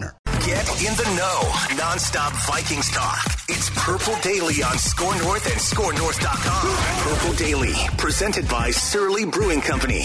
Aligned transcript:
Get 0.00 0.68
in 0.82 0.94
the 0.96 1.14
know. 1.16 1.40
Nonstop 1.76 2.32
Vikings 2.46 2.90
talk. 2.90 3.24
It's 3.48 3.70
Purple 3.70 4.14
Daily 4.22 4.62
on 4.62 4.76
SKOR 4.78 5.16
North 5.22 5.46
and 5.46 5.60
SKORNorth.com. 5.60 7.14
Purple 7.14 7.34
Daily, 7.36 7.74
presented 7.96 8.48
by 8.48 8.70
Surly 8.70 9.24
Brewing 9.24 9.60
Company. 9.60 10.04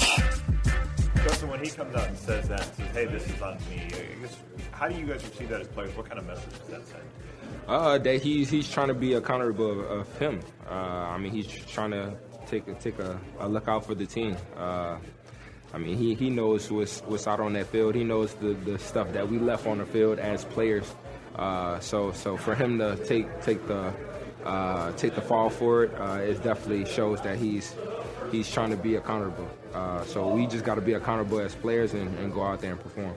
Justin, 1.24 1.50
when 1.50 1.64
he 1.64 1.70
comes 1.70 1.94
out 1.96 2.08
and 2.08 2.18
says 2.18 2.48
that, 2.48 2.64
says, 2.76 2.88
"Hey, 2.94 3.06
this 3.06 3.30
is 3.30 3.42
on 3.42 3.58
me," 3.70 3.88
guess, 4.22 4.38
how 4.72 4.88
do 4.88 4.96
you 4.96 5.06
guys 5.06 5.24
receive 5.28 5.50
that 5.50 5.62
as 5.62 5.68
players? 5.68 5.96
What 5.96 6.08
kind 6.08 6.20
of 6.20 6.26
message 6.26 6.52
does 6.60 6.68
that 6.70 6.88
send? 6.88 7.04
Uh, 7.68 7.98
that 7.98 8.22
he's 8.22 8.50
he's 8.50 8.70
trying 8.72 8.88
to 8.88 8.94
be 8.94 9.14
accountable 9.14 9.72
of, 9.72 9.80
of 9.92 10.18
him. 10.18 10.40
Uh, 10.70 10.74
I 10.74 11.18
mean, 11.18 11.32
he's 11.32 11.48
trying 11.48 11.92
to 11.92 12.16
take 12.48 12.68
a, 12.68 12.74
take 12.76 12.98
a, 13.00 13.20
a 13.40 13.48
look 13.48 13.68
out 13.68 13.86
for 13.86 13.94
the 13.94 14.06
team. 14.06 14.36
Uh, 14.58 14.98
I 15.74 15.78
mean, 15.78 15.98
he, 15.98 16.14
he 16.16 16.30
knows 16.30 16.70
what's, 16.70 17.00
what's 17.02 17.28
out 17.28 17.40
on 17.40 17.54
that 17.54 17.68
field. 17.68 17.96
He 17.96 18.04
knows 18.04 18.34
the, 18.36 18.54
the 18.54 18.78
stuff 18.78 19.14
that 19.14 19.30
we 19.30 19.40
left 19.40 19.66
on 19.68 19.78
the 19.78 19.86
field 19.86 20.20
as 20.20 20.44
players. 20.46 20.94
Uh, 21.36 21.80
so 21.80 22.12
so 22.12 22.36
for 22.36 22.54
him 22.54 22.78
to 22.78 22.98
take 23.06 23.42
take 23.42 23.66
the 23.66 23.94
uh, 24.44 24.92
take 24.94 25.16
the 25.16 25.22
fall 25.22 25.50
for 25.50 25.86
it, 25.86 25.94
uh, 26.00 26.16
it 26.16 26.44
definitely 26.44 26.86
shows 26.86 27.22
that 27.22 27.38
he's 27.38 27.74
he's 28.32 28.52
trying 28.52 28.70
to 28.70 28.78
be 28.78 28.96
accountable. 28.96 29.50
Uh, 29.74 30.04
so 30.04 30.28
we 30.28 30.46
just 30.46 30.66
got 30.66 30.76
to 30.76 30.82
be 30.82 30.94
accountable 30.94 31.40
as 31.40 31.56
players 31.56 31.94
and, 31.94 32.18
and 32.20 32.34
go 32.34 32.44
out 32.44 32.60
there 32.60 32.72
and 32.72 32.82
perform. 32.82 33.16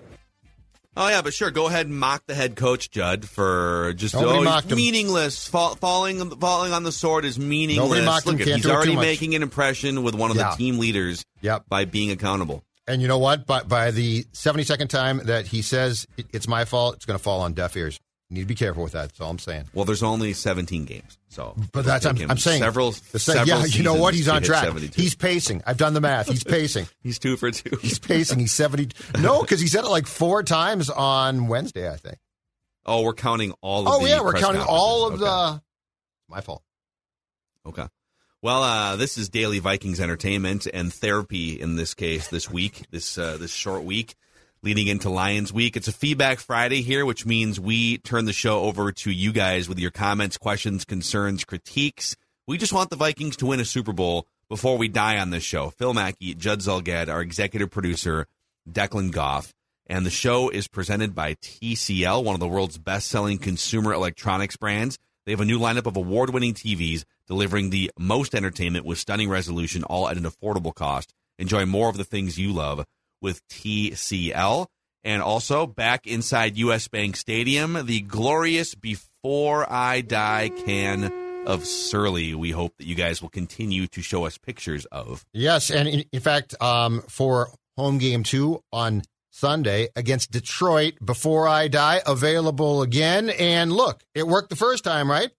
Oh 0.97 1.09
yeah, 1.09 1.23
but 1.23 1.35
sure, 1.35 1.51
go 1.51 1.67
ahead 1.67 1.87
and 1.87 1.99
mock 1.99 2.25
the 2.27 2.35
head 2.35 2.55
coach 2.57 2.91
Judd 2.91 3.29
for 3.29 3.95
just 3.97 4.15
oh, 4.15 4.43
him. 4.43 4.77
meaningless. 4.77 5.49
Fall, 5.49 5.75
falling 5.75 6.31
falling 6.39 6.73
on 6.73 6.85
the 6.85 6.93
sword 6.93 7.25
is 7.25 7.39
meaningless. 7.39 7.89
Nobody 7.89 8.05
mocked 8.07 8.27
him, 8.27 8.33
Look, 8.33 8.41
at 8.43 8.47
can't 8.47 8.57
he's 8.57 8.63
do 8.65 8.69
it 8.69 8.73
too 8.73 8.77
already 8.77 8.97
making 8.97 9.35
an 9.35 9.43
impression 9.43 10.03
with 10.05 10.15
one 10.15 10.31
of 10.31 10.37
Yeah. 10.37 10.51
the 10.51 10.57
team 10.57 10.79
leaders 10.79 11.25
Yep. 11.41 11.65
by 11.69 11.85
being 11.85 12.11
accountable. 12.11 12.63
And 12.87 13.01
you 13.03 13.09
know 13.09 13.19
what? 13.19 13.47
By, 13.47 13.63
by 13.63 13.91
the 13.91 14.25
72nd 14.35 14.89
time 14.89 15.23
that 15.25 15.47
he 15.47 15.63
says 15.63 16.07
it's 16.33 16.47
my 16.47 16.65
fault, 16.67 16.97
it's 16.97 17.07
going 17.07 17.19
to 17.19 17.23
fall 17.23 17.41
on 17.41 17.55
deaf 17.55 17.77
ears. 17.77 17.99
You 18.31 18.37
need 18.37 18.41
to 18.43 18.47
be 18.47 18.55
careful 18.55 18.83
with 18.83 18.93
that. 18.93 19.03
That's 19.11 19.21
all 19.21 19.31
I'm 19.31 19.39
saying. 19.39 19.65
Well, 19.75 19.85
there's 19.85 20.03
only 20.03 20.33
17 20.33 20.87
games, 20.87 21.19
so 21.29 21.55
But 21.73 21.85
that's 21.85 22.07
I'm, 22.07 22.17
I'm 22.31 22.39
saying 22.39 22.63
several. 22.63 22.93
se- 22.93 23.19
several 23.19 23.47
yeah, 23.47 23.65
you 23.67 23.83
know 23.83 23.95
what? 23.95 24.15
He's 24.15 24.29
on 24.29 24.43
track. 24.43 24.65
72. 24.65 25.01
He's 25.01 25.15
pacing. 25.15 25.63
I've 25.67 25.77
done 25.77 25.93
the 25.95 26.01
math. 26.01 26.29
He's 26.29 26.43
pacing. 26.43 26.87
he's 27.03 27.19
two 27.19 27.37
for 27.37 27.51
two. 27.51 27.77
He's 27.83 27.99
pacing. 27.99 28.39
He's 28.39 28.53
70. 28.53 28.89
No, 29.21 29.43
because 29.43 29.61
he 29.61 29.67
said 29.67 29.85
it 29.85 29.89
like 29.91 30.07
four 30.07 30.43
times 30.43 30.89
on 30.89 31.49
Wednesday, 31.49 31.89
I 31.91 31.97
think. 31.97 32.17
oh, 32.87 33.03
we're 33.03 33.13
counting 33.15 33.53
all. 33.61 33.87
of 33.87 34.03
Oh 34.03 34.07
yeah, 34.07 34.21
we're 34.23 34.33
counting 34.33 34.63
all 34.63 35.07
of 35.07 35.19
conferences. 35.21 35.61
the. 35.61 35.63
My 36.35 36.41
fault. 36.41 36.63
Okay. 37.67 37.83
Okay. 37.83 37.91
Well, 38.43 38.63
uh, 38.63 38.97
this 38.97 39.17
is 39.17 39.31
daily 39.31 39.59
Vikings 39.59 40.01
entertainment 40.01 40.67
and 40.73 40.93
therapy 40.93 41.59
in 41.59 41.77
this 41.77 41.95
case 41.95 42.29
this 42.29 42.51
week, 42.51 42.85
this 42.91 43.17
uh, 43.17 43.37
this 43.39 43.53
short 43.53 43.85
week 43.85 44.17
leading 44.65 44.87
into 44.87 45.11
Lions 45.11 45.53
week. 45.53 45.77
It's 45.77 45.89
a 45.89 45.93
feedback 45.93 46.39
Friday 46.39 46.81
here, 46.81 47.05
which 47.05 47.27
means 47.27 47.61
we 47.61 47.99
turn 47.99 48.25
the 48.25 48.33
show 48.33 48.61
over 48.61 48.93
to 48.93 49.11
you 49.11 49.31
guys 49.31 49.69
with 49.69 49.79
your 49.79 49.91
comments, 49.91 50.39
questions, 50.39 50.87
concerns, 50.87 51.45
critiques. 51.45 52.17
We 52.47 52.57
just 52.57 52.73
want 52.73 52.89
the 52.89 52.97
Vikings 52.97 53.37
to 53.37 53.47
win 53.47 53.61
a 53.61 53.67
Super 53.67 53.93
Bowl 53.93 54.27
before 54.49 54.79
we 54.79 54.89
die 54.89 55.19
on 55.19 55.29
this 55.29 55.45
show. 55.45 55.69
Phil 55.69 55.93
Mackey, 55.93 56.35
Judd 56.35 56.61
Zulgad, 56.61 57.11
our 57.11 57.21
executive 57.21 57.71
producer, 57.71 58.27
Declan 58.67 59.13
Goff. 59.13 59.53
And 59.87 60.07
the 60.07 60.11
show 60.11 60.49
is 60.49 60.67
presented 60.67 61.15
by 61.15 61.35
TCL, 61.35 62.25
one 62.25 62.33
of 62.33 62.41
the 62.41 62.49
world's 62.49 62.79
best 62.79 63.09
selling 63.09 63.37
consumer 63.37 63.93
electronics 63.93 64.57
brands. 64.57 64.99
They 65.27 65.33
have 65.33 65.43
a 65.43 65.45
new 65.45 65.59
lineup 65.59 65.85
of 65.85 65.99
award 65.99 66.31
winning 66.31 66.55
TVs 66.55 67.05
delivering 67.27 67.69
the 67.69 67.91
most 67.99 68.35
entertainment 68.35 68.87
with 68.87 68.99
stunning 68.99 69.29
resolution, 69.29 69.85
all 69.85 70.09
at 70.09 70.17
an 70.17 70.25
affordable 70.25 70.75
cost. 70.75 71.13
Enjoy 71.39 71.67
more 71.67 71.91
of 71.91 71.99
the 71.99 72.05
things 72.05 72.39
you 72.39 72.51
love 72.51 72.87
with 73.21 73.47
TCL. 73.49 74.67
And 75.03 75.21
also 75.23 75.67
back 75.67 76.07
inside 76.07 76.57
US 76.57 76.89
Bank 76.89 77.17
Stadium, 77.17 77.85
the 77.85 78.01
glorious 78.01 78.75
Before 78.75 79.71
I 79.71 80.01
Die 80.01 80.51
can 80.65 81.13
of 81.47 81.67
Surly. 81.67 82.35
We 82.35 82.51
hope 82.51 82.77
that 82.79 82.87
you 82.87 82.95
guys 82.95 83.21
will 83.21 83.29
continue 83.29 83.87
to 83.89 84.03
show 84.03 84.25
us 84.25 84.39
pictures 84.39 84.87
of. 84.87 85.25
Yes, 85.33 85.71
and 85.71 85.89
in, 85.89 86.05
in 86.13 86.21
fact, 86.21 86.61
um, 86.63 87.03
for 87.09 87.51
home 87.77 87.99
game 87.99 88.23
two 88.23 88.63
on 88.73 89.03
Sunday 89.31 89.89
against 89.97 90.31
Detroit, 90.31 90.95
before 91.05 91.49
I 91.49 91.69
die, 91.69 92.01
available 92.07 92.83
again. 92.83 93.31
And 93.31 93.73
look, 93.73 94.03
it 94.15 94.27
worked 94.27 94.49
the 94.49 94.57
first 94.57 94.85
time, 94.85 95.11
right? 95.11 95.31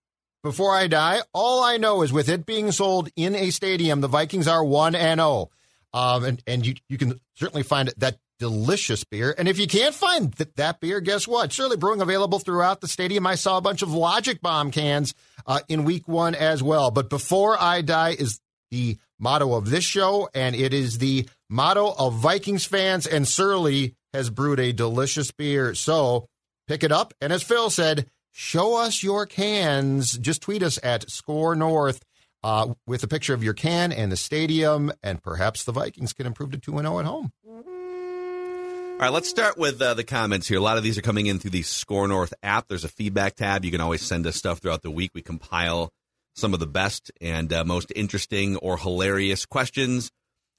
Before 0.43 0.75
I 0.75 0.87
die, 0.87 1.21
all 1.33 1.63
I 1.63 1.77
know 1.77 2.01
is 2.03 2.13
with 2.13 2.29
it 2.29 2.45
being 2.45 2.71
sold 2.71 3.09
in 3.15 3.35
a 3.35 3.49
stadium, 3.49 4.01
the 4.01 4.07
Vikings 4.07 4.47
are 4.47 4.63
one 4.63 4.93
and 4.93 5.19
zero. 5.19 5.49
Um, 5.95 6.25
and 6.25 6.43
and 6.45 6.65
you 6.65 6.75
you 6.89 6.97
can 6.97 7.19
certainly 7.35 7.63
find 7.63 7.91
that 7.97 8.17
delicious 8.37 9.05
beer. 9.05 9.33
And 9.37 9.47
if 9.47 9.57
you 9.57 9.65
can't 9.65 9.95
find 9.95 10.35
th- 10.35 10.49
that 10.57 10.81
beer, 10.81 10.99
guess 10.99 11.25
what? 11.25 11.53
Surly 11.53 11.77
Brewing 11.77 12.01
available 12.01 12.37
throughout 12.37 12.81
the 12.81 12.87
stadium. 12.89 13.25
I 13.25 13.35
saw 13.35 13.57
a 13.57 13.61
bunch 13.61 13.81
of 13.81 13.93
Logic 13.93 14.41
Bomb 14.41 14.71
cans 14.71 15.13
uh, 15.47 15.61
in 15.69 15.85
week 15.85 16.05
one 16.05 16.35
as 16.35 16.61
well. 16.61 16.91
But 16.91 17.09
before 17.09 17.55
I 17.57 17.81
die 17.81 18.09
is 18.19 18.41
the 18.71 18.97
motto 19.17 19.53
of 19.53 19.69
this 19.69 19.85
show, 19.85 20.29
and 20.35 20.53
it 20.53 20.73
is 20.73 20.97
the 20.97 21.29
motto 21.49 21.95
of 21.97 22.15
Vikings 22.15 22.65
fans. 22.65 23.07
And 23.07 23.25
Surly 23.25 23.95
has 24.13 24.29
brewed 24.29 24.59
a 24.59 24.73
delicious 24.73 25.31
beer. 25.31 25.73
So 25.75 26.27
pick 26.67 26.83
it 26.83 26.91
up. 26.91 27.13
And 27.21 27.31
as 27.31 27.41
Phil 27.41 27.69
said, 27.69 28.09
show 28.33 28.75
us 28.75 29.01
your 29.01 29.25
cans. 29.25 30.17
Just 30.17 30.41
tweet 30.41 30.61
us 30.61 30.77
at 30.83 31.09
SKOR 31.09 31.55
North 31.55 32.03
uh, 32.45 32.75
with 32.85 33.01
a 33.01 33.07
picture 33.07 33.33
of 33.33 33.43
your 33.43 33.55
can 33.55 33.91
and 33.91 34.11
the 34.11 34.15
stadium, 34.15 34.91
and 35.01 35.21
perhaps 35.23 35.63
the 35.63 35.71
Vikings 35.71 36.13
can 36.13 36.27
improve 36.27 36.51
to 36.51 36.59
2 36.59 36.77
0 36.77 36.99
at 36.99 37.05
home. 37.05 37.31
All 37.47 38.99
right, 38.99 39.11
let's 39.11 39.27
start 39.27 39.57
with 39.57 39.81
uh, 39.81 39.95
the 39.95 40.03
comments 40.03 40.47
here. 40.47 40.59
A 40.59 40.61
lot 40.61 40.77
of 40.77 40.83
these 40.83 40.95
are 40.95 41.01
coming 41.01 41.25
in 41.25 41.39
through 41.39 41.51
the 41.51 41.63
SKOR 41.63 42.07
North 42.07 42.35
app. 42.43 42.67
There's 42.67 42.83
a 42.83 42.89
feedback 42.89 43.35
tab. 43.35 43.65
You 43.65 43.71
can 43.71 43.81
always 43.81 44.03
send 44.03 44.27
us 44.27 44.35
stuff 44.35 44.59
throughout 44.59 44.83
the 44.83 44.91
week. 44.91 45.11
We 45.15 45.23
compile 45.23 45.91
some 46.35 46.53
of 46.53 46.59
the 46.59 46.67
best 46.67 47.11
and 47.19 47.51
uh, 47.51 47.65
most 47.65 47.91
interesting 47.95 48.57
or 48.57 48.77
hilarious 48.77 49.47
questions. 49.47 50.11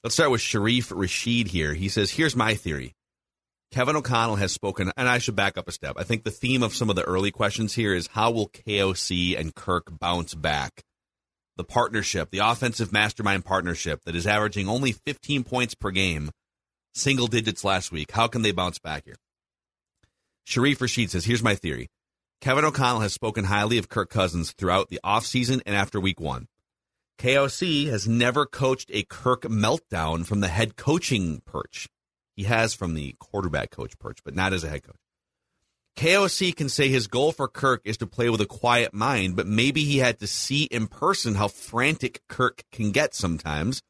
Let's 0.03 0.15
start 0.15 0.29
with 0.29 0.41
Sharif 0.41 0.91
Rashid 0.93 1.47
here. 1.47 1.73
He 1.73 1.87
says, 1.87 2.11
Here's 2.11 2.35
my 2.35 2.55
theory. 2.55 2.95
Kevin 3.71 3.95
O'Connell 3.95 4.35
has 4.35 4.51
spoken, 4.51 4.91
and 4.97 5.07
I 5.07 5.19
should 5.19 5.37
back 5.37 5.57
up 5.57 5.69
a 5.69 5.71
step. 5.71 5.95
I 5.97 6.03
think 6.03 6.25
the 6.25 6.31
theme 6.31 6.63
of 6.63 6.75
some 6.75 6.89
of 6.89 6.97
the 6.97 7.03
early 7.03 7.31
questions 7.31 7.73
here 7.73 7.93
is 7.93 8.07
how 8.07 8.31
will 8.31 8.49
KOC 8.49 9.39
and 9.39 9.55
Kirk 9.55 9.87
bounce 9.99 10.35
back? 10.35 10.83
The 11.57 11.63
partnership, 11.63 12.29
the 12.29 12.39
offensive 12.39 12.93
mastermind 12.93 13.43
partnership 13.43 14.03
that 14.05 14.15
is 14.15 14.27
averaging 14.27 14.69
only 14.69 14.91
15 14.91 15.43
points 15.43 15.73
per 15.73 15.91
game, 15.91 16.29
single 16.93 17.27
digits 17.27 17.63
last 17.63 17.91
week. 17.91 18.11
How 18.11 18.27
can 18.27 18.43
they 18.43 18.51
bounce 18.51 18.77
back 18.79 19.05
here? 19.05 19.15
Sharif 20.45 20.79
Rashid 20.79 21.11
says, 21.11 21.25
Here's 21.25 21.43
my 21.43 21.55
theory. 21.55 21.89
Kevin 22.39 22.63
O'Connell 22.63 23.01
has 23.01 23.13
spoken 23.13 23.45
highly 23.45 23.79
of 23.79 23.89
Kirk 23.89 24.09
Cousins 24.11 24.51
throughout 24.51 24.89
the 24.89 24.99
offseason 25.03 25.61
and 25.65 25.75
after 25.75 25.99
week 25.99 26.19
one. 26.19 26.47
KOC 27.17 27.87
has 27.87 28.07
never 28.07 28.45
coached 28.45 28.91
a 28.93 29.03
Kirk 29.03 29.41
meltdown 29.41 30.25
from 30.25 30.41
the 30.41 30.47
head 30.47 30.75
coaching 30.75 31.41
perch. 31.45 31.87
He 32.35 32.43
has 32.43 32.75
from 32.75 32.93
the 32.93 33.15
quarterback 33.19 33.71
coach 33.71 33.97
perch, 33.97 34.19
but 34.23 34.35
not 34.35 34.53
as 34.53 34.63
a 34.63 34.69
head 34.69 34.83
coach. 34.83 34.99
KOC 35.97 36.55
can 36.55 36.69
say 36.69 36.89
his 36.89 37.07
goal 37.07 37.31
for 37.31 37.47
Kirk 37.47 37.81
is 37.83 37.97
to 37.97 38.07
play 38.07 38.29
with 38.29 38.39
a 38.39 38.45
quiet 38.45 38.93
mind, 38.93 39.35
but 39.35 39.47
maybe 39.47 39.83
he 39.83 39.97
had 39.97 40.19
to 40.19 40.27
see 40.27 40.65
in 40.65 40.85
person 40.85 41.33
how 41.33 41.47
frantic 41.47 42.21
Kirk 42.29 42.63
can 42.71 42.91
get 42.91 43.15
sometimes. 43.15 43.81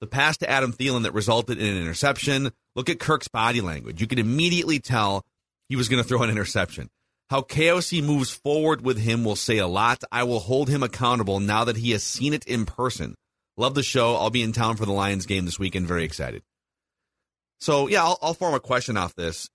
The 0.00 0.06
pass 0.06 0.38
to 0.38 0.48
Adam 0.48 0.72
Thielen 0.72 1.02
that 1.02 1.12
resulted 1.12 1.58
in 1.58 1.66
an 1.66 1.80
interception. 1.80 2.50
Look 2.74 2.88
at 2.88 2.98
Kirk's 2.98 3.28
body 3.28 3.60
language. 3.60 4.00
You 4.00 4.06
could 4.06 4.18
immediately 4.18 4.80
tell 4.80 5.22
he 5.68 5.76
was 5.76 5.90
going 5.90 6.02
to 6.02 6.08
throw 6.08 6.22
an 6.22 6.30
interception. 6.30 6.88
How 7.28 7.42
KOC 7.42 8.02
moves 8.02 8.30
forward 8.30 8.82
with 8.82 8.98
him 8.98 9.22
will 9.22 9.36
say 9.36 9.58
a 9.58 9.66
lot. 9.66 10.02
I 10.10 10.22
will 10.22 10.40
hold 10.40 10.70
him 10.70 10.82
accountable 10.82 11.40
now 11.40 11.64
that 11.64 11.76
he 11.76 11.90
has 11.90 12.02
seen 12.02 12.32
it 12.32 12.46
in 12.46 12.64
person. 12.64 13.14
Love 13.58 13.74
the 13.74 13.82
show. 13.82 14.16
I'll 14.16 14.30
be 14.30 14.42
in 14.42 14.52
town 14.52 14.76
for 14.76 14.86
the 14.86 14.92
Lions 14.92 15.26
game 15.26 15.44
this 15.44 15.58
weekend. 15.58 15.86
Very 15.86 16.04
excited. 16.04 16.42
So, 17.60 17.88
yeah, 17.88 18.02
I'll, 18.02 18.18
I'll 18.22 18.34
form 18.34 18.54
a 18.54 18.60
question 18.60 18.96
off 18.96 19.14
this. 19.14 19.48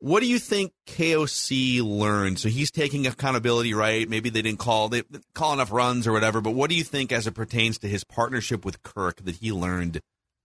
What 0.00 0.20
do 0.20 0.26
you 0.26 0.38
think 0.38 0.72
KOC 0.86 1.82
learned? 1.82 2.38
So 2.38 2.48
he's 2.48 2.70
taking 2.70 3.06
accountability, 3.06 3.74
right? 3.74 4.08
Maybe 4.08 4.30
they 4.30 4.42
didn't 4.42 4.60
call 4.60 4.88
they 4.88 5.02
call 5.34 5.52
enough 5.52 5.72
runs 5.72 6.06
or 6.06 6.12
whatever. 6.12 6.40
But 6.40 6.52
what 6.52 6.70
do 6.70 6.76
you 6.76 6.84
think, 6.84 7.10
as 7.10 7.26
it 7.26 7.32
pertains 7.32 7.78
to 7.78 7.88
his 7.88 8.04
partnership 8.04 8.64
with 8.64 8.82
Kirk, 8.82 9.24
that 9.24 9.36
he 9.36 9.50
learned 9.50 10.00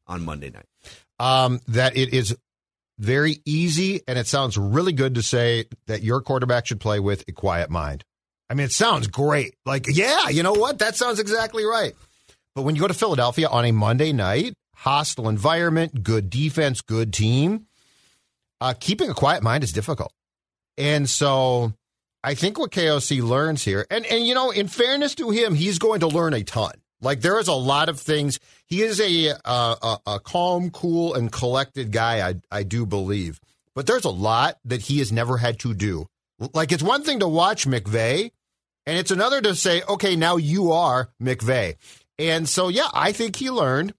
on 0.08 0.26
Monday 0.26 0.50
night? 0.50 0.66
Um, 1.20 1.62
that 1.68 1.96
it 1.96 2.14
is 2.14 2.36
very 2.98 3.42
easy, 3.46 4.02
and 4.08 4.18
it 4.18 4.28
sounds 4.28 4.58
really 4.58 4.94
good 4.94 5.16
to 5.16 5.24
say 5.24 5.66
that 5.86 6.02
your 6.02 6.22
quarterback 6.22 6.66
should 6.66 6.80
play 6.80 7.00
with 7.00 7.24
a 7.28 7.32
quiet 7.32 7.70
mind. 7.70 8.04
I 8.50 8.56
mean, 8.56 8.66
it 8.66 8.72
sounds 8.72 9.08
great. 9.08 9.56
Like, 9.66 9.86
yeah, 9.88 10.30
you 10.30 10.44
know 10.44 10.54
what? 10.54 10.80
That 10.80 10.96
sounds 10.96 11.20
exactly 11.20 11.64
right. 11.64 11.94
But 12.56 12.64
when 12.64 12.76
you 12.76 12.82
go 12.82 12.88
to 12.88 12.94
Philadelphia 12.94 13.48
on 13.48 13.66
a 13.66 13.72
Monday 13.72 14.14
night, 14.14 14.54
hostile 14.76 15.30
environment, 15.30 16.04
good 16.04 16.30
defense, 16.30 16.82
good 16.82 17.14
team 17.14 17.68
uh, 18.64 18.74
keeping 18.80 19.10
a 19.10 19.14
quiet 19.14 19.44
mind 19.44 19.62
is 19.64 19.74
difficult. 19.74 20.14
And 20.78 21.10
so 21.10 21.74
I 22.24 22.34
think 22.34 22.58
what 22.58 22.72
KOC 22.72 23.22
learns 23.22 23.64
here, 23.64 23.86
and, 23.92 24.06
and 24.06 24.26
you 24.26 24.34
know, 24.34 24.52
in 24.52 24.70
fairness 24.70 25.16
to 25.16 25.32
him, 25.32 25.54
he's 25.54 25.80
going 25.80 26.00
to 26.00 26.08
learn 26.08 26.34
a 26.34 26.44
ton. 26.44 26.72
Like 27.02 27.20
there 27.20 27.38
is 27.40 27.50
a 27.50 27.54
lot 27.54 27.90
of 27.90 28.00
things. 28.00 28.40
He 28.66 28.82
is 28.82 29.02
a 29.02 29.36
a, 29.44 29.98
a 30.08 30.20
calm, 30.22 30.70
cool, 30.70 31.14
and 31.14 31.30
collected 31.30 31.92
guy. 31.92 32.26
I 32.26 32.36
I 32.50 32.64
do 32.64 32.86
believe, 32.86 33.42
but 33.76 33.86
there's 33.86 34.06
a 34.06 34.10
lot 34.10 34.58
that 34.64 34.84
he 34.84 35.00
has 35.00 35.12
never 35.12 35.38
had 35.38 35.60
to 35.60 35.74
do. 35.74 36.08
Like 36.54 36.72
it's 36.72 36.82
one 36.82 37.04
thing 37.04 37.20
to 37.20 37.28
watch 37.28 37.68
McVay, 37.68 38.32
and 38.86 38.98
it's 38.98 39.12
another 39.12 39.42
to 39.42 39.54
say, 39.54 39.84
okay, 39.90 40.16
now 40.16 40.38
you 40.38 40.72
are 40.72 41.10
McVay. 41.22 41.76
And 42.18 42.48
so 42.48 42.70
yeah, 42.70 42.88
I 42.94 43.12
think 43.12 43.36
he 43.36 43.50
learned 43.50 43.94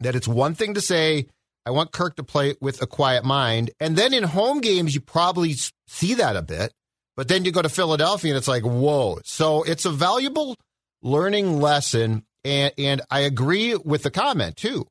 that 0.00 0.16
it's 0.16 0.26
one 0.26 0.56
thing 0.56 0.74
to 0.74 0.80
say 0.80 1.28
I 1.66 1.70
want 1.70 1.90
Kirk 1.90 2.16
to 2.16 2.22
play 2.22 2.54
with 2.60 2.80
a 2.80 2.86
quiet 2.86 3.24
mind. 3.24 3.72
And 3.80 3.96
then 3.96 4.14
in 4.14 4.22
home 4.22 4.60
games, 4.60 4.94
you 4.94 5.00
probably 5.00 5.56
see 5.88 6.14
that 6.14 6.36
a 6.36 6.42
bit. 6.42 6.72
But 7.16 7.28
then 7.28 7.44
you 7.44 7.50
go 7.50 7.62
to 7.62 7.68
Philadelphia 7.68 8.32
and 8.32 8.38
it's 8.38 8.46
like, 8.46 8.62
whoa. 8.62 9.18
So 9.24 9.64
it's 9.64 9.84
a 9.84 9.90
valuable 9.90 10.56
learning 11.02 11.60
lesson. 11.60 12.24
And, 12.44 12.72
and 12.78 13.02
I 13.10 13.20
agree 13.20 13.74
with 13.74 14.04
the 14.04 14.10
comment 14.10 14.56
too. 14.56 14.86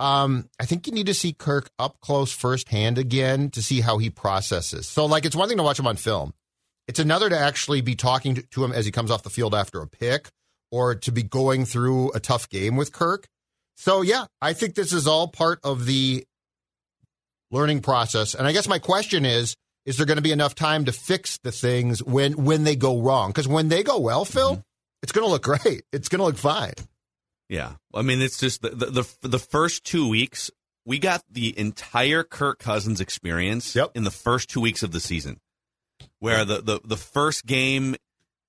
Um, 0.00 0.48
I 0.58 0.64
think 0.64 0.86
you 0.86 0.92
need 0.92 1.06
to 1.06 1.14
see 1.14 1.32
Kirk 1.32 1.70
up 1.78 2.00
close 2.00 2.32
firsthand 2.32 2.98
again 2.98 3.50
to 3.50 3.62
see 3.62 3.80
how 3.80 3.98
he 3.98 4.10
processes. 4.10 4.88
So, 4.88 5.06
like, 5.06 5.24
it's 5.24 5.36
one 5.36 5.48
thing 5.48 5.58
to 5.58 5.62
watch 5.62 5.78
him 5.78 5.86
on 5.86 5.96
film, 5.96 6.34
it's 6.88 6.98
another 6.98 7.28
to 7.28 7.38
actually 7.38 7.80
be 7.80 7.94
talking 7.94 8.34
to, 8.34 8.42
to 8.42 8.64
him 8.64 8.72
as 8.72 8.86
he 8.86 8.92
comes 8.92 9.10
off 9.10 9.22
the 9.22 9.30
field 9.30 9.54
after 9.54 9.80
a 9.80 9.86
pick 9.86 10.30
or 10.72 10.96
to 10.96 11.12
be 11.12 11.22
going 11.22 11.64
through 11.64 12.10
a 12.12 12.20
tough 12.20 12.48
game 12.48 12.76
with 12.76 12.92
Kirk. 12.92 13.28
So, 13.76 14.02
yeah, 14.02 14.26
I 14.40 14.52
think 14.52 14.74
this 14.74 14.92
is 14.92 15.06
all 15.06 15.28
part 15.28 15.60
of 15.64 15.86
the 15.86 16.24
learning 17.50 17.80
process. 17.80 18.34
And 18.34 18.46
I 18.46 18.52
guess 18.52 18.68
my 18.68 18.78
question 18.78 19.24
is 19.24 19.56
is 19.84 19.98
there 19.98 20.06
going 20.06 20.16
to 20.16 20.22
be 20.22 20.32
enough 20.32 20.54
time 20.54 20.86
to 20.86 20.92
fix 20.92 21.38
the 21.38 21.52
things 21.52 22.02
when 22.02 22.44
when 22.44 22.64
they 22.64 22.76
go 22.76 23.00
wrong? 23.00 23.30
Because 23.30 23.48
when 23.48 23.68
they 23.68 23.82
go 23.82 23.98
well, 24.00 24.24
Phil, 24.24 24.52
mm-hmm. 24.52 24.60
it's 25.02 25.12
going 25.12 25.26
to 25.26 25.30
look 25.30 25.42
great. 25.62 25.82
It's 25.92 26.08
going 26.08 26.20
to 26.20 26.24
look 26.24 26.38
fine. 26.38 26.74
Yeah, 27.48 27.72
I 27.92 28.00
mean, 28.02 28.22
it's 28.22 28.38
just 28.38 28.62
the, 28.62 28.70
the 28.70 28.86
the, 28.86 29.28
the 29.28 29.38
first 29.38 29.84
two 29.84 30.08
weeks 30.08 30.50
we 30.86 30.98
got 30.98 31.22
the 31.30 31.58
entire 31.58 32.22
Kirk 32.22 32.58
Cousins 32.58 33.00
experience 33.00 33.74
yep. 33.74 33.92
in 33.94 34.04
the 34.04 34.10
first 34.10 34.50
two 34.50 34.60
weeks 34.60 34.82
of 34.82 34.92
the 34.92 35.00
season, 35.00 35.40
where 36.18 36.44
the, 36.44 36.60
the 36.60 36.80
the 36.84 36.96
first 36.96 37.46
game, 37.46 37.96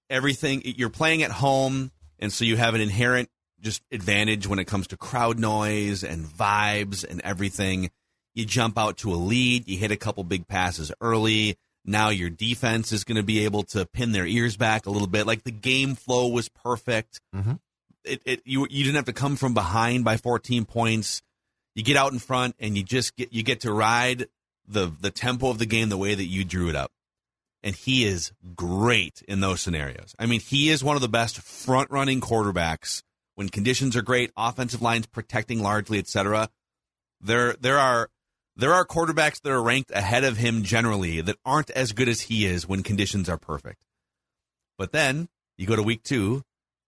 everything 0.09 0.61
you're 0.65 0.89
playing 0.89 1.23
at 1.23 1.31
home, 1.31 1.91
and 2.19 2.31
so 2.31 2.45
you 2.45 2.57
have 2.57 2.75
an 2.75 2.81
inherent 2.81 3.29
just 3.65 3.81
advantage 3.91 4.47
when 4.47 4.59
it 4.59 4.65
comes 4.65 4.87
to 4.87 4.95
crowd 4.95 5.39
noise 5.39 6.03
and 6.03 6.25
vibes 6.25 7.03
and 7.03 7.19
everything. 7.23 7.89
You 8.35 8.45
jump 8.45 8.77
out 8.77 8.97
to 8.97 9.11
a 9.11 9.15
lead, 9.15 9.67
you 9.67 9.77
hit 9.77 9.91
a 9.91 9.97
couple 9.97 10.23
big 10.23 10.47
passes 10.47 10.91
early. 11.01 11.57
Now 11.83 12.09
your 12.09 12.29
defense 12.29 12.91
is 12.91 13.03
going 13.03 13.17
to 13.17 13.23
be 13.23 13.43
able 13.45 13.63
to 13.63 13.85
pin 13.85 14.11
their 14.11 14.27
ears 14.27 14.55
back 14.55 14.85
a 14.85 14.91
little 14.91 15.07
bit. 15.07 15.25
Like 15.25 15.43
the 15.43 15.51
game 15.51 15.95
flow 15.95 16.27
was 16.27 16.47
perfect. 16.47 17.21
Mm-hmm. 17.35 17.53
It, 18.03 18.21
it 18.25 18.41
you 18.45 18.67
you 18.69 18.83
didn't 18.83 18.97
have 18.97 19.05
to 19.05 19.13
come 19.13 19.35
from 19.35 19.53
behind 19.53 20.05
by 20.05 20.17
14 20.17 20.65
points. 20.65 21.23
You 21.73 21.83
get 21.83 21.97
out 21.97 22.13
in 22.13 22.19
front 22.19 22.55
and 22.59 22.77
you 22.77 22.83
just 22.83 23.15
get 23.15 23.33
you 23.33 23.41
get 23.41 23.61
to 23.61 23.73
ride 23.73 24.27
the 24.67 24.91
the 25.01 25.11
tempo 25.11 25.49
of 25.49 25.57
the 25.57 25.65
game 25.65 25.89
the 25.89 25.97
way 25.97 26.13
that 26.13 26.25
you 26.25 26.43
drew 26.43 26.69
it 26.69 26.75
up. 26.75 26.91
And 27.63 27.75
he 27.75 28.05
is 28.05 28.31
great 28.55 29.23
in 29.27 29.39
those 29.39 29.59
scenarios. 29.59 30.13
I 30.19 30.27
mean, 30.27 30.39
he 30.39 30.69
is 30.69 30.83
one 30.83 30.95
of 30.95 31.01
the 31.01 31.07
best 31.09 31.39
front 31.39 31.89
running 31.89 32.21
quarterbacks 32.21 33.01
when 33.35 33.49
conditions 33.49 33.95
are 33.95 34.01
great, 34.01 34.31
offensive 34.35 34.81
lines 34.81 35.05
protecting 35.05 35.61
largely, 35.61 35.99
etc. 35.99 36.49
There 37.21 37.53
there 37.53 37.77
are 37.77 38.09
there 38.55 38.73
are 38.73 38.85
quarterbacks 38.85 39.41
that 39.41 39.51
are 39.51 39.61
ranked 39.61 39.91
ahead 39.91 40.23
of 40.23 40.37
him 40.37 40.63
generally 40.63 41.21
that 41.21 41.37
aren't 41.45 41.69
as 41.71 41.91
good 41.91 42.07
as 42.07 42.21
he 42.21 42.45
is 42.45 42.67
when 42.67 42.83
conditions 42.83 43.29
are 43.29 43.37
perfect. 43.37 43.83
But 44.77 44.91
then 44.91 45.27
you 45.57 45.67
go 45.67 45.75
to 45.75 45.83
week 45.83 46.03
2 46.03 46.41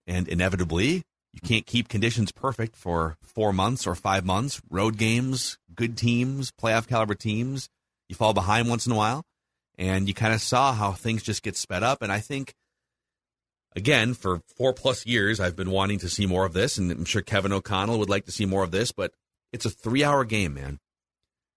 and 0.07 0.27
inevitably 0.27 1.03
you 1.33 1.41
can't 1.43 1.65
keep 1.65 1.89
conditions 1.89 2.31
perfect 2.31 2.75
for 2.75 3.17
4 3.21 3.51
months 3.53 3.85
or 3.85 3.95
5 3.95 4.25
months, 4.25 4.61
road 4.69 4.97
games, 4.97 5.57
good 5.75 5.97
teams, 5.97 6.51
playoff 6.51 6.87
caliber 6.87 7.15
teams. 7.15 7.69
You 8.07 8.15
fall 8.15 8.33
behind 8.33 8.69
once 8.69 8.85
in 8.85 8.93
a 8.93 8.95
while 8.95 9.23
and 9.77 10.07
you 10.07 10.13
kind 10.13 10.33
of 10.33 10.41
saw 10.41 10.73
how 10.73 10.93
things 10.93 11.21
just 11.21 11.43
get 11.43 11.57
sped 11.57 11.83
up 11.83 12.01
and 12.01 12.11
I 12.11 12.19
think 12.19 12.53
again, 13.77 14.15
for 14.15 14.41
four 14.57 14.73
plus 14.73 15.05
years, 15.05 15.39
I've 15.39 15.55
been 15.55 15.69
wanting 15.69 15.99
to 15.99 16.09
see 16.09 16.25
more 16.25 16.45
of 16.45 16.53
this, 16.53 16.77
and 16.77 16.91
I'm 16.91 17.05
sure 17.05 17.21
Kevin 17.21 17.53
O'Connell 17.53 17.99
would 17.99 18.09
like 18.09 18.25
to 18.25 18.31
see 18.31 18.45
more 18.45 18.63
of 18.63 18.71
this, 18.71 18.91
but 18.91 19.13
it's 19.53 19.65
a 19.65 19.69
three 19.69 20.03
hour 20.03 20.25
game, 20.25 20.55
man. 20.55 20.79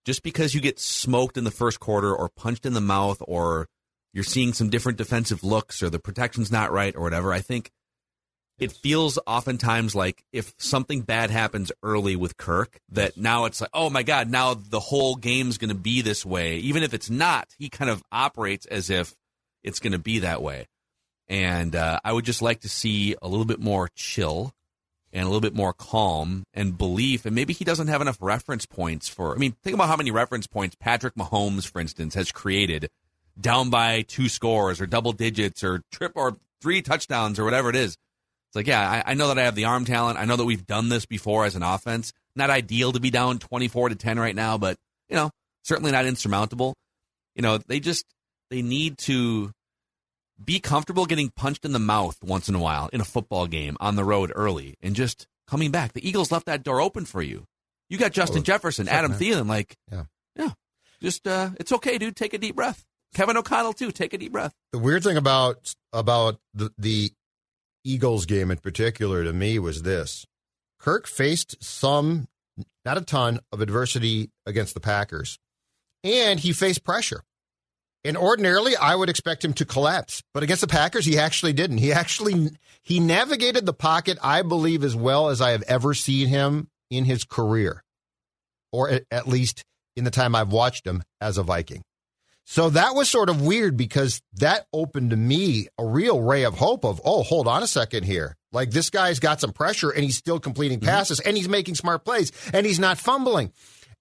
Just 0.05 0.23
because 0.23 0.55
you 0.55 0.61
get 0.61 0.79
smoked 0.79 1.37
in 1.37 1.45
the 1.45 1.51
first 1.51 1.81
quarter 1.81 2.15
or 2.15 2.29
punched 2.29 2.67
in 2.67 2.75
the 2.75 2.81
mouth 2.81 3.23
or 3.27 3.67
you're 4.13 4.25
seeing 4.25 4.53
some 4.53 4.71
different 4.71 4.99
defensive 4.99 5.43
looks 5.43 5.83
or 5.83 5.91
the 5.91 5.99
protection's 5.99 6.53
not 6.53 6.73
right 6.73 6.95
or 6.95 7.03
whatever, 7.03 7.33
I 7.33 7.41
think 7.41 7.71
it 8.59 8.73
feels 8.73 9.19
oftentimes 9.27 9.95
like 9.95 10.23
if 10.33 10.55
something 10.59 11.01
bad 11.01 11.31
happens 11.31 11.73
early 11.83 12.17
with 12.17 12.37
Kirk, 12.37 12.79
that 12.91 13.17
now 13.17 13.47
it's 13.47 13.63
like, 13.63 13.71
oh 13.73 13.89
my 13.89 14.03
God, 14.03 14.31
now 14.31 14.55
the 14.55 14.81
whole 14.81 15.17
game's 15.17 15.59
going 15.59 15.71
to 15.71 15.75
be 15.75 16.03
this 16.03 16.25
way. 16.25 16.57
Even 16.57 16.83
if 16.83 16.93
it's 16.93 17.09
not, 17.09 17.49
he 17.59 17.71
kind 17.71 17.91
of 17.91 18.03
operates 18.13 18.67
as 18.67 18.91
if 18.91 19.15
it's 19.63 19.81
going 19.81 19.93
to 19.93 19.99
be 19.99 20.19
that 20.21 20.43
way. 20.43 20.67
And 21.31 21.77
uh, 21.77 22.01
I 22.05 22.13
would 22.13 22.25
just 22.25 22.43
like 22.43 22.61
to 22.63 22.69
see 22.69 23.15
a 23.23 23.29
little 23.29 23.45
bit 23.47 23.61
more 23.61 23.89
chill 23.95 24.53
and 25.13 25.23
a 25.23 25.27
little 25.27 25.41
bit 25.41 25.55
more 25.55 25.73
calm 25.73 26.43
and 26.53 26.77
belief. 26.77 27.25
And 27.25 27.37
maybe 27.37 27.53
he 27.53 27.65
doesn't 27.65 27.87
have 27.87 28.01
enough 28.01 28.19
reference 28.21 28.67
points 28.67 29.09
for. 29.09 29.33
I 29.33 29.39
mean, 29.39 29.55
think 29.63 29.75
about 29.75 29.89
how 29.89 29.97
many 29.97 30.11
reference 30.11 30.49
points 30.49 30.75
Patrick 30.81 31.15
Mahomes, 31.15 31.69
for 31.69 31.81
instance, 31.81 32.15
has 32.15 32.33
created 32.33 32.91
down 33.41 33.71
by 33.71 34.03
two 34.03 34.29
scores 34.29 34.81
or 34.81 34.87
double 34.87 35.13
digits 35.13 35.63
or 35.63 35.83
trip 35.93 36.13
or 36.17 36.37
three 36.61 36.83
touchdowns 36.83 37.39
or 37.39 37.45
whatever 37.45 37.71
it 37.71 37.77
is. 37.77 37.97
It's 38.49 38.57
like, 38.57 38.67
yeah, 38.67 39.03
I, 39.07 39.13
I 39.13 39.15
know 39.15 39.29
that 39.29 39.39
I 39.39 39.45
have 39.45 39.55
the 39.55 39.67
arm 39.67 39.85
talent. 39.85 40.19
I 40.19 40.25
know 40.25 40.35
that 40.35 40.45
we've 40.45 40.67
done 40.67 40.89
this 40.89 41.07
before 41.07 41.45
as 41.45 41.55
an 41.55 41.63
offense. 41.63 42.13
Not 42.35 42.51
ideal 42.51 42.91
to 42.91 43.01
be 43.01 43.11
down 43.11 43.39
24 43.39 43.91
to 43.91 43.95
10 43.95 44.19
right 44.19 44.35
now, 44.35 44.59
but, 44.59 44.77
you 45.09 45.15
know, 45.15 45.31
certainly 45.63 45.93
not 45.93 46.07
insurmountable. 46.07 46.75
You 47.37 47.43
know, 47.43 47.59
they 47.59 47.79
just, 47.79 48.05
they 48.51 48.63
need 48.63 48.99
to 48.99 49.53
be 50.43 50.61
comfortable 50.61 51.07
getting 51.07 51.31
punched 51.31 51.65
in 51.65 51.73
the 51.73 51.79
mouth 51.79 52.19
once 52.23 52.49
in 52.49 52.55
a 52.55 52.59
while 52.59 52.89
in 52.93 53.01
a 53.01 53.05
football 53.05 53.47
game 53.47 53.77
on 53.81 53.97
the 53.97 54.05
road 54.05 54.33
early 54.35 54.77
and 54.81 54.95
just 54.95 55.27
coming 55.47 55.71
back. 55.71 55.93
The 55.93 56.07
Eagles 56.07 56.33
left 56.33 56.47
that 56.47 56.63
door 56.63 56.81
open 56.81 57.05
for 57.05 57.23
you. 57.23 57.47
You 57.89 57.99
got 57.99 58.13
Justin 58.13 58.41
oh, 58.41 58.45
Jefferson, 58.45 58.89
Adam 58.89 59.11
man. 59.11 59.21
Thielen, 59.21 59.49
like, 59.49 59.77
yeah, 59.91 60.05
yeah, 60.37 60.51
just 61.03 61.27
uh, 61.27 61.51
it's 61.59 61.73
okay, 61.73 61.99
dude. 61.99 62.17
Take 62.17 62.35
a 62.35 62.39
deep 62.39 62.55
breath. 62.55 62.85
Kevin 63.15 63.37
O'Connell 63.37 63.73
too. 63.73 63.91
Take 63.91 64.15
a 64.15 64.19
deep 64.19 64.33
breath. 64.33 64.55
The 64.73 64.79
weird 64.79 65.03
thing 65.03 65.17
about 65.17 65.75
about 65.93 66.39
the 66.55 66.73
the 66.79 67.11
Eagles 67.85 68.27
game 68.27 68.51
in 68.51 68.59
particular 68.59 69.25
to 69.25 69.33
me 69.33 69.59
was 69.59 69.83
this: 69.83 70.25
Kirk 70.79 71.09
faced 71.09 71.63
some, 71.63 72.29
not 72.85 72.97
a 72.97 73.01
ton, 73.01 73.41
of 73.51 73.61
adversity 73.61 74.31
against 74.47 74.75
the 74.75 74.81
Packers, 74.81 75.39
and 76.05 76.39
he 76.39 76.53
faced 76.53 76.85
pressure. 76.85 77.25
And 78.03 78.17
ordinarily, 78.17 78.77
I 78.77 78.95
would 78.95 79.11
expect 79.11 79.45
him 79.45 79.53
to 79.55 79.67
collapse, 79.67 80.23
but 80.33 80.43
against 80.43 80.63
the 80.63 80.67
Packers, 80.67 81.05
he 81.05 81.19
actually 81.19 81.53
didn't. 81.53 81.79
He 81.79 81.93
actually 81.93 82.51
he 82.83 82.99
navigated 82.99 83.67
the 83.67 83.75
pocket, 83.75 84.19
I 84.23 84.43
believe, 84.43 84.85
as 84.85 84.97
well 84.97 85.29
as 85.29 85.41
I 85.41 85.51
have 85.51 85.63
ever 85.63 85.93
seen 85.93 86.29
him 86.29 86.69
in 86.91 87.05
his 87.05 87.25
career, 87.25 87.83
or 88.73 89.01
at 89.11 89.29
least 89.29 89.65
in 89.97 90.05
the 90.05 90.11
time 90.11 90.35
I've 90.35 90.53
watched 90.53 90.87
him 90.87 91.03
as 91.21 91.37
a 91.37 91.43
Viking. 91.43 91.83
So 92.47 92.71
that 92.71 92.97
was 92.97 93.09
sort 93.09 93.29
of 93.29 93.43
weird 93.43 93.77
because 93.77 94.21
that 94.35 94.67
opened 94.73 95.11
to 95.11 95.17
me 95.17 95.69
a 95.79 95.87
real 95.87 96.21
ray 96.21 96.45
of 96.45 96.55
hope 96.55 96.85
of, 96.85 97.01
oh, 97.05 97.23
hold 97.23 97.47
on 97.47 97.63
a 97.63 97.67
second 97.67 98.05
here. 98.05 98.37
Like 98.51 98.71
this 98.71 98.91
guy's 98.91 99.21
got 99.21 99.41
some 99.41 99.53
pressure 99.53 99.91
and 99.91 100.03
he's 100.03 100.17
still 100.17 100.41
completing 100.41 100.81
mm-hmm. 100.81 100.89
passes 100.89 101.21
mm-hmm. 101.21 101.29
and 101.29 101.37
he's 101.37 101.49
making 101.49 101.77
smart 101.77 102.05
plays 102.05 102.33
and 102.53 102.67
he's 102.67 102.81
not 102.81 102.99
fumbling. 102.99 103.53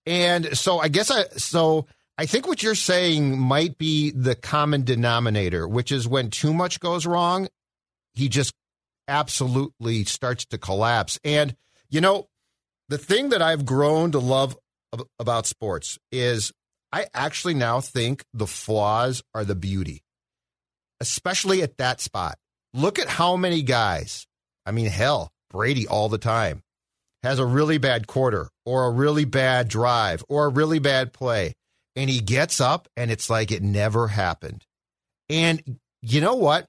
And 0.08 0.58
so 0.58 0.80
I 0.80 0.88
guess 0.88 1.12
I 1.12 1.26
so 1.38 1.86
I 2.20 2.26
think 2.26 2.50
what 2.50 2.62
you're 2.62 2.76
saying 2.76 3.40
might 3.40 3.78
be 3.78 4.12
the 4.12 4.36
common 4.36 4.84
denominator, 4.84 5.66
which 5.66 5.90
is 5.90 6.06
when 6.06 6.30
too 6.30 6.54
much 6.54 6.82
goes 6.82 7.06
wrong, 7.06 7.48
he 8.14 8.28
just 8.28 8.54
absolutely 9.08 10.04
starts 10.04 10.44
to 10.48 10.58
collapse. 10.58 11.18
And, 11.24 11.56
you 11.90 12.02
know, 12.02 12.28
the 12.90 12.98
thing 12.98 13.30
that 13.30 13.42
I've 13.42 13.66
grown 13.66 14.12
to 14.12 14.20
love 14.20 14.58
about 15.18 15.46
sports 15.46 15.98
is 16.12 16.52
I 16.92 17.06
actually 17.14 17.54
now 17.54 17.80
think 17.80 18.26
the 18.34 18.48
flaws 18.48 19.24
are 19.34 19.46
the 19.46 19.56
beauty, 19.56 20.04
especially 21.00 21.62
at 21.64 21.78
that 21.78 22.02
spot. 22.02 22.38
Look 22.74 23.00
at 23.00 23.08
how 23.08 23.38
many 23.38 23.62
guys, 23.62 24.28
I 24.66 24.72
mean, 24.72 24.88
hell, 24.88 25.32
Brady 25.52 25.88
all 25.88 26.10
the 26.10 26.18
time 26.18 26.64
has 27.24 27.40
a 27.40 27.46
really 27.46 27.78
bad 27.78 28.08
quarter 28.08 28.50
or 28.66 28.88
a 28.88 28.92
really 28.92 29.24
bad 29.24 29.70
drive 29.70 30.22
or 30.28 30.48
a 30.48 30.50
really 30.50 30.80
bad 30.80 31.14
play 31.14 31.54
and 31.96 32.10
he 32.10 32.20
gets 32.20 32.62
up 32.62 32.88
and 32.96 33.12
it's 33.12 33.30
like 33.30 33.52
it 33.52 33.64
never 33.64 34.08
happened. 34.08 34.66
And 35.30 35.80
you 36.02 36.22
know 36.22 36.36
what? 36.36 36.68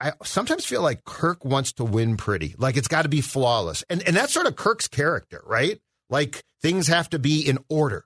I 0.00 0.12
sometimes 0.24 0.64
feel 0.64 0.82
like 0.82 1.04
Kirk 1.04 1.44
wants 1.44 1.72
to 1.74 1.84
win 1.84 2.16
pretty. 2.16 2.54
Like 2.58 2.76
it's 2.76 2.88
got 2.88 3.02
to 3.02 3.08
be 3.08 3.20
flawless. 3.20 3.84
And 3.88 4.02
and 4.06 4.16
that's 4.16 4.32
sort 4.32 4.46
of 4.46 4.56
Kirk's 4.56 4.88
character, 4.88 5.42
right? 5.46 5.80
Like 6.10 6.42
things 6.62 6.88
have 6.88 7.08
to 7.10 7.18
be 7.18 7.40
in 7.48 7.58
order. 7.68 8.04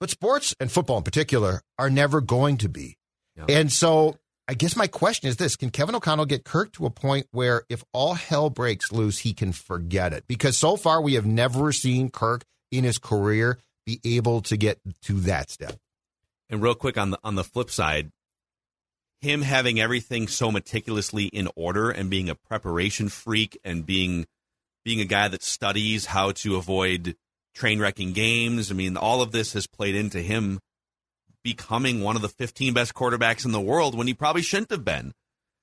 But 0.00 0.10
sports 0.10 0.54
and 0.58 0.70
football 0.70 0.98
in 0.98 1.04
particular 1.04 1.62
are 1.78 1.90
never 1.90 2.20
going 2.20 2.56
to 2.58 2.68
be. 2.68 2.96
And 3.48 3.70
so 3.70 4.18
I 4.48 4.54
guess 4.54 4.74
my 4.74 4.86
question 4.86 5.28
is 5.28 5.36
this 5.36 5.56
Can 5.56 5.70
Kevin 5.70 5.94
O'Connell 5.94 6.26
get 6.26 6.44
Kirk 6.44 6.72
to 6.72 6.86
a 6.86 6.90
point 6.90 7.26
where 7.30 7.62
if 7.68 7.84
all 7.92 8.14
hell 8.14 8.50
breaks 8.50 8.90
loose, 8.90 9.18
he 9.18 9.32
can 9.32 9.52
forget 9.52 10.12
it? 10.12 10.24
Because 10.26 10.58
so 10.58 10.76
far 10.76 11.00
we 11.00 11.14
have 11.14 11.26
never 11.26 11.72
seen 11.72 12.10
Kirk 12.10 12.44
in 12.70 12.84
his 12.84 12.98
career 12.98 13.58
be 13.84 14.00
able 14.04 14.42
to 14.42 14.56
get 14.56 14.78
to 15.02 15.20
that 15.20 15.50
step. 15.50 15.76
And 16.50 16.62
real 16.62 16.74
quick 16.74 16.98
on 16.98 17.10
the 17.10 17.18
on 17.24 17.34
the 17.34 17.44
flip 17.44 17.70
side, 17.70 18.10
him 19.20 19.42
having 19.42 19.80
everything 19.80 20.28
so 20.28 20.50
meticulously 20.50 21.26
in 21.26 21.48
order 21.56 21.90
and 21.90 22.10
being 22.10 22.28
a 22.28 22.34
preparation 22.34 23.08
freak 23.08 23.58
and 23.64 23.86
being 23.86 24.26
being 24.84 25.00
a 25.00 25.06
guy 25.06 25.28
that 25.28 25.42
studies 25.42 26.06
how 26.06 26.32
to 26.32 26.56
avoid 26.56 27.16
train 27.54 27.78
wrecking 27.78 28.12
games. 28.12 28.70
I 28.70 28.74
mean, 28.74 28.96
all 28.96 29.22
of 29.22 29.32
this 29.32 29.52
has 29.52 29.66
played 29.66 29.94
into 29.94 30.20
him 30.20 30.58
becoming 31.44 32.02
one 32.02 32.16
of 32.16 32.22
the 32.22 32.28
15 32.28 32.72
best 32.72 32.94
quarterbacks 32.94 33.44
in 33.44 33.52
the 33.52 33.60
world 33.60 33.96
when 33.96 34.06
he 34.06 34.14
probably 34.14 34.42
shouldn't 34.42 34.70
have 34.70 34.84
been. 34.84 35.12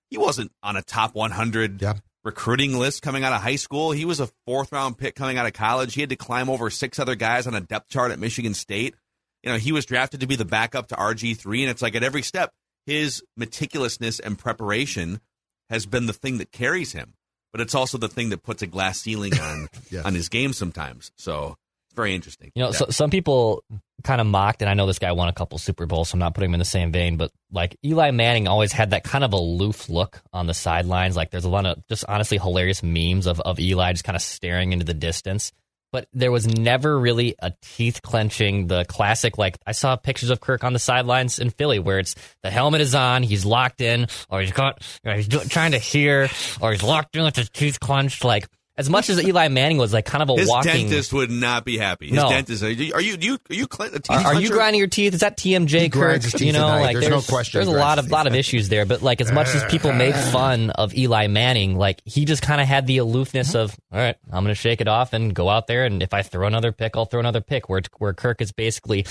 He 0.09 0.17
wasn't 0.17 0.51
on 0.63 0.75
a 0.75 0.81
top 0.81 1.15
100 1.15 1.81
yeah 1.81 1.93
recruiting 2.23 2.77
list 2.77 3.01
coming 3.01 3.23
out 3.23 3.33
of 3.33 3.41
high 3.41 3.55
school. 3.55 3.91
He 3.91 4.05
was 4.05 4.19
a 4.19 4.29
fourth 4.45 4.71
round 4.71 4.97
pick 4.97 5.15
coming 5.15 5.37
out 5.37 5.45
of 5.45 5.53
college. 5.53 5.93
He 5.93 6.01
had 6.01 6.09
to 6.09 6.15
climb 6.15 6.49
over 6.49 6.69
six 6.69 6.99
other 6.99 7.15
guys 7.15 7.47
on 7.47 7.55
a 7.55 7.61
depth 7.61 7.89
chart 7.89 8.11
at 8.11 8.19
Michigan 8.19 8.53
State. 8.53 8.95
You 9.43 9.51
know, 9.51 9.57
he 9.57 9.71
was 9.71 9.85
drafted 9.85 10.19
to 10.19 10.27
be 10.27 10.35
the 10.35 10.45
backup 10.45 10.89
to 10.89 10.95
RG3, 10.95 11.61
and 11.61 11.69
it's 11.69 11.81
like 11.81 11.95
at 11.95 12.03
every 12.03 12.23
step, 12.23 12.51
his 12.85 13.23
meticulousness 13.39 14.19
and 14.19 14.37
preparation 14.37 15.21
has 15.69 15.85
been 15.85 16.07
the 16.07 16.13
thing 16.13 16.39
that 16.39 16.51
carries 16.51 16.91
him. 16.91 17.13
But 17.51 17.61
it's 17.61 17.73
also 17.73 17.97
the 17.97 18.09
thing 18.09 18.29
that 18.29 18.43
puts 18.43 18.61
a 18.61 18.67
glass 18.67 18.99
ceiling 18.99 19.39
on 19.39 19.67
yes. 19.89 20.05
on 20.05 20.13
his 20.13 20.29
game 20.29 20.53
sometimes. 20.53 21.11
So 21.17 21.55
very 21.99 22.15
interesting. 22.15 22.51
You 22.55 22.63
know, 22.63 22.69
yeah. 22.69 22.77
so 22.77 22.85
some 22.89 23.09
people 23.09 23.63
kind 24.03 24.21
of 24.21 24.27
mocked, 24.27 24.61
and 24.61 24.69
I 24.69 24.73
know 24.73 24.87
this 24.87 24.99
guy 24.99 25.11
won 25.11 25.27
a 25.27 25.33
couple 25.33 25.57
Super 25.57 25.85
Bowls, 25.85 26.09
so 26.09 26.15
I'm 26.15 26.19
not 26.19 26.33
putting 26.33 26.49
him 26.49 26.55
in 26.55 26.59
the 26.59 26.65
same 26.65 26.91
vein, 26.91 27.17
but 27.17 27.31
like 27.51 27.75
Eli 27.83 28.11
Manning 28.11 28.47
always 28.47 28.71
had 28.71 28.91
that 28.91 29.03
kind 29.03 29.23
of 29.23 29.33
aloof 29.33 29.89
look 29.89 30.21
on 30.31 30.47
the 30.47 30.53
sidelines. 30.53 31.15
Like 31.15 31.31
there's 31.31 31.45
a 31.45 31.49
lot 31.49 31.65
of 31.65 31.85
just 31.87 32.05
honestly 32.07 32.37
hilarious 32.37 32.81
memes 32.81 33.27
of, 33.27 33.39
of 33.41 33.59
Eli 33.59 33.91
just 33.91 34.05
kind 34.05 34.15
of 34.15 34.21
staring 34.21 34.71
into 34.71 34.85
the 34.85 34.93
distance. 34.93 35.51
But 35.91 36.07
there 36.13 36.31
was 36.31 36.47
never 36.47 36.99
really 36.99 37.35
a 37.39 37.51
teeth 37.63 38.01
clenching, 38.03 38.67
the 38.67 38.85
classic, 38.85 39.39
like 39.39 39.57
I 39.65 39.71
saw 39.71 39.95
pictures 39.95 40.29
of 40.29 40.39
Kirk 40.39 40.63
on 40.63 40.73
the 40.73 40.79
sidelines 40.79 41.39
in 41.39 41.49
Philly 41.49 41.79
where 41.79 41.97
it's 41.97 42.13
the 42.43 42.51
helmet 42.51 42.81
is 42.81 42.93
on, 42.93 43.23
he's 43.23 43.43
locked 43.43 43.81
in, 43.81 44.05
or 44.29 44.41
he's 44.41 44.51
got, 44.51 44.83
or 45.03 45.13
he's 45.15 45.27
trying 45.27 45.71
to 45.71 45.79
hear, 45.79 46.29
or 46.61 46.71
he's 46.71 46.83
locked 46.83 47.15
in 47.15 47.23
with 47.23 47.35
his 47.35 47.49
teeth 47.49 47.79
clenched. 47.79 48.23
Like 48.23 48.47
as 48.79 48.89
much 48.89 49.09
as 49.09 49.21
Eli 49.21 49.49
Manning 49.49 49.77
was 49.77 49.91
like 49.91 50.05
kind 50.05 50.23
of 50.23 50.29
a 50.29 50.35
His 50.39 50.47
walking. 50.47 50.71
dentist 50.87 51.11
would 51.11 51.29
not 51.29 51.65
be 51.65 51.77
happy. 51.77 52.07
His 52.07 52.15
No. 52.15 52.29
dentist, 52.29 52.63
are 52.63 52.69
you, 52.71 52.93
are 52.93 53.01
you, 53.01 53.17
you, 53.19 53.33
are 53.49 53.53
you, 53.53 53.67
cl- 53.71 53.93
a 53.93 53.99
teeth 53.99 54.09
Are, 54.09 54.33
are 54.33 54.41
you 54.41 54.49
grinding 54.49 54.79
your 54.79 54.87
teeth? 54.87 55.13
Is 55.13 55.19
that 55.19 55.37
TMJ 55.37 55.81
He 55.81 55.89
Kirk? 55.89 56.23
his 56.23 56.31
teeth 56.31 56.41
You 56.43 56.53
know, 56.53 56.67
at 56.69 56.75
night. 56.75 56.81
like 56.81 56.93
There's 56.95 57.09
no 57.09 57.21
question 57.21 57.59
There's 57.59 57.67
a 57.67 57.77
lot 57.77 57.99
of 57.99 58.05
his 58.05 58.11
lot 58.11 58.25
of 58.25 58.33
issues 58.35 58.69
there, 58.69 58.85
but 58.85 59.01
like 59.01 59.19
as 59.19 59.31
much 59.31 59.47
as 59.49 59.63
people 59.65 59.91
made 59.91 60.15
fun 60.31 60.69
of 60.69 60.95
Eli 60.97 61.27
Manning, 61.27 61.75
like 61.77 62.01
he 62.05 62.23
just 62.25 62.41
kind 62.41 62.61
of 62.61 62.67
had 62.67 62.87
the 62.87 62.99
aloofness 62.99 63.53
of, 63.53 63.77
all 63.91 63.99
right, 63.99 64.15
I'm 64.31 64.43
going 64.45 64.55
to 64.55 64.59
shake 64.59 64.79
it 64.79 64.87
off 64.87 65.11
and 65.11 65.35
go 65.35 65.49
out 65.49 65.67
there, 65.67 65.83
and 65.85 66.01
if 66.01 66.13
I 66.13 66.21
throw 66.21 66.47
another 66.47 66.71
pick, 66.71 66.95
I'll 66.95 67.05
throw 67.05 67.19
another 67.19 67.41
pick. 67.41 67.67
Where 67.67 67.81
where 67.97 68.13
Kirk 68.13 68.39
is 68.41 68.53
basically 68.53 69.05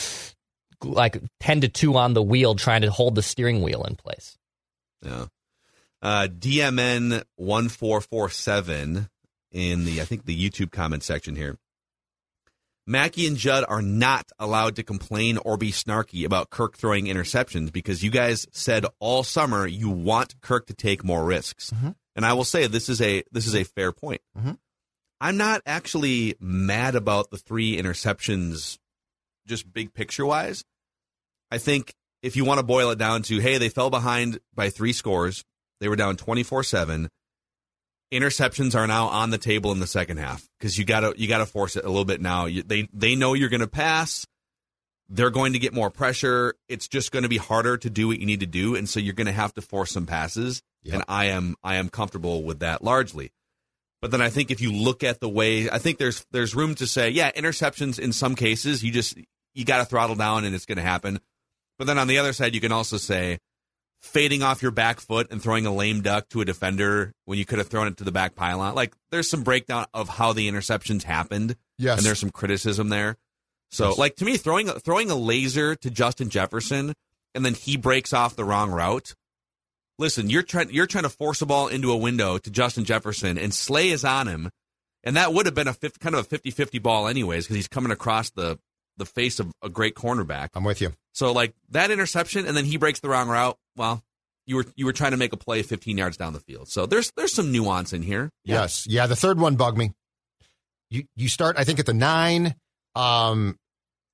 like 0.83 1.21
ten 1.41 1.61
to 1.61 1.69
two 1.69 1.97
on 1.97 2.15
the 2.15 2.23
wheel, 2.23 2.55
trying 2.55 2.81
to 2.83 2.91
hold 2.91 3.15
the 3.17 3.23
steering 3.23 3.63
wheel 3.63 3.85
in 3.85 3.97
place. 3.97 4.39
Yeah. 5.05 5.27
Uh, 6.01 6.29
DMN 6.31 7.25
one 7.37 7.69
four 7.69 8.01
four 8.01 8.31
seven 8.31 9.09
in 9.53 9.85
the 9.85 10.01
I 10.01 10.05
think 10.05 10.25
the 10.25 10.51
YouTube 10.51 10.73
comment 10.73 11.03
section 11.03 11.37
here. 11.37 11.57
Mackey 12.87 13.27
and 13.27 13.37
Judd 13.37 13.67
are 13.69 13.83
not 13.83 14.31
allowed 14.39 14.77
to 14.77 14.83
complain 14.83 15.37
or 15.37 15.59
be 15.59 15.73
snarky 15.73 16.25
about 16.25 16.49
Kirk 16.49 16.79
throwing 16.79 17.05
interceptions 17.05 17.71
because 17.71 18.03
you 18.03 18.11
guys 18.11 18.47
said 18.51 18.87
all 18.99 19.23
summer 19.23 19.67
you 19.67 19.91
want 19.91 20.41
Kirk 20.41 20.67
to 20.69 20.75
take 20.75 21.05
more 21.05 21.23
risks. 21.23 21.71
Mm-hmm. 21.71 21.91
And 22.17 22.25
I 22.25 22.33
will 22.33 22.45
say 22.45 22.67
this 22.67 22.89
is 22.89 23.03
a 23.03 23.23
this 23.31 23.47
is 23.47 23.55
a 23.55 23.65
fair 23.65 23.93
point. 23.93 24.23
Mm-hmm. 24.37 24.53
I'm 25.21 25.37
not 25.37 25.61
actually 25.67 26.37
mad 26.41 26.95
about 26.95 27.31
the 27.31 27.37
three 27.37 27.77
interceptions 27.77 28.79
just 29.47 29.73
big 29.73 29.93
picture 29.93 30.25
wise. 30.25 30.65
I 31.51 31.59
think 31.59 31.95
if 32.23 32.37
you 32.37 32.45
want 32.45 32.59
to 32.59 32.65
boil 32.65 32.91
it 32.91 32.99
down 32.99 33.23
to 33.25 33.39
hey, 33.39 33.59
they 33.59 33.69
fell 33.69 33.91
behind 33.91 34.39
by 34.55 34.71
3 34.71 34.93
scores. 34.93 35.45
They 35.81 35.89
were 35.89 35.97
down 35.97 36.17
24-7 36.17 37.09
interceptions 38.13 38.75
are 38.75 38.87
now 38.87 39.09
on 39.09 39.31
the 39.31 39.39
table 39.39 39.73
in 39.73 39.81
the 39.81 39.87
second 39.87 40.19
half 40.19 40.49
because 40.59 40.79
you 40.79 40.85
got 40.85 41.01
to 41.01 41.15
you 41.17 41.29
got 41.29 41.39
to 41.39 41.47
force 41.47 41.77
it 41.77 41.85
a 41.85 41.89
little 41.89 42.05
bit 42.05 42.21
now. 42.21 42.47
You, 42.47 42.63
they 42.63 42.89
they 42.93 43.15
know 43.15 43.35
you're 43.35 43.49
going 43.49 43.61
to 43.61 43.67
pass. 43.67 44.27
They're 45.11 45.31
going 45.31 45.55
to 45.55 45.59
get 45.59 45.73
more 45.73 45.91
pressure. 45.91 46.55
It's 46.69 46.87
just 46.87 47.13
going 47.13 47.23
to 47.23 47.29
be 47.29 47.39
harder 47.39 47.79
to 47.79 47.89
do 47.89 48.09
what 48.09 48.19
you 48.19 48.27
need 48.27 48.41
to 48.41 48.47
do, 48.47 48.75
and 48.75 48.89
so 48.89 49.01
you're 49.01 49.15
going 49.15 49.27
to 49.27 49.33
have 49.33 49.55
to 49.55 49.63
force 49.63 49.91
some 49.93 50.07
passes. 50.07 50.63
Yep. 50.83 50.95
And 50.95 51.05
I 51.09 51.27
am 51.27 51.57
I 51.63 51.77
am 51.77 51.89
comfortable 51.89 52.43
with 52.43 52.61
that 52.61 52.83
largely. 52.83 53.33
But 54.01 54.13
then 54.13 54.23
I 54.23 54.31
think 54.31 54.51
if 54.51 54.61
you 54.61 54.73
look 54.73 55.03
at 55.03 55.21
the 55.21 55.29
way 55.29 55.69
I 55.71 55.79
think 55.79 55.99
there's 55.99 56.25
there's 56.31 56.55
room 56.55 56.75
to 56.77 56.87
say, 56.87 57.11
yeah, 57.11 57.33
interceptions 57.33 57.99
in 57.99 58.13
some 58.13 58.35
cases 58.35 58.83
you 58.83 58.93
just 58.93 59.19
you 59.55 59.65
got 59.65 59.79
to 59.79 59.85
throttle 59.85 60.17
down 60.17 60.45
and 60.45 60.55
it's 60.55 60.67
going 60.67 60.77
to 60.77 60.83
happen. 60.83 61.21
But 61.79 61.87
then 61.87 61.99
on 61.99 62.09
the 62.09 62.19
other 62.19 62.33
side, 62.33 62.55
you 62.55 62.61
can 62.61 62.73
also 62.73 62.97
say 62.97 63.39
fading 64.01 64.43
off 64.43 64.63
your 64.63 64.71
back 64.71 65.01
foot 65.01 65.27
and 65.31 65.43
throwing 65.43 65.67
a 65.67 65.75
lame 65.75 66.01
duck 66.03 66.29
to 66.29 66.41
a 66.41 66.45
defender 66.45 67.13
when 67.25 67.39
you 67.39 67.45
could 67.45 67.59
have 67.59 67.69
thrown 67.69 67.89
it 67.89 67.97
to 67.97 68.05
the 68.05 68.13
back 68.13 68.35
pylon. 68.35 68.75
Like 68.75 68.95
there's 69.11 69.29
some 69.29 69.43
breakdown 69.43 69.87
of 69.93 70.09
how 70.09 70.33
the 70.33 70.49
interceptions 70.51 71.03
happened. 71.03 71.57
Yes. 71.79 71.99
And 71.99 72.07
there's 72.07 72.19
some 72.21 72.31
criticism 72.31 72.89
there. 72.89 73.17
So 73.71 73.89
Yes. 73.91 73.99
like 73.99 74.17
to 74.17 74.25
me 74.25 74.37
throwing 74.37 74.69
throwing 74.69 75.11
a 75.11 75.15
laser 75.17 75.75
to 75.77 75.91
Justin 75.91 76.31
Jefferson 76.31 76.95
and 77.35 77.45
then 77.45 77.55
he 77.55 77.77
breaks 77.77 78.13
off 78.13 78.37
the 78.37 78.45
wrong 78.45 78.71
route. 78.71 79.15
Listen, 79.99 80.31
you're 80.31 80.43
trying 80.43 80.71
you're 80.71 80.87
trying 80.87 81.05
to 81.05 81.11
force 81.11 81.43
a 81.43 81.47
ball 81.47 81.67
into 81.69 81.91
a 81.91 81.97
window 81.97 82.39
to 82.39 82.51
Justin 82.51 82.85
Jefferson 82.85 83.37
and 83.37 83.53
Slay 83.53 83.89
is 83.89 84.05
on 84.05 84.29
him. 84.29 84.51
And 85.05 85.17
that 85.17 85.33
would 85.33 85.47
have 85.47 85.55
been 85.55 85.69
a 85.69 85.73
50, 85.73 85.99
kind 86.01 86.15
of 86.15 86.31
a 86.31 86.39
50-50 86.39 86.83
ball 86.83 87.07
anyways 87.09 87.45
because 87.45 87.57
he's 87.57 87.69
coming 87.69 87.93
across 87.93 88.31
the 88.31 88.59
the 88.97 89.07
face 89.07 89.39
of 89.39 89.51
a 89.63 89.69
great 89.69 89.95
cornerback. 89.95 90.49
I'm 90.55 90.65
with 90.65 90.81
you. 90.81 90.93
So 91.19 91.33
like 91.33 91.53
that 91.71 91.91
interception, 91.91 92.47
and 92.47 92.57
then 92.57 92.65
he 92.65 92.77
breaks 92.77 93.01
the 93.01 93.09
wrong 93.09 93.29
route. 93.29 93.59
Well, 93.75 94.05
you 94.47 94.55
were 94.55 94.67
you 94.77 94.87
were 94.87 94.93
trying 94.93 95.11
to 95.11 95.17
make 95.17 95.33
a 95.33 95.37
play 95.37 95.65
15 95.65 95.99
yards 95.99 96.17
down 96.17 96.33
the 96.33 96.39
field. 96.39 96.69
So 96.69 96.87
there's 96.87 97.11
there's 97.17 97.35
some 97.35 97.51
nuance 97.51 97.93
in 97.93 98.03
here. 98.03 98.31
Yes. 98.45 98.87
Yeah. 98.89 99.09
The 99.09 99.17
third 99.17 99.41
one 99.41 99.57
bugged 99.57 99.77
me. 99.77 99.91
You 100.91 101.07
you 101.17 101.29
start, 101.29 101.57
I 101.59 101.65
think, 101.65 101.81
at 101.81 101.87
the 101.87 101.93
nine. 101.93 102.55
Um, 102.95 103.57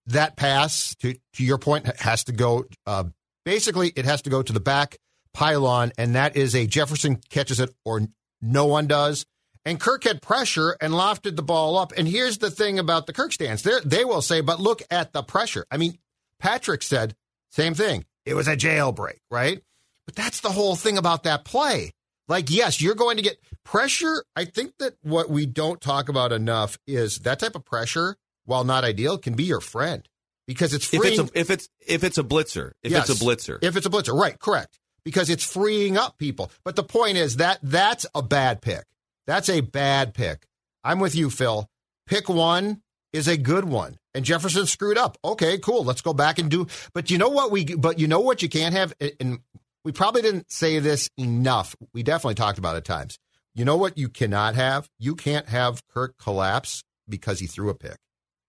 that 0.07 0.39
pass 0.39 0.95
to 1.01 1.15
to 1.35 1.45
your 1.45 1.59
point 1.59 1.95
has 2.01 2.25
to 2.25 2.33
go. 2.33 2.65
Uh, 2.87 3.05
basically, 3.45 3.93
it 3.95 4.07
has 4.07 4.23
to 4.23 4.31
go 4.31 4.41
to 4.41 4.53
the 4.55 4.61
back 4.61 4.97
pylon, 5.35 5.93
and 5.99 6.15
that 6.15 6.39
is 6.39 6.55
a 6.55 6.67
Jefferson 6.67 7.21
catches 7.29 7.61
it 7.61 7.69
or 7.85 8.01
no 8.41 8.65
one 8.65 8.87
does. 8.87 9.27
And 9.67 9.79
Kirk 9.79 10.05
had 10.05 10.23
pressure 10.23 10.75
and 10.81 10.95
lofted 10.95 11.37
the 11.37 11.43
ball 11.43 11.77
up. 11.77 11.93
And 11.99 12.09
here's 12.09 12.39
the 12.39 12.51
thing 12.51 12.79
about 12.79 13.07
the 13.07 13.13
Kirk 13.13 13.33
stance: 13.33 13.61
they 13.61 13.73
they 13.85 14.07
will 14.07 14.23
say, 14.23 14.41
"But 14.41 14.59
look 14.59 14.83
at 14.91 15.13
the 15.13 15.23
pressure." 15.23 15.67
I 15.71 15.77
mean, 15.77 15.99
Patrick 16.39 16.83
said 16.83 17.15
same 17.51 17.75
thing. 17.75 18.05
It 18.27 18.35
was 18.35 18.49
a 18.49 18.57
jailbreak, 18.57 19.19
right? 19.31 19.61
But 20.07 20.15
that's 20.15 20.41
the 20.41 20.51
whole 20.51 20.77
thing 20.77 20.99
about 20.99 21.23
that 21.25 21.45
play. 21.45 21.93
Like, 22.29 22.51
yes, 22.51 22.81
you're 22.81 22.95
going 22.95 23.17
to 23.19 23.23
get 23.23 23.39
pressure. 23.65 24.25
I 24.35 24.45
think 24.47 24.73
that 24.79 24.95
what 25.03 25.29
we 25.31 25.47
don't 25.47 25.81
talk 25.81 26.09
about 26.09 26.33
enough 26.33 26.79
is 26.87 27.19
that 27.21 27.39
type 27.39 27.55
of 27.55 27.65
pressure, 27.65 28.17
while 28.45 28.65
not 28.65 28.85
ideal, 28.85 29.19
can 29.19 29.35
be 29.35 29.45
your 29.45 29.61
friend 29.61 30.09
because 30.47 30.73
it's 30.75 30.93
If 30.93 31.05
it's 31.05 31.19
a 31.19 31.29
if 31.39 31.51
it's 31.51 31.69
if 31.87 32.05
it's 32.05 32.19
a 32.19 32.23
blitzer, 32.25 32.73
if 32.83 32.93
Yes. 32.93 33.09
it's 33.09 33.21
a 33.21 33.25
blitzer, 33.25 33.59
If 33.63 33.77
it's 33.77 33.87
a 33.87 33.91
blitzer, 33.91 34.19
right, 34.19 34.39
correct. 34.39 34.79
Because 35.05 35.29
it's 35.29 35.45
freeing 35.45 35.99
up 35.99 36.17
people. 36.17 36.51
But 36.65 36.77
the 36.77 36.83
point 36.83 37.19
is 37.19 37.37
that 37.37 37.59
that's 37.63 38.07
a 38.15 38.23
bad 38.23 38.63
pick. 38.63 38.85
That's 39.27 39.51
a 39.51 39.61
bad 39.61 40.15
pick. 40.15 40.47
I'm 40.83 40.99
with 40.99 41.15
you, 41.15 41.29
Phil. 41.29 41.69
Pick 42.07 42.29
one 42.29 42.81
is 43.15 43.29
a 43.29 43.37
good 43.37 43.65
one. 43.65 43.97
And 44.13 44.25
Jefferson 44.25 44.67
screwed 44.67 44.99
up. 44.99 45.17
Okay, 45.25 45.57
cool. 45.59 45.85
Let's 45.85 46.03
go 46.03 46.13
back 46.13 46.39
and 46.39 46.51
do. 46.51 46.67
But 46.93 47.11
you 47.11 47.17
know 47.17 47.31
what 47.31 47.51
we? 47.51 47.65
But 47.65 47.99
you 47.99 48.09
know 48.09 48.21
what 48.21 48.43
you 48.43 48.49
can't 48.49 48.75
have. 48.75 48.93
And 49.21 49.39
we 49.85 49.93
probably 49.93 50.21
didn't 50.21 50.51
say 50.51 50.81
this 50.81 51.09
enough. 51.17 51.77
We 51.95 52.03
definitely 52.03 52.35
talked 52.35 52.59
about 52.59 52.75
it 52.75 52.79
at 52.79 52.85
times. 52.85 53.19
You 53.55 53.65
know 53.65 53.77
what 53.77 53.97
you 53.97 54.09
cannot 54.09 54.57
have? 54.57 54.91
You 54.99 55.15
can't 55.15 55.49
have 55.49 55.87
Kirk 55.87 56.17
collapse 56.19 56.83
because 57.09 57.39
he 57.39 57.47
threw 57.47 57.71
a 57.71 57.75
pick, 57.75 57.99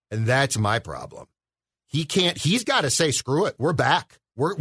and 0.10 0.26
that's 0.26 0.58
my 0.58 0.80
problem. 0.80 1.28
He 1.86 2.06
can't. 2.06 2.38
He's 2.38 2.64
got 2.64 2.82
to 2.82 2.90
say, 2.90 3.12
"Screw 3.12 3.46
it, 3.46 3.56
we're 3.60 3.74
back. 3.74 4.18
We're." 4.36 4.56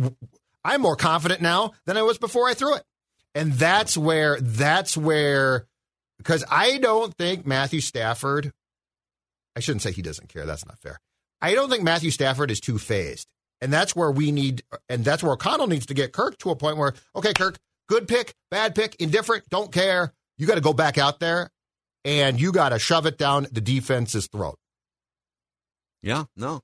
I'm 0.66 0.82
more 0.82 0.96
confident 0.96 1.40
now 1.40 1.72
than 1.86 1.96
I 1.96 2.02
was 2.02 2.18
before 2.18 2.46
I 2.46 2.54
threw 2.54 2.74
it, 2.74 2.82
and 3.34 3.54
that's 3.54 3.96
where. 3.96 4.38
That's 4.38 4.96
where. 4.96 5.66
Because 6.18 6.44
I 6.50 6.78
don't 6.78 7.14
think 7.14 7.46
Matthew 7.46 7.80
Stafford 7.80 8.52
I 9.56 9.60
shouldn't 9.60 9.82
say 9.82 9.92
he 9.92 10.02
doesn't 10.02 10.28
care. 10.28 10.46
That's 10.46 10.66
not 10.66 10.78
fair. 10.78 11.00
I 11.40 11.54
don't 11.54 11.70
think 11.70 11.82
Matthew 11.82 12.10
Stafford 12.10 12.50
is 12.50 12.60
too 12.60 12.78
phased. 12.78 13.28
And 13.60 13.72
that's 13.72 13.94
where 13.94 14.10
we 14.10 14.32
need, 14.32 14.62
and 14.88 15.04
that's 15.04 15.22
where 15.22 15.32
O'Connell 15.32 15.68
needs 15.68 15.86
to 15.86 15.94
get 15.94 16.12
Kirk 16.12 16.36
to 16.38 16.50
a 16.50 16.56
point 16.56 16.76
where, 16.76 16.92
okay, 17.16 17.32
Kirk, 17.32 17.58
good 17.88 18.08
pick, 18.08 18.34
bad 18.50 18.74
pick, 18.74 18.96
indifferent, 18.96 19.48
don't 19.48 19.72
care. 19.72 20.12
You 20.36 20.46
got 20.46 20.56
to 20.56 20.60
go 20.60 20.72
back 20.72 20.98
out 20.98 21.20
there 21.20 21.50
and 22.04 22.40
you 22.40 22.52
got 22.52 22.70
to 22.70 22.78
shove 22.78 23.06
it 23.06 23.16
down 23.16 23.46
the 23.52 23.60
defense's 23.60 24.26
throat. 24.26 24.58
Yeah, 26.02 26.24
no. 26.36 26.60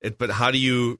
It, 0.00 0.16
but 0.16 0.30
how 0.30 0.50
do 0.50 0.58
you 0.58 0.98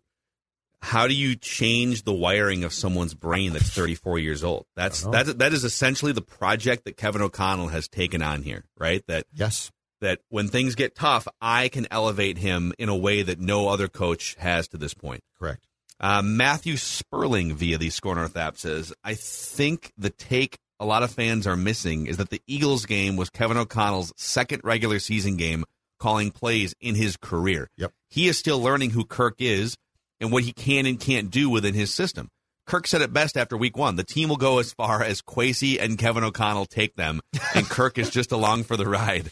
how 0.80 1.08
do 1.08 1.14
you 1.14 1.34
change 1.34 2.04
the 2.04 2.12
wiring 2.12 2.64
of 2.64 2.72
someone's 2.72 3.14
brain 3.14 3.52
that's 3.52 3.70
34 3.70 4.18
years 4.18 4.44
old? 4.44 4.66
That's 4.76 5.02
that 5.02 5.38
that 5.38 5.52
is 5.52 5.64
essentially 5.64 6.12
the 6.12 6.22
project 6.22 6.84
that 6.84 6.96
Kevin 6.96 7.22
O'Connell 7.22 7.68
has 7.68 7.88
taken 7.88 8.22
on 8.22 8.42
here, 8.42 8.64
right? 8.76 9.02
That 9.08 9.24
yes, 9.32 9.70
that 10.00 10.20
when 10.28 10.48
things 10.48 10.74
get 10.74 10.94
tough, 10.94 11.26
I 11.40 11.68
can 11.68 11.86
elevate 11.90 12.38
him 12.38 12.72
in 12.78 12.88
a 12.88 12.96
way 12.96 13.22
that 13.22 13.40
no 13.40 13.68
other 13.68 13.88
coach 13.88 14.36
has 14.38 14.68
to 14.68 14.76
this 14.76 14.94
point. 14.94 15.22
Correct. 15.38 15.66
Uh, 16.00 16.22
Matthew 16.22 16.76
Sperling 16.76 17.54
via 17.56 17.76
the 17.78 17.90
SKOR 17.90 18.14
North 18.14 18.36
app 18.36 18.56
says, 18.56 18.92
I 19.02 19.14
think 19.14 19.92
the 19.98 20.10
take 20.10 20.58
a 20.80 20.86
lot 20.86 21.02
of 21.02 21.10
fans 21.10 21.46
are 21.46 21.56
missing 21.56 22.06
is 22.06 22.18
that 22.18 22.30
the 22.30 22.42
Eagles 22.46 22.86
game 22.86 23.16
was 23.16 23.30
Kevin 23.30 23.56
O'Connell's 23.56 24.12
second 24.16 24.62
regular 24.62 25.00
season 25.00 25.36
game 25.36 25.64
calling 25.98 26.30
plays 26.30 26.74
in 26.80 26.94
his 26.94 27.16
career. 27.16 27.68
Yep. 27.76 27.92
He 28.08 28.28
is 28.28 28.38
still 28.38 28.60
learning 28.60 28.90
who 28.90 29.04
Kirk 29.04 29.36
is 29.40 29.76
and 30.20 30.30
what 30.30 30.44
he 30.44 30.52
can 30.52 30.86
and 30.86 31.00
can't 31.00 31.30
do 31.30 31.50
within 31.50 31.74
his 31.74 31.92
system. 31.92 32.28
Kirk 32.66 32.86
said 32.86 33.00
it 33.00 33.12
best 33.12 33.36
after 33.36 33.56
week 33.56 33.76
one. 33.76 33.96
The 33.96 34.04
team 34.04 34.28
will 34.28 34.36
go 34.36 34.58
as 34.58 34.72
far 34.72 35.02
as 35.02 35.22
Kwesi 35.22 35.80
and 35.80 35.98
Kevin 35.98 36.22
O'Connell 36.22 36.66
take 36.66 36.94
them, 36.96 37.20
and 37.54 37.66
Kirk 37.68 37.96
is 37.96 38.10
just 38.10 38.30
along 38.30 38.64
for 38.64 38.76
the 38.76 38.86
ride. 38.86 39.30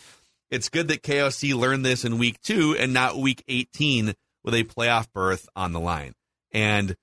It's 0.51 0.69
good 0.69 0.89
that 0.89 1.03
KOC 1.03 1.55
learned 1.55 1.85
this 1.85 2.05
in 2.05 2.19
week 2.19 2.41
two 2.41 2.77
and 2.79 2.93
not 2.93 3.17
week 3.17 3.43
18 3.49 4.15
with 4.45 4.55
a 4.55 4.65
playoff 4.65 5.07
berth 5.13 5.49
on 5.57 5.73
the 5.73 5.81
line. 5.81 6.15
And 6.53 6.97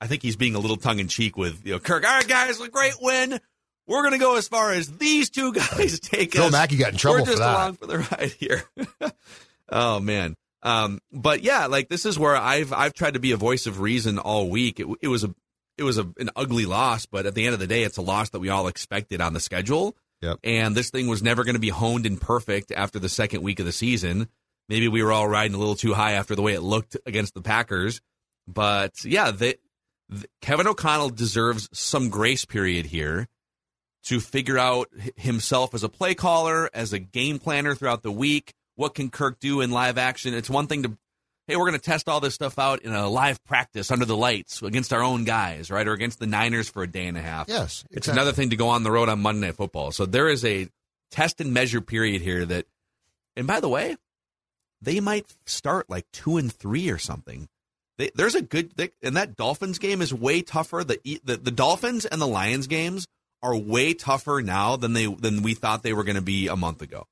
I 0.00 0.06
think 0.06 0.22
he's 0.22 0.36
being 0.36 0.54
a 0.54 0.58
little 0.58 0.76
tongue 0.76 0.98
in 0.98 1.08
cheek 1.08 1.36
with 1.36 1.66
you 1.66 1.72
know 1.72 1.78
Kirk. 1.78 2.04
All 2.06 2.16
right, 2.16 2.26
guys, 2.26 2.60
a 2.60 2.68
great 2.68 2.94
win. 3.00 3.40
We're 3.86 4.02
going 4.02 4.12
to 4.12 4.18
go 4.18 4.36
as 4.36 4.46
far 4.46 4.72
as 4.72 4.96
these 4.98 5.30
two 5.30 5.52
guys 5.54 5.98
take 6.00 6.32
Phil 6.32 6.44
us. 6.44 6.52
Mackey 6.52 6.76
got 6.76 6.92
in 6.92 6.98
trouble 6.98 7.20
We're 7.20 7.24
just 7.26 7.38
for 7.38 7.42
that. 7.42 7.54
along 7.56 7.74
for 7.74 7.86
the 7.86 7.98
ride 7.98 8.32
here. 8.38 8.62
oh 9.68 10.00
man. 10.00 10.36
Um, 10.62 11.00
but 11.10 11.42
yeah, 11.42 11.66
like 11.66 11.88
this 11.88 12.06
is 12.06 12.18
where 12.18 12.36
I've 12.36 12.72
I've 12.72 12.94
tried 12.94 13.14
to 13.14 13.20
be 13.20 13.32
a 13.32 13.36
voice 13.36 13.66
of 13.66 13.80
reason 13.80 14.18
all 14.18 14.48
week. 14.48 14.78
It, 14.78 14.86
it 15.02 15.08
was 15.08 15.24
a 15.24 15.34
it 15.76 15.82
was 15.82 15.98
a, 15.98 16.08
an 16.18 16.30
ugly 16.36 16.66
loss, 16.66 17.06
but 17.06 17.26
at 17.26 17.34
the 17.34 17.46
end 17.46 17.54
of 17.54 17.60
the 17.60 17.66
day, 17.66 17.82
it's 17.82 17.96
a 17.96 18.02
loss 18.02 18.30
that 18.30 18.40
we 18.40 18.50
all 18.50 18.68
expected 18.68 19.20
on 19.20 19.32
the 19.32 19.40
schedule. 19.40 19.96
Yep. 20.22 20.40
And 20.44 20.74
this 20.74 20.90
thing 20.90 21.06
was 21.06 21.22
never 21.22 21.44
going 21.44 21.54
to 21.54 21.60
be 21.60 21.70
honed 21.70 22.06
and 22.06 22.20
perfect 22.20 22.72
after 22.72 22.98
the 22.98 23.08
second 23.08 23.42
week 23.42 23.58
of 23.58 23.66
the 23.66 23.72
season. 23.72 24.28
Maybe 24.68 24.86
we 24.86 25.02
were 25.02 25.12
all 25.12 25.26
riding 25.26 25.54
a 25.54 25.58
little 25.58 25.74
too 25.74 25.94
high 25.94 26.12
after 26.12 26.34
the 26.34 26.42
way 26.42 26.54
it 26.54 26.60
looked 26.60 26.96
against 27.06 27.34
the 27.34 27.42
Packers. 27.42 28.00
But 28.46 29.04
yeah, 29.04 29.30
they, 29.30 29.54
th- 30.10 30.26
Kevin 30.42 30.66
O'Connell 30.66 31.10
deserves 31.10 31.68
some 31.72 32.10
grace 32.10 32.44
period 32.44 32.86
here 32.86 33.28
to 34.04 34.20
figure 34.20 34.58
out 34.58 34.88
himself 35.16 35.74
as 35.74 35.82
a 35.82 35.88
play 35.88 36.14
caller, 36.14 36.70
as 36.72 36.92
a 36.92 36.98
game 36.98 37.38
planner 37.38 37.74
throughout 37.74 38.02
the 38.02 38.12
week. 38.12 38.54
What 38.76 38.94
can 38.94 39.10
Kirk 39.10 39.40
do 39.40 39.60
in 39.60 39.70
live 39.70 39.98
action? 39.98 40.34
It's 40.34 40.48
one 40.48 40.66
thing 40.66 40.82
to, 40.84 40.96
hey, 41.50 41.56
we're 41.56 41.66
going 41.66 41.78
to 41.78 41.84
test 41.84 42.08
all 42.08 42.20
this 42.20 42.34
stuff 42.34 42.58
out 42.58 42.82
in 42.82 42.92
a 42.92 43.08
live 43.08 43.42
practice 43.44 43.90
under 43.90 44.04
the 44.04 44.16
lights 44.16 44.62
against 44.62 44.92
our 44.92 45.02
own 45.02 45.24
guys, 45.24 45.70
right? 45.70 45.86
Or 45.86 45.92
against 45.92 46.20
the 46.20 46.26
Niners 46.26 46.68
for 46.68 46.82
a 46.82 46.86
day 46.86 47.06
and 47.06 47.16
a 47.16 47.20
half. 47.20 47.48
Yes, 47.48 47.84
It's 47.90 48.08
another 48.08 48.32
thing 48.32 48.50
to 48.50 48.56
go 48.56 48.68
on 48.68 48.84
the 48.84 48.90
road 48.90 49.08
on 49.08 49.20
Monday 49.20 49.48
Night 49.48 49.56
Football. 49.56 49.90
So 49.90 50.06
there 50.06 50.28
is 50.28 50.44
a 50.44 50.68
test 51.10 51.40
and 51.40 51.52
measure 51.52 51.80
period 51.80 52.22
here 52.22 52.46
that, 52.46 52.66
and 53.36 53.46
by 53.46 53.58
the 53.58 53.68
way, 53.68 53.96
they 54.80 55.00
might 55.00 55.26
start 55.44 55.90
like 55.90 56.06
two 56.12 56.36
and 56.36 56.52
three 56.52 56.88
or 56.88 56.98
something. 56.98 57.48
They, 57.98 58.10
there's 58.14 58.36
a 58.36 58.42
good, 58.42 58.72
they, 58.76 58.90
and 59.02 59.16
that 59.16 59.36
Dolphins 59.36 59.78
game 59.78 60.00
is 60.00 60.14
way 60.14 60.42
tougher. 60.42 60.84
The, 60.84 61.00
the 61.24 61.36
the 61.36 61.50
Dolphins 61.50 62.06
and 62.06 62.20
the 62.20 62.26
Lions 62.26 62.66
games 62.66 63.06
are 63.42 63.56
way 63.56 63.92
tougher 63.92 64.40
now 64.42 64.76
than 64.76 64.94
they 64.94 65.06
than 65.06 65.42
we 65.42 65.54
thought 65.54 65.82
they 65.82 65.92
were 65.92 66.04
going 66.04 66.16
to 66.16 66.22
be 66.22 66.48
a 66.48 66.56
month 66.56 66.80
ago. 66.80 67.06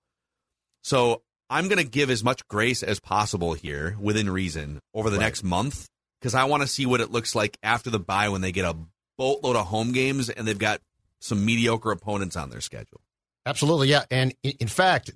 So 0.82 1.22
I'm 1.50 1.68
going 1.68 1.78
to 1.78 1.84
give 1.88 2.10
as 2.10 2.22
much 2.22 2.46
grace 2.48 2.82
as 2.82 3.00
possible 3.00 3.54
here, 3.54 3.96
within 4.00 4.28
reason, 4.30 4.80
over 4.94 5.10
the 5.10 5.16
Right. 5.18 5.24
next 5.24 5.42
month 5.44 5.86
because 6.20 6.34
I 6.34 6.44
want 6.44 6.62
to 6.62 6.66
see 6.68 6.84
what 6.86 7.00
it 7.00 7.10
looks 7.10 7.34
like 7.34 7.56
after 7.62 7.90
the 7.90 7.98
bye 8.00 8.28
when 8.28 8.40
they 8.40 8.52
get 8.52 8.64
a 8.64 8.76
boatload 9.16 9.56
of 9.56 9.66
home 9.66 9.92
games 9.92 10.28
and 10.28 10.46
they've 10.46 10.58
got 10.58 10.80
some 11.20 11.44
mediocre 11.44 11.90
opponents 11.90 12.36
on 12.36 12.50
their 12.50 12.60
schedule. 12.60 13.00
Absolutely, 13.46 13.88
yeah. 13.88 14.04
And 14.10 14.34
in, 14.42 14.68
fact, 14.68 15.10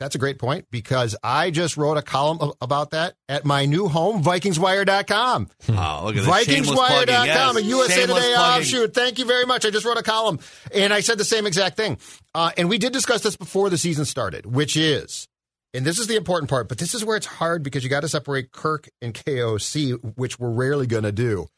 that's 0.00 0.14
a 0.14 0.18
great 0.18 0.38
point 0.38 0.66
because 0.70 1.14
I 1.22 1.50
just 1.50 1.76
wrote 1.76 1.96
a 1.98 2.02
column 2.02 2.52
about 2.60 2.90
that 2.90 3.14
at 3.28 3.44
my 3.44 3.66
new 3.66 3.88
home, 3.88 4.22
VikingsWire.com. 4.24 5.48
Oh, 5.68 6.02
look 6.04 6.16
at 6.16 6.24
this. 6.24 6.26
VikingsWire.com, 6.26 7.26
Yes. 7.26 7.56
a 7.56 7.62
USA 7.62 7.94
Shameless 8.00 8.24
Today 8.24 8.34
plugging. 8.34 8.60
offshoot. 8.62 8.94
Thank 8.94 9.18
you 9.18 9.24
very 9.26 9.44
much. 9.46 9.64
I 9.66 9.70
just 9.70 9.84
wrote 9.86 9.98
a 9.98 10.02
column 10.02 10.38
and 10.74 10.92
I 10.92 11.00
said 11.00 11.18
the 11.18 11.24
same 11.24 11.46
exact 11.46 11.76
thing. 11.76 11.98
Uh, 12.34 12.50
and 12.56 12.68
we 12.68 12.78
did 12.78 12.92
discuss 12.92 13.22
this 13.22 13.36
before 13.36 13.70
the 13.70 13.78
season 13.78 14.04
started, 14.04 14.46
which 14.46 14.76
is, 14.76 15.28
and 15.74 15.84
this 15.84 15.98
is 15.98 16.06
the 16.06 16.16
important 16.16 16.48
part, 16.48 16.68
but 16.68 16.78
this 16.78 16.94
is 16.94 17.04
where 17.04 17.16
it's 17.16 17.26
hard 17.26 17.64
because 17.64 17.82
you 17.82 17.90
got 17.90 18.00
to 18.00 18.08
separate 18.08 18.52
Kirk 18.52 18.88
and 19.02 19.12
KOC, 19.12 20.16
which 20.16 20.38
we're 20.38 20.50
rarely 20.50 20.86
going 20.86 21.02
to 21.02 21.12
do. 21.12 21.48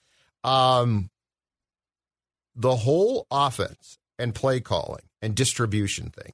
Um, 0.42 1.10
the 2.54 2.76
whole 2.76 3.26
offense 3.30 3.98
and 4.18 4.34
play 4.34 4.60
calling 4.60 5.02
and 5.20 5.34
distribution 5.34 6.08
thing 6.10 6.32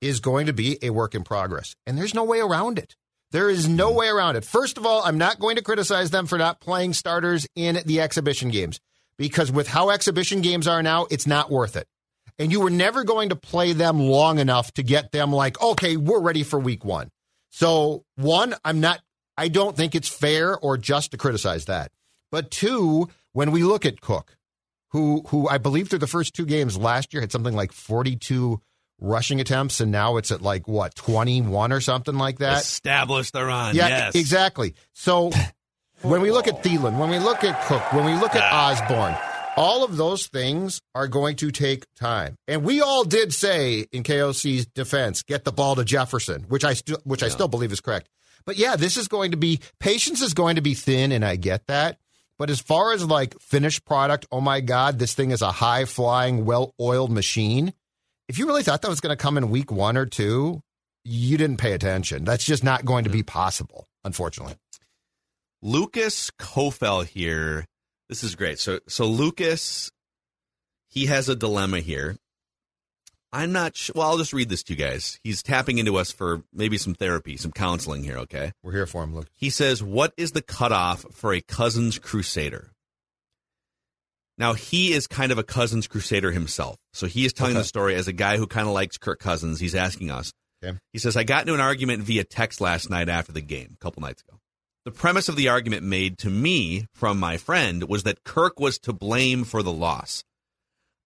is 0.00 0.20
going 0.20 0.46
to 0.46 0.54
be 0.54 0.78
a 0.82 0.90
work 0.90 1.14
in 1.14 1.22
progress. 1.22 1.76
And 1.86 1.98
there's 1.98 2.14
no 2.14 2.24
way 2.24 2.40
around 2.40 2.78
it. 2.78 2.96
There 3.32 3.50
is 3.50 3.68
no 3.68 3.92
way 3.92 4.08
around 4.08 4.36
it. 4.36 4.44
First 4.44 4.78
of 4.78 4.86
all, 4.86 5.02
I'm 5.04 5.18
not 5.18 5.38
going 5.38 5.56
to 5.56 5.62
criticize 5.62 6.10
them 6.10 6.26
for 6.26 6.38
not 6.38 6.60
playing 6.60 6.94
starters 6.94 7.46
in 7.54 7.80
the 7.84 8.00
exhibition 8.00 8.50
games 8.50 8.80
because 9.18 9.52
with 9.52 9.68
how 9.68 9.90
exhibition 9.90 10.40
games 10.40 10.66
are 10.66 10.82
now, 10.82 11.06
it's 11.10 11.26
not 11.26 11.50
worth 11.50 11.76
it. 11.76 11.86
And 12.38 12.52
you 12.52 12.60
were 12.60 12.70
never 12.70 13.04
going 13.04 13.30
to 13.30 13.36
play 13.36 13.72
them 13.72 13.98
long 13.98 14.38
enough 14.38 14.72
to 14.74 14.82
get 14.82 15.10
them 15.12 15.32
like, 15.32 15.60
okay, 15.60 15.96
we're 15.96 16.20
ready 16.20 16.42
for 16.42 16.58
week 16.58 16.84
one. 16.84 17.10
So, 17.50 18.04
one, 18.16 18.54
I'm 18.64 18.80
not, 18.80 19.00
I 19.38 19.48
don't 19.48 19.74
think 19.74 19.94
it's 19.94 20.08
fair 20.08 20.56
or 20.56 20.76
just 20.76 21.12
to 21.12 21.16
criticize 21.16 21.64
that. 21.64 21.92
But 22.30 22.50
two, 22.50 23.08
when 23.32 23.52
we 23.52 23.62
look 23.62 23.86
at 23.86 24.00
Cook, 24.00 24.36
who 24.90 25.22
who 25.28 25.48
I 25.48 25.58
believe 25.58 25.88
through 25.88 25.98
the 26.00 26.06
first 26.06 26.34
two 26.34 26.46
games 26.46 26.76
last 26.76 27.12
year 27.12 27.20
had 27.20 27.32
something 27.32 27.54
like 27.54 27.72
42 27.72 28.60
rushing 29.00 29.40
attempts, 29.40 29.80
and 29.80 29.92
now 29.92 30.16
it's 30.16 30.30
at 30.30 30.42
like 30.42 30.66
what 30.66 30.94
21 30.94 31.72
or 31.72 31.80
something 31.80 32.16
like 32.16 32.38
that. 32.38 32.62
Established 32.62 33.32
the 33.32 33.44
run. 33.44 33.74
yeah, 33.74 33.88
yes. 33.88 34.14
exactly. 34.14 34.74
So 34.92 35.30
when 36.02 36.20
we 36.20 36.30
look 36.30 36.48
at 36.48 36.62
Thielen, 36.62 36.98
when 36.98 37.10
we 37.10 37.18
look 37.18 37.44
at 37.44 37.60
Cook, 37.66 37.92
when 37.92 38.04
we 38.04 38.14
look 38.14 38.34
at 38.34 38.42
ah. 38.42 38.72
Osborne, 38.72 39.16
all 39.56 39.84
of 39.84 39.96
those 39.96 40.26
things 40.26 40.80
are 40.94 41.08
going 41.08 41.36
to 41.36 41.50
take 41.50 41.86
time. 41.94 42.36
And 42.46 42.62
we 42.62 42.80
all 42.80 43.04
did 43.04 43.32
say 43.32 43.86
in 43.92 44.02
KOC's 44.02 44.66
defense, 44.66 45.22
get 45.22 45.44
the 45.44 45.52
ball 45.52 45.76
to 45.76 45.84
Jefferson, 45.84 46.42
which 46.48 46.64
I 46.64 46.74
still 46.74 46.98
which 47.04 47.22
I 47.22 47.28
still 47.28 47.48
believe 47.48 47.72
is 47.72 47.80
correct. 47.80 48.08
But 48.44 48.56
yeah, 48.56 48.76
this 48.76 48.96
is 48.96 49.08
going 49.08 49.32
to 49.32 49.36
be 49.36 49.60
patience 49.80 50.22
is 50.22 50.34
going 50.34 50.56
to 50.56 50.62
be 50.62 50.74
thin, 50.74 51.12
and 51.12 51.24
I 51.24 51.36
get 51.36 51.66
that. 51.66 51.98
But 52.38 52.50
as 52.50 52.60
far 52.60 52.92
as 52.92 53.04
like 53.04 53.38
finished 53.40 53.84
product, 53.84 54.26
oh 54.30 54.40
my 54.40 54.60
God, 54.60 54.98
this 54.98 55.14
thing 55.14 55.30
is 55.30 55.42
a 55.42 55.50
high 55.52 55.86
flying, 55.86 56.44
well 56.44 56.74
oiled 56.80 57.10
machine. 57.10 57.72
If 58.28 58.38
you 58.38 58.46
really 58.46 58.62
thought 58.62 58.82
that 58.82 58.88
was 58.88 59.00
going 59.00 59.16
to 59.16 59.22
come 59.22 59.38
in 59.38 59.50
week 59.50 59.70
one 59.70 59.96
or 59.96 60.06
two, 60.06 60.60
you 61.04 61.38
didn't 61.38 61.58
pay 61.58 61.72
attention. 61.72 62.24
That's 62.24 62.44
just 62.44 62.64
not 62.64 62.84
going 62.84 63.04
to 63.04 63.10
be 63.10 63.22
possible, 63.22 63.86
unfortunately. 64.04 64.56
Lucas 65.62 66.30
Kofel 66.32 67.06
here. 67.06 67.64
This 68.08 68.22
is 68.24 68.34
great. 68.34 68.58
So 68.58 68.80
so 68.88 69.06
Lucas, 69.06 69.90
he 70.88 71.06
has 71.06 71.28
a 71.28 71.36
dilemma 71.36 71.80
here. 71.80 72.16
I'm 73.32 73.52
not 73.52 73.76
sure. 73.76 73.94
Well, 73.96 74.08
I'll 74.08 74.18
just 74.18 74.32
read 74.32 74.48
this 74.48 74.62
to 74.64 74.72
you 74.72 74.78
guys. 74.78 75.18
He's 75.24 75.42
tapping 75.42 75.78
into 75.78 75.96
us 75.96 76.12
for 76.12 76.42
maybe 76.52 76.78
some 76.78 76.94
therapy, 76.94 77.36
some 77.36 77.52
counseling 77.52 78.04
here. 78.04 78.16
Okay. 78.18 78.52
We're 78.62 78.72
here 78.72 78.86
for 78.86 79.02
him, 79.02 79.14
Luke. 79.14 79.28
He 79.36 79.50
says, 79.50 79.82
"What 79.82 80.14
is 80.16 80.32
the 80.32 80.42
cutoff 80.42 81.04
for 81.12 81.32
a 81.34 81.40
Cousins 81.40 81.98
Crusader?" 81.98 82.72
Now 84.38 84.52
he 84.52 84.92
is 84.92 85.06
kind 85.06 85.32
of 85.32 85.38
a 85.38 85.42
Cousins 85.42 85.86
Crusader 85.86 86.30
himself, 86.30 86.76
so 86.92 87.06
he 87.06 87.24
is 87.24 87.32
telling 87.32 87.52
Okay. 87.54 87.60
the 87.62 87.64
story 87.68 87.94
as 87.94 88.06
a 88.06 88.12
guy 88.12 88.36
who 88.36 88.46
kind 88.46 88.68
of 88.68 88.74
likes 88.74 88.98
Kirk 88.98 89.18
Cousins. 89.18 89.60
He's 89.60 89.74
asking 89.74 90.10
us, 90.10 90.30
Okay. 90.64 90.78
He 90.92 90.98
says, 90.98 91.16
I 91.16 91.24
got 91.24 91.42
into 91.42 91.54
an 91.54 91.60
argument 91.60 92.02
via 92.02 92.24
text 92.24 92.60
last 92.62 92.88
night 92.88 93.08
after 93.10 93.30
the 93.32 93.40
game, 93.42 93.72
a 93.74 93.76
couple 93.84 94.00
nights 94.02 94.22
ago. 94.22 94.38
The 94.86 94.92
premise 94.92 95.28
of 95.28 95.34
the 95.34 95.48
argument 95.48 95.82
made 95.82 96.16
to 96.18 96.30
me 96.30 96.86
from 96.94 97.18
my 97.18 97.38
friend 97.38 97.88
was 97.88 98.04
that 98.04 98.22
Kirk 98.22 98.60
was 98.60 98.78
to 98.78 98.92
blame 98.92 99.42
for 99.42 99.60
the 99.60 99.72
loss. 99.72 100.22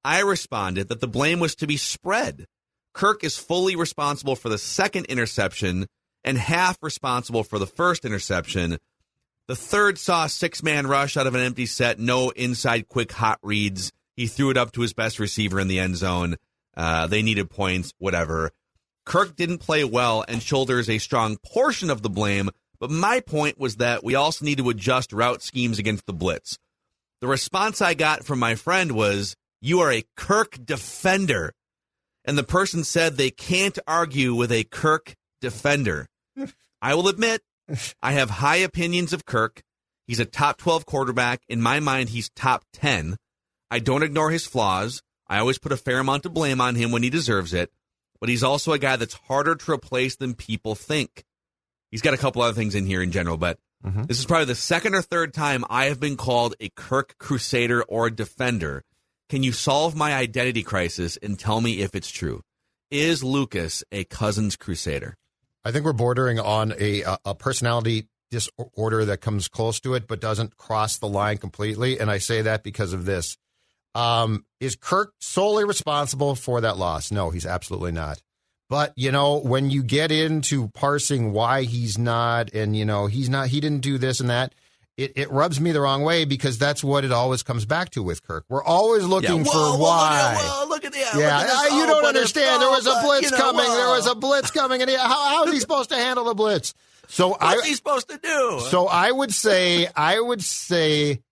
I 0.05 0.21
responded 0.21 0.89
that 0.89 1.01
the 1.01 1.09
blame 1.09 1.41
was 1.41 1.55
to 1.55 1.67
be 1.67 1.79
spread. 1.79 2.45
Kirk 2.93 3.25
is 3.25 3.39
fully 3.39 3.77
responsible 3.77 4.37
for 4.37 4.51
the 4.51 4.59
second 4.59 5.07
interception 5.07 5.87
and 6.23 6.37
half 6.37 6.77
responsible 6.83 7.43
for 7.43 7.59
the 7.59 7.67
first 7.67 8.05
interception. 8.05 8.77
The 9.49 9.57
third 9.57 9.97
saw 9.97 10.27
a 10.27 10.29
six 10.29 10.63
man 10.63 10.87
rush 10.87 11.17
out 11.17 11.27
of 11.27 11.35
an 11.35 11.41
empty 11.41 11.65
set, 11.65 11.99
no 11.99 12.29
inside 12.29 12.87
quick 12.87 13.11
hot 13.13 13.39
reads. 13.43 13.93
He 14.15 14.27
threw 14.27 14.51
it 14.51 14.59
up 14.59 14.73
to 14.73 14.83
his 14.83 14.93
best 14.93 15.19
receiver 15.19 15.59
in 15.59 15.69
the 15.69 15.79
end 15.79 15.97
zone. 15.97 16.37
Uh, 16.77 17.07
they 17.07 17.23
needed 17.23 17.49
points, 17.49 17.95
whatever. 17.97 18.51
Kirk 19.07 19.37
didn't 19.37 19.59
play 19.59 19.85
well 19.85 20.23
and 20.29 20.43
shoulders 20.43 20.91
a 20.91 20.99
strong 20.99 21.39
portion 21.43 21.89
of 21.89 22.03
the 22.03 22.11
blame, 22.11 22.51
but 22.81 22.91
my 22.91 23.21
point 23.21 23.59
was 23.59 23.77
that 23.77 24.03
we 24.03 24.15
also 24.15 24.45
need 24.45 24.59
to 24.59 24.71
adjust 24.71 25.13
route 25.13 25.43
schemes 25.43 25.79
against 25.79 26.07
the 26.07 26.15
blitz. 26.15 26.59
The 27.21 27.29
response 27.29 27.83
I 27.83 27.93
got 27.93 28.25
from 28.25 28.39
my 28.39 28.55
friend 28.55 28.93
was, 28.93 29.37
You 29.61 29.81
are 29.81 29.93
a 29.93 30.05
Kirk 30.17 30.59
defender. 30.65 31.53
And 32.25 32.39
the 32.39 32.43
person 32.43 32.83
said 32.83 33.17
they 33.17 33.31
can't 33.31 33.79
argue 33.87 34.35
with 34.35 34.51
a 34.51 34.65
Kirk 34.65 35.15
defender. 35.41 36.07
I 36.83 36.95
will 36.95 37.09
admit, 37.09 37.43
I 38.03 38.13
have 38.13 38.31
high 38.31 38.57
opinions 38.57 39.13
of 39.13 39.27
Kirk. 39.27 39.63
He's 40.07 40.21
a 40.21 40.25
top 40.25 40.57
12 40.57 40.87
quarterback. 40.87 41.43
In 41.49 41.61
my 41.61 41.79
mind, 41.79 42.09
he's 42.09 42.31
top 42.31 42.65
10. 42.73 43.17
I 43.71 43.79
don't 43.79 44.03
ignore 44.03 44.31
his 44.31 44.47
flaws. 44.47 45.03
I 45.29 45.39
always 45.39 45.59
put 45.59 45.73
a 45.73 45.77
fair 45.77 45.99
amount 45.99 46.27
of 46.27 46.35
blame 46.35 46.61
on 46.61 46.75
him 46.75 46.91
when 46.91 47.03
he 47.03 47.11
deserves 47.11 47.53
it. 47.53 47.71
But 48.19 48.29
he's 48.29 48.43
also 48.43 48.73
a 48.73 48.79
guy 48.79 48.97
that's 48.97 49.15
harder 49.15 49.55
to 49.55 49.73
replace 49.73 50.17
than 50.17 50.35
people 50.35 50.75
think. 50.75 51.25
He's 51.91 52.03
got 52.03 52.15
a 52.15 52.19
couple 52.19 52.43
other 52.43 52.55
things 52.55 52.75
in 52.75 52.87
here 52.87 53.03
in 53.03 53.13
general, 53.13 53.37
but 53.37 53.59
Mm-hmm. 53.83 54.03
this 54.03 54.19
is 54.19 54.27
probably 54.27 54.45
the 54.45 54.55
second 54.55 54.95
or 54.95 55.01
third 55.01 55.33
time 55.33 55.65
I 55.71 55.87
have 55.87 55.99
been 55.99 56.19
called 56.19 56.55
a 56.61 56.69
Kirk 56.69 57.17
Crusader 57.17 57.83
or 57.85 58.09
a 58.09 58.11
defender. 58.15 58.85
Can 59.31 59.43
you 59.43 59.53
solve 59.53 59.97
my 59.97 60.13
identity 60.13 60.63
crisis 60.63 61.17
and 61.17 61.39
tell 61.39 61.63
me 61.63 61.81
if 61.81 61.95
it's 61.95 62.11
true? 62.11 62.43
Is 62.91 63.25
Lucas 63.25 63.83
a 63.91 64.05
Cousins 64.05 64.57
Crusader? 64.57 65.17
I 65.65 65.73
think 65.73 65.87
we're 65.87 65.95
bordering 65.95 66.39
on 66.39 66.75
a 66.79 67.05
a 67.25 67.35
personality 67.35 68.09
disorder 68.31 69.07
that 69.07 69.23
comes 69.23 69.49
close 69.49 69.81
to 69.81 69.95
it, 69.95 70.07
but 70.07 70.21
doesn't 70.21 70.59
cross 70.59 70.99
the 70.99 71.09
line 71.09 71.39
completely. 71.39 71.99
And 71.99 72.11
I 72.11 72.19
say 72.19 72.43
that 72.43 72.63
because 72.63 72.93
of 72.93 73.07
this. 73.07 73.39
Um, 73.95 74.45
is 74.61 74.77
Kirk 74.77 75.15
solely 75.21 75.65
responsible 75.65 76.35
for 76.35 76.61
that 76.61 76.77
loss? 76.77 77.11
No, 77.11 77.31
he's 77.31 77.47
absolutely 77.47 77.93
not. 77.93 78.21
But 78.71 78.93
you 78.97 79.11
know, 79.11 79.39
when 79.41 79.69
you 79.69 79.83
get 79.83 80.13
into 80.13 80.69
parsing 80.69 81.33
why 81.33 81.65
he's 81.65 81.99
not, 81.99 82.55
and 82.55 82.75
you 82.77 82.85
know, 82.87 83.07
he's 83.07 83.29
not, 83.29 83.49
he 83.49 83.61
didn't 83.61 83.81
do 83.81 83.99
this 83.99 84.21
and 84.21 84.31
that. 84.31 84.55
It, 84.97 85.13
it 85.17 85.31
rubs 85.33 85.61
me 85.61 85.73
the 85.73 85.81
wrong 85.81 86.03
way 86.03 86.25
because 86.25 86.57
that's 86.59 86.85
what 86.85 87.05
it 87.05 87.11
always 87.11 87.43
comes 87.43 87.65
back 87.65 87.91
to 87.91 88.03
with 88.03 88.23
Kirk. 88.23 88.45
We're 88.49 88.63
always 88.63 89.03
looking 89.05 89.39
Yeah, 89.39 89.45
for 89.45 89.51
whoa, 89.53 89.77
whoa, 89.77 89.83
why. 89.83 90.33
Look 90.35 90.43
at, 90.43 90.51
whoa, 90.51 90.69
look 90.69 90.85
at 90.85 90.93
that. 90.93 90.99
Yeah, 91.17 91.39
look 91.39 91.47
at 91.47 91.47
this. 91.47 91.57
I- 91.73 91.77
you 91.77 91.83
Oh, 91.83 91.87
don't 91.87 92.05
understand. 92.05 92.63
There 92.63 92.71
was 92.71 92.87
a 92.87 92.91
but, 92.91 93.03
blitz 93.05 93.31
know, 93.33 93.37
coming. 93.39 93.65
There 93.67 93.89
was 93.89 94.07
a 94.07 94.15
blitz 94.15 94.51
coming, 94.53 94.81
and 94.83 94.91
he, 94.91 94.97
how, 94.97 95.09
how 95.09 95.45
is 95.47 95.53
he 95.53 95.59
supposed 95.61 95.91
to 95.91 95.97
handle 95.97 96.25
the 96.27 96.35
blitz? 96.35 96.73
So 97.09 97.31
What's 97.31 97.43
I, 97.43 97.67
he 97.67 97.75
supposed 97.75 98.09
to 98.11 98.19
do? 98.23 98.61
so 98.69 98.87
I 98.87 99.11
would 99.11 99.33
say, 99.35 99.89
I 99.97 100.21
would 100.21 100.43
say, 100.45 101.23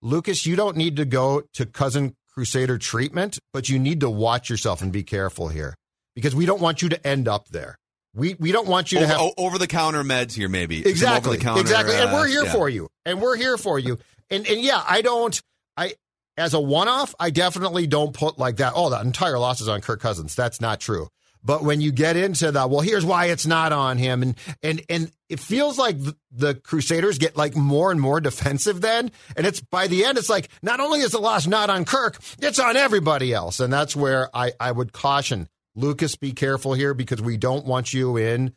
Lucas, 0.00 0.44
you 0.46 0.56
don't 0.56 0.76
need 0.76 0.96
to 0.96 1.04
go 1.04 1.42
to 1.54 1.66
cousin 1.66 2.16
Crusader 2.34 2.78
treatment, 2.78 3.38
but 3.52 3.68
you 3.68 3.78
need 3.78 4.00
to 4.00 4.10
watch 4.10 4.48
yourself 4.50 4.80
and 4.82 4.90
be 4.90 5.02
careful 5.04 5.48
here 5.48 5.76
because 6.14 6.34
we 6.34 6.46
don't 6.46 6.60
want 6.60 6.82
you 6.82 6.88
to 6.90 7.06
end 7.06 7.28
up 7.28 7.48
there. 7.48 7.78
We 8.14 8.34
we 8.34 8.52
don't 8.52 8.68
want 8.68 8.92
you 8.92 8.98
to 8.98 9.04
over, 9.04 9.12
have 9.14 9.32
over 9.38 9.58
the 9.58 9.66
counter 9.66 10.02
meds 10.02 10.34
here, 10.34 10.48
maybe 10.48 10.86
exactly 10.86 11.36
exactly, 11.36 11.94
and 11.94 12.10
uh, 12.10 12.12
we're 12.12 12.26
here 12.26 12.44
yeah. 12.44 12.52
for 12.52 12.68
you, 12.68 12.88
and 13.06 13.22
we're 13.22 13.36
here 13.36 13.56
for 13.56 13.78
you, 13.78 13.98
and 14.30 14.46
and 14.46 14.60
yeah, 14.60 14.82
I 14.86 15.00
don't, 15.00 15.40
I 15.78 15.94
as 16.36 16.52
a 16.52 16.60
one 16.60 16.88
off, 16.88 17.14
I 17.18 17.30
definitely 17.30 17.86
don't 17.86 18.12
put 18.12 18.38
like 18.38 18.56
that. 18.56 18.74
Oh, 18.76 18.90
the 18.90 19.00
entire 19.00 19.38
loss 19.38 19.62
is 19.62 19.68
on 19.68 19.80
Kirk 19.80 20.00
Cousins. 20.00 20.34
That's 20.34 20.60
not 20.60 20.78
true. 20.78 21.08
But 21.44 21.64
when 21.64 21.80
you 21.80 21.90
get 21.90 22.16
into 22.16 22.52
the 22.52 22.66
well, 22.68 22.80
here's 22.80 23.04
why 23.04 23.26
it's 23.26 23.46
not 23.46 23.72
on 23.72 23.98
him, 23.98 24.22
and 24.22 24.34
and 24.62 24.82
and 24.88 25.10
it 25.28 25.40
feels 25.40 25.78
like 25.78 25.98
the, 25.98 26.16
the 26.30 26.54
Crusaders 26.54 27.18
get 27.18 27.36
like 27.36 27.56
more 27.56 27.90
and 27.90 28.00
more 28.00 28.20
defensive 28.20 28.80
then, 28.80 29.10
and 29.36 29.46
it's 29.46 29.60
by 29.60 29.88
the 29.88 30.04
end, 30.04 30.18
it's 30.18 30.28
like 30.28 30.48
not 30.62 30.80
only 30.80 31.00
is 31.00 31.12
the 31.12 31.18
loss 31.18 31.46
not 31.46 31.68
on 31.68 31.84
Kirk, 31.84 32.18
it's 32.40 32.58
on 32.58 32.76
everybody 32.76 33.32
else, 33.32 33.58
and 33.58 33.72
that's 33.72 33.96
where 33.96 34.28
I 34.34 34.52
I 34.60 34.70
would 34.70 34.92
caution 34.92 35.48
Lucas, 35.74 36.16
be 36.16 36.32
careful 36.32 36.74
here 36.74 36.94
because 36.94 37.20
we 37.22 37.36
don't 37.36 37.66
want 37.66 37.92
you 37.92 38.16
in 38.16 38.54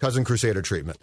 cousin 0.00 0.24
Crusader 0.24 0.62
treatment. 0.62 0.98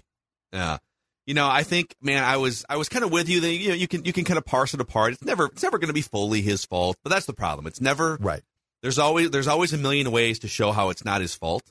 Yeah. 0.54 0.78
You 1.26 1.34
know, 1.34 1.48
I 1.48 1.64
think, 1.64 1.96
man, 2.02 2.24
I 2.24 2.38
was 2.38 2.66
I 2.68 2.78
was 2.78 2.90
kind 2.90 3.06
of 3.06 3.12
with 3.12 3.30
you. 3.30 3.42
That 3.42 3.54
you 3.54 3.70
know, 3.70 3.76
you 3.76 3.88
can 3.88 4.06
you 4.06 4.14
can 4.14 4.26
kind 4.26 4.38
of 4.38 4.46
parse 4.46 4.74
it 4.74 4.82
apart. 4.82 5.14
It's 5.14 5.24
never 5.24 5.46
it's 5.46 5.64
never 5.64 5.78
going 5.78 5.88
to 5.88 5.94
be 5.94 6.02
fully 6.02 6.42
his 6.42 6.66
fault, 6.66 6.98
but 7.04 7.10
that's 7.10 7.26
the 7.26 7.34
problem. 7.34 7.68
It's 7.68 7.80
never 7.80 8.18
Right. 8.20 8.42
There's 8.82 8.98
always 8.98 9.30
there's 9.30 9.48
always 9.48 9.74
a 9.74 9.78
million 9.78 10.12
ways 10.12 10.40
to 10.40 10.48
show 10.48 10.72
how 10.72 10.90
it's 10.90 11.06
not 11.06 11.22
his 11.22 11.36
fault, 11.36 11.64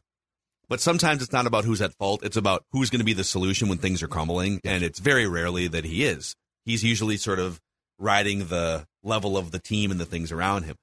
but 0.69 0.81
sometimes 0.81 1.23
it's 1.23 1.33
not 1.33 1.47
about 1.47 1.65
who's 1.65 1.83
at 1.83 1.95
fault. 1.95 2.25
It's 2.25 2.37
about 2.37 2.65
who's 2.71 2.91
going 2.91 3.01
to 3.01 3.05
be 3.05 3.13
the 3.13 3.25
solution 3.25 3.69
when 3.69 3.79
things 3.79 4.03
are 4.03 4.09
crumbling, 4.09 4.61
and 4.65 4.85
it's 4.85 5.01
very 5.01 5.27
rarely 5.27 5.67
that 5.67 5.85
he 5.85 6.05
is. 6.05 6.37
He's 6.65 6.85
usually 6.85 7.17
sort 7.17 7.41
of 7.41 7.61
riding 7.99 8.47
the 8.47 8.87
level 9.03 9.37
of 9.37 9.51
the 9.51 9.59
team 9.59 9.91
and 9.91 9.99
the 10.01 10.05
things 10.05 10.31
around 10.33 10.65
him. 10.65 10.77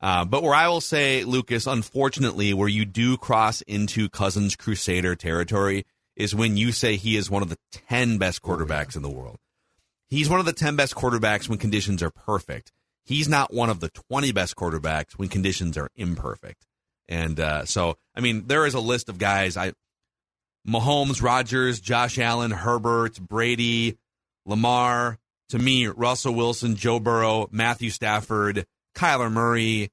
Uh, 0.00 0.24
but 0.24 0.42
where 0.42 0.54
I 0.54 0.68
will 0.68 0.80
say, 0.80 1.24
Lucas, 1.24 1.66
unfortunately, 1.66 2.52
where 2.52 2.68
you 2.68 2.84
do 2.84 3.16
cross 3.16 3.60
into 3.62 4.08
Cousins 4.08 4.56
Crusader 4.56 5.14
territory 5.14 5.84
is 6.16 6.34
when 6.34 6.56
you 6.56 6.72
say 6.72 6.96
he 6.96 7.16
is 7.16 7.30
one 7.30 7.42
of 7.42 7.48
the 7.48 7.58
10 7.72 8.18
best 8.18 8.42
quarterbacks 8.42 8.96
in 8.96 9.02
the 9.02 9.10
world. 9.10 9.38
He's 10.08 10.28
one 10.28 10.40
of 10.40 10.46
the 10.46 10.52
10 10.52 10.76
best 10.76 10.94
quarterbacks 10.94 11.48
when 11.48 11.58
conditions 11.58 12.02
are 12.02 12.10
perfect. 12.10 12.70
He's 13.04 13.28
not 13.28 13.52
one 13.52 13.70
of 13.70 13.80
the 13.80 13.88
20 13.88 14.30
best 14.32 14.54
quarterbacks 14.54 15.12
when 15.12 15.28
conditions 15.28 15.78
are 15.78 15.88
imperfect. 15.96 16.66
And 17.08 17.40
uh, 17.40 17.64
so, 17.64 17.96
I 18.14 18.20
mean, 18.20 18.46
there 18.46 18.66
is 18.66 18.74
a 18.74 18.80
list 18.80 19.08
of 19.08 19.18
guys. 19.18 19.56
I 19.56 19.72
Mahomes, 20.66 21.22
Rodgers, 21.22 21.80
Josh 21.80 22.18
Allen, 22.18 22.52
Herbert, 22.52 23.18
Brady, 23.20 23.98
Lamar. 24.46 25.18
To 25.52 25.58
me, 25.58 25.86
Russell 25.86 26.32
Wilson, 26.34 26.76
Joe 26.76 26.98
Burrow, 26.98 27.46
Matthew 27.52 27.90
Stafford, 27.90 28.64
Kyler 28.96 29.30
Murray. 29.30 29.90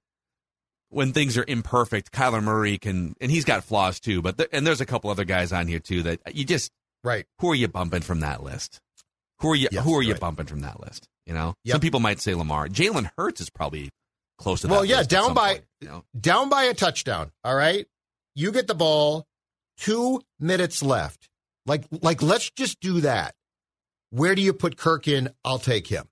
When 0.87 1.11
things 1.11 1.37
are 1.37 1.43
imperfect, 1.45 2.13
Kyler 2.13 2.41
Murray 2.41 2.77
can, 2.77 3.13
and 3.19 3.29
he's 3.29 3.43
got 3.43 3.65
flaws 3.65 3.99
too. 3.99 4.21
But 4.21 4.37
th- 4.37 4.49
and 4.53 4.65
there's 4.65 4.79
a 4.79 4.85
couple 4.85 5.09
other 5.09 5.25
guys 5.25 5.51
on 5.51 5.67
here 5.67 5.79
too 5.79 6.01
that 6.03 6.19
you 6.33 6.45
just 6.45 6.71
Right. 7.03 7.25
who 7.39 7.51
are 7.51 7.55
you 7.55 7.67
bumping 7.67 8.01
from 8.03 8.21
that 8.21 8.41
list? 8.41 8.79
Who 9.41 9.51
are 9.51 9.55
you? 9.55 9.67
Yes, 9.69 9.83
who 9.83 9.95
are 9.97 10.01
you 10.01 10.13
right. 10.13 10.21
bumping 10.21 10.45
from 10.47 10.61
that 10.61 10.79
list? 10.79 11.07
You 11.25 11.33
know, 11.33 11.55
Yep. 11.65 11.73
some 11.73 11.81
people 11.81 11.99
might 11.99 12.21
say 12.21 12.33
Lamar. 12.33 12.69
Jalen 12.69 13.11
Hurts 13.17 13.41
is 13.41 13.49
probably 13.49 13.89
close 14.37 14.61
to 14.61 14.67
that. 14.67 14.73
Well, 14.73 14.85
yeah, 14.85 15.03
down 15.03 15.33
by 15.33 15.55
point, 15.55 15.65
you 15.81 15.87
know? 15.89 16.05
down 16.19 16.47
by 16.49 16.63
a 16.63 16.73
touchdown. 16.73 17.31
All 17.43 17.53
right, 17.55 17.85
you 18.33 18.53
get 18.53 18.67
the 18.67 18.75
ball, 18.75 19.27
two 19.77 20.21
minutes 20.39 20.81
left. 20.81 21.27
Like, 21.65 21.83
like, 22.01 22.21
let's 22.23 22.49
just 22.49 22.79
do 22.79 23.01
that. 23.01 23.35
Where 24.11 24.35
do 24.35 24.41
you 24.41 24.53
put 24.53 24.77
Kirk 24.77 25.07
in? 25.07 25.29
I'll 25.43 25.59
take 25.59 25.87
him. 25.87 26.07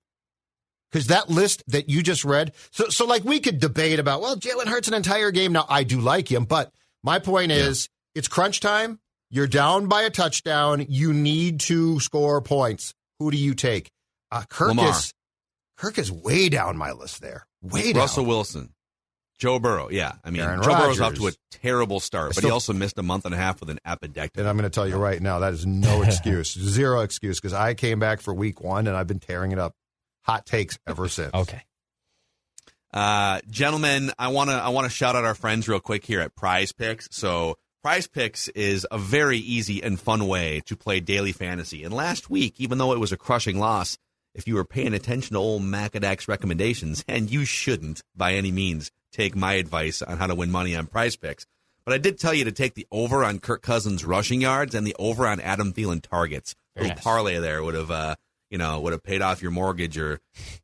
Because 0.90 1.08
that 1.08 1.28
list 1.28 1.62
that 1.66 1.90
you 1.90 2.02
just 2.02 2.24
read, 2.24 2.52
so 2.70 2.88
so 2.88 3.04
like 3.04 3.22
we 3.24 3.40
could 3.40 3.60
debate 3.60 3.98
about. 3.98 4.22
Well, 4.22 4.36
Jalen 4.36 4.68
Hurts 4.68 4.88
an 4.88 4.94
entire 4.94 5.30
game. 5.30 5.52
Now 5.52 5.66
I 5.68 5.82
do 5.84 6.00
like 6.00 6.30
him, 6.30 6.44
but 6.44 6.72
my 7.02 7.18
point 7.18 7.52
is, 7.52 7.90
it's 8.14 8.26
crunch 8.26 8.60
time. 8.60 8.98
You're 9.30 9.46
down 9.46 9.88
by 9.88 10.02
a 10.02 10.10
touchdown. 10.10 10.86
You 10.88 11.12
need 11.12 11.60
to 11.60 12.00
score 12.00 12.40
points. 12.40 12.94
Who 13.18 13.30
do 13.30 13.36
you 13.36 13.54
take? 13.54 13.90
Uh, 14.30 14.44
Kirk 14.48 14.68
Lamar. 14.68 14.90
is 14.90 15.12
Kirk 15.76 15.98
is 15.98 16.10
way 16.10 16.48
down 16.48 16.78
my 16.78 16.92
list 16.92 17.20
there. 17.20 17.46
Way 17.60 17.92
down. 17.92 18.02
Russell 18.02 18.24
Wilson, 18.24 18.72
Joe 19.38 19.58
Burrow. 19.58 19.88
Yeah, 19.90 20.12
I 20.24 20.30
mean, 20.30 20.42
Aaron 20.42 20.62
Joe 20.62 20.76
Burrow's 20.76 21.00
off 21.00 21.14
to 21.14 21.28
a 21.28 21.32
terrible 21.50 22.00
start, 22.00 22.30
but 22.30 22.36
Still- 22.38 22.50
he 22.50 22.52
also 22.52 22.72
missed 22.72 22.98
a 22.98 23.02
month 23.02 23.24
and 23.24 23.34
a 23.34 23.38
half 23.38 23.60
with 23.60 23.70
an 23.70 23.78
appendectomy. 23.86 24.38
And 24.38 24.48
I'm 24.48 24.56
going 24.56 24.68
to 24.68 24.74
tell 24.74 24.86
you 24.86 24.96
right 24.96 25.20
now, 25.20 25.38
that 25.40 25.52
is 25.52 25.64
no 25.64 26.02
excuse, 26.06 26.52
zero 26.52 27.00
excuse, 27.00 27.40
because 27.40 27.52
I 27.52 27.74
came 27.74 28.00
back 28.00 28.20
for 28.20 28.34
week 28.34 28.60
one 28.60 28.86
and 28.86 28.96
I've 28.96 29.06
been 29.06 29.20
tearing 29.20 29.52
it 29.52 29.58
up. 29.58 29.74
Hot 30.22 30.44
takes 30.44 30.78
ever 30.86 31.08
since. 31.08 31.32
Okay. 31.32 31.62
Uh, 32.92 33.40
gentlemen, 33.50 34.10
I 34.18 34.28
want 34.28 34.50
to 34.50 34.56
I 34.56 34.70
want 34.70 34.86
to 34.86 34.90
shout 34.90 35.14
out 35.14 35.24
our 35.24 35.34
friends 35.34 35.68
real 35.68 35.80
quick 35.80 36.04
here 36.04 36.20
at 36.20 36.34
Prize 36.34 36.72
Picks. 36.72 37.08
So, 37.10 37.56
Prize 37.82 38.06
Picks 38.06 38.48
is 38.48 38.86
a 38.90 38.98
very 38.98 39.38
easy 39.38 39.82
and 39.82 40.00
fun 40.00 40.26
way 40.26 40.62
to 40.66 40.76
play 40.76 41.00
daily 41.00 41.32
fantasy. 41.32 41.84
And 41.84 41.92
last 41.92 42.28
week, 42.30 42.54
even 42.58 42.78
though 42.78 42.92
it 42.92 42.98
was 42.98 43.12
a 43.12 43.16
crushing 43.16 43.58
loss, 43.58 43.98
if 44.34 44.48
you 44.48 44.54
were 44.54 44.64
paying 44.64 44.94
attention 44.94 45.34
to 45.34 45.38
old 45.38 45.62
Macadac's 45.62 46.28
recommendations, 46.28 47.04
and 47.06 47.30
you 47.30 47.44
shouldn't 47.44 48.02
by 48.16 48.34
any 48.34 48.50
means 48.50 48.90
take 49.12 49.34
my 49.36 49.54
advice 49.54 50.02
on 50.02 50.18
how 50.18 50.26
to 50.26 50.34
win 50.34 50.50
money 50.50 50.76
on 50.76 50.86
Prize 50.86 51.16
Picks, 51.16 51.46
but 51.84 51.94
I 51.94 51.98
did 51.98 52.18
tell 52.18 52.34
you 52.34 52.44
to 52.44 52.52
take 52.52 52.74
the 52.74 52.86
over 52.90 53.24
on 53.24 53.38
Kirk 53.38 53.62
Cousins 53.62 54.04
rushing 54.04 54.40
yards 54.40 54.74
and 54.74 54.86
the 54.86 54.94
over 54.98 55.26
on 55.26 55.40
Adam 55.40 55.72
Thielen 55.72 56.02
targets. 56.02 56.52
A 56.76 56.80
Very 56.80 56.88
little 56.88 56.96
nice. 56.96 57.04
parlay 57.04 57.38
there 57.38 57.62
would 57.62 57.74
have, 57.74 57.90
uh, 57.90 58.14
you 58.50 58.58
know, 58.58 58.80
would 58.80 58.92
have 58.92 59.02
paid 59.02 59.22
off 59.22 59.40
your 59.42 59.50
mortgage 59.50 59.96
or 59.98 60.20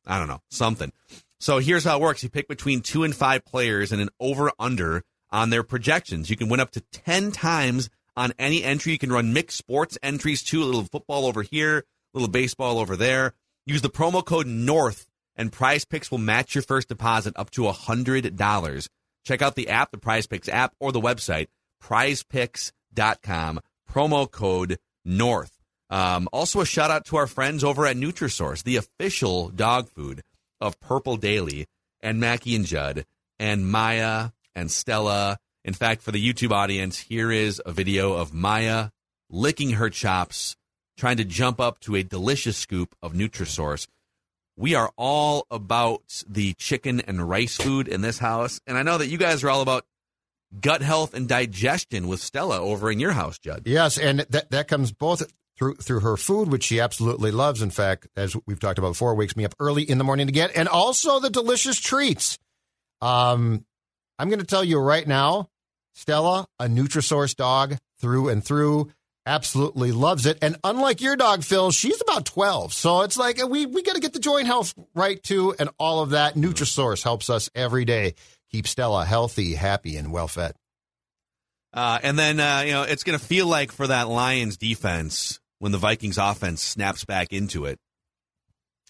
I 0.07 0.19
don't 0.19 0.29
know 0.29 0.43
something. 0.51 0.93
So 1.41 1.59
here's 1.59 1.85
how 1.85 1.97
it 1.97 2.03
works: 2.03 2.23
you 2.23 2.29
pick 2.29 2.49
between 2.49 2.81
two 2.81 3.05
and 3.05 3.15
five 3.15 3.45
players 3.45 3.91
and 3.93 4.01
an 4.01 4.11
over 4.21 4.53
under 4.59 5.03
on 5.31 5.51
their 5.51 5.63
projections. 5.63 6.31
You 6.31 6.37
can 6.37 6.49
win 6.49 6.61
up 6.61 6.71
to 6.73 6.81
10 6.81 7.33
times 7.33 7.91
on 8.17 8.33
any 8.39 8.63
entry. 8.63 8.93
You 8.93 8.99
can 8.99 9.11
run 9.13 9.33
mixed 9.33 9.57
sports 9.59 9.99
entries 10.03 10.43
too, 10.43 10.63
a 10.63 10.65
little 10.65 10.85
football 10.85 11.27
over 11.27 11.43
here, 11.43 11.79
a 11.79 11.83
little 12.15 12.29
baseball 12.31 12.79
over 12.79 12.97
there. 12.97 13.35
Use 13.67 13.83
the 13.83 13.91
promo 13.91 14.25
code 14.25 14.47
NORTH 14.47 15.07
and 15.37 15.53
Prize 15.53 15.85
Picks 15.85 16.11
will 16.11 16.19
match 16.19 16.55
your 16.55 16.63
first 16.63 16.89
deposit 16.89 17.35
up 17.37 17.51
to 17.51 17.63
$100. 17.63 18.89
Check 19.25 19.43
out 19.43 19.55
the 19.55 19.69
app, 19.69 19.91
the 19.91 19.99
Prize 19.99 20.27
Picks 20.27 20.49
app, 20.49 20.75
or 20.79 20.93
the 20.93 21.01
website, 21.01 21.49
prizepicks.com, 21.83 23.61
promo 23.91 24.31
code 24.31 24.79
NORTH. 25.05 25.51
Um, 25.91 26.29
also, 26.33 26.61
a 26.61 26.67
shout 26.67 26.91
out 26.91 27.05
to 27.07 27.17
our 27.17 27.27
friends 27.27 27.63
over 27.63 27.87
at 27.87 27.97
Nutrisource, 27.97 28.63
the 28.63 28.77
official 28.77 29.49
dog 29.49 29.89
food 29.89 30.23
of 30.61 30.81
Purple 30.81 31.17
Daily, 31.17 31.67
and 32.03 32.21
Mackey 32.21 32.55
and 32.57 32.65
Judd, 32.65 33.05
and 33.39 33.71
Maya 33.71 34.31
and 34.55 34.71
Stella. 34.71 35.39
In 35.65 35.75
fact, 35.75 36.03
for 36.03 36.13
the 36.13 36.33
YouTube 36.33 36.53
audience, 36.53 36.99
here 36.99 37.31
is 37.31 37.61
a 37.65 37.73
video 37.73 38.15
of 38.15 38.35
Maya 38.35 38.91
licking 39.31 39.73
her 39.73 39.91
chops, 39.91 40.57
trying 40.97 41.17
to 41.17 41.25
jump 41.25 41.61
up 41.61 41.81
to 41.81 41.97
a 41.97 42.03
delicious 42.03 42.57
scoop 42.57 42.95
of 43.03 43.13
Nutrisource. 43.13 43.87
We 44.57 44.75
are 44.75 44.93
all 44.97 45.47
about 45.51 46.23
the 46.29 46.55
chicken 46.55 47.01
and 47.01 47.29
rice 47.29 47.57
food 47.57 47.89
in 47.89 48.03
this 48.03 48.19
house, 48.19 48.61
and 48.67 48.79
I 48.79 48.83
know 48.83 48.99
that 48.99 49.09
you 49.09 49.19
guys 49.19 49.43
are 49.43 49.51
all 49.51 49.63
about 49.63 49.85
gut 50.61 50.83
health 50.83 51.15
and 51.15 51.29
digestion 51.29 52.07
with 52.07 52.21
Stella 52.21 52.61
over 52.61 52.91
in 52.91 53.01
your 53.01 53.13
house, 53.13 53.39
Judd. 53.39 53.63
Yes, 53.67 53.99
and 53.99 54.21
that 54.21 54.51
that 54.51 54.69
comes 54.69 54.93
both 54.93 55.25
through 55.59 55.77
through 55.77 56.01
her 56.01 56.17
food, 56.17 56.51
which 56.51 56.65
she 56.65 56.81
absolutely 56.81 57.31
loves. 57.31 57.63
In 57.63 57.71
fact, 57.71 58.07
as 58.17 58.37
we've 58.47 58.61
talked 58.61 58.79
about 58.79 58.91
before, 58.91 59.15
wakes 59.15 59.37
me 59.37 59.45
up 59.45 59.55
early 59.59 59.83
in 59.83 59.99
the 59.99 60.05
morning 60.05 60.27
to 60.27 60.33
get, 60.33 60.53
and 60.55 60.69
also 60.69 61.21
the 61.21 61.31
delicious 61.31 61.81
treats. 61.81 62.39
Um, 63.01 63.65
I'm 64.19 64.29
going 64.29 64.41
to 64.41 64.47
tell 64.47 64.65
you 64.65 64.79
right 64.79 65.07
now, 65.07 65.49
Stella, 65.95 66.47
a 66.59 66.67
Nutrisource 66.67 67.35
dog 67.35 67.77
through 68.01 68.29
and 68.29 68.45
through, 68.45 68.91
absolutely 69.27 69.93
loves 69.93 70.27
it. 70.27 70.39
And 70.43 70.57
unlike 70.65 71.01
your 71.01 71.17
dog, 71.17 71.45
Phil, 71.45 71.71
she's 71.71 72.01
about 72.01 72.25
12, 72.27 72.73
so 72.73 73.03
it's 73.03 73.17
like 73.17 73.43
we 73.47 73.67
we 73.67 73.83
got 73.83 73.95
to 73.95 74.01
get 74.01 74.13
the 74.13 74.19
joint 74.19 74.47
health 74.47 74.75
right 74.95 75.23
too, 75.23 75.55
and 75.59 75.71
all 75.79 76.01
of 76.01 76.11
that. 76.11 76.35
Nutrisource 76.35 77.03
helps 77.03 77.31
us 77.31 77.51
every 77.55 77.85
day 77.85 78.15
keep 78.51 78.67
Stella 78.67 79.05
healthy, 79.05 79.55
happy, 79.55 79.97
and 79.97 80.13
well 80.13 80.29
fed. 80.29 80.55
Uh, 81.73 81.99
and 82.03 82.19
then 82.19 82.39
uh, 82.39 82.63
you 82.65 82.73
know 82.73 82.83
it's 82.83 83.05
going 83.05 83.19
to 83.19 83.25
feel 83.25 83.47
like 83.47 83.73
for 83.73 83.87
that 83.87 84.09
Lions 84.09 84.57
defense 84.57 85.41
when 85.59 85.73
the 85.73 85.79
Vikings 85.79 86.19
offense 86.19 86.63
snaps 86.63 87.05
back 87.05 87.33
into 87.33 87.65
it, 87.65 87.79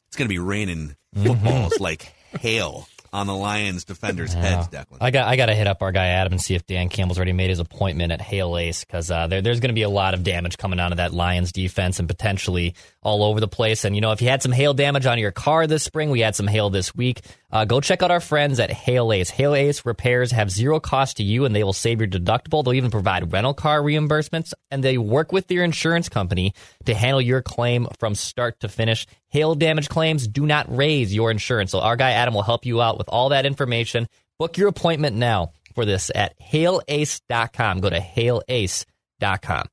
it's 0.09 0.17
going 0.17 0.29
to 0.29 0.33
be 0.33 0.39
raining 0.39 0.97
footballs 1.15 1.81
like 1.81 2.13
hail 2.41 2.89
on 3.15 3.29
the 3.29 3.35
Lions 3.35 3.85
defenders' 3.85 4.35
heads. 4.35 4.67
Declan, 4.69 4.99
I 5.01 5.13
got 5.13 5.29
I 5.29 5.37
got 5.37 5.47
to 5.47 5.55
hit 5.55 5.69
up 5.69 5.83
our 5.83 5.93
guy 5.93 6.07
Adam 6.09 6.33
and 6.33 6.43
see 6.43 6.57
if 6.57 6.67
Dan 6.67 6.89
Campbell's 6.89 7.17
already 7.17 7.33
made 7.33 7.49
his 7.49 7.61
appointment 7.61 8.11
at 8.13 8.21
Hail 8.21 8.59
Ace 8.59 8.85
because 8.85 9.09
uh, 9.11 9.29
there, 9.29 9.41
there's 9.41 9.61
going 9.61 9.69
to 9.69 9.75
be 9.75 9.83
a 9.83 9.89
lot 9.89 10.15
of 10.15 10.25
damage 10.25 10.59
coming 10.59 10.81
out 10.81 10.91
of 10.91 10.97
that 10.97 11.15
Lions 11.15 11.53
defense 11.53 12.01
and 12.01 12.09
potentially 12.09 12.75
all 13.05 13.23
over 13.23 13.39
the 13.39 13.47
place. 13.47 13.85
And 13.85 13.95
you 13.95 14.01
know, 14.01 14.13
if 14.13 14.21
you 14.23 14.29
had 14.29 14.43
some 14.43 14.51
hail 14.51 14.75
damage 14.75 15.07
on 15.07 15.19
your 15.19 15.31
car 15.31 15.67
this 15.67 15.85
spring, 15.85 16.11
we 16.11 16.21
had 16.21 16.35
some 16.35 16.47
hail 16.47 16.71
this 16.71 16.95
week. 16.95 17.21
Uh, 17.53 17.65
go 17.65 17.81
check 17.81 18.03
out 18.03 18.11
our 18.11 18.21
friends 18.21 18.59
at 18.59 18.73
Hail 18.73 19.13
Ace. 19.13 19.31
Hail 19.31 19.55
Ace 19.55 19.87
repairs 19.87 20.33
have 20.33 20.51
zero 20.51 20.81
cost 20.81 21.19
to 21.19 21.23
you, 21.23 21.45
and 21.45 21.55
they 21.55 21.63
will 21.63 21.73
save 21.73 22.01
your 22.01 22.09
deductible. 22.09 22.65
They'll 22.65 22.75
even 22.75 22.91
provide 22.91 23.33
rental 23.33 23.55
car 23.55 23.81
reimbursements, 23.81 24.53
and 24.71 24.83
they 24.83 24.99
work 24.99 25.31
with 25.31 25.49
your 25.51 25.63
insurance 25.63 26.09
company 26.09 26.55
to 26.87 26.95
handle 26.95 27.21
your 27.21 27.43
claim 27.43 27.87
from 28.01 28.15
start 28.15 28.59
to 28.61 28.69
finish. 28.69 29.07
Hail 29.29 29.55
damage 29.55 29.89
claims 29.89 30.27
do 30.27 30.47
not 30.47 30.75
raise 30.75 31.15
your 31.15 31.31
insurance. 31.31 31.71
So 31.71 31.81
our 31.81 31.97
guy 31.97 32.13
Adam 32.13 32.35
will 32.35 32.43
help 32.43 32.67
you 32.67 32.81
out 32.81 32.99
with 32.99 33.09
all 33.09 33.29
that 33.29 33.47
information. 33.47 34.09
Book 34.39 34.57
your 34.59 34.69
appointment 34.69 35.15
now 35.15 35.53
for 35.75 35.85
this 35.85 36.11
at 36.15 36.35
hailace.com. 36.41 37.81
Go 37.81 37.91
to 37.91 38.01
hailace.com. 38.01 39.69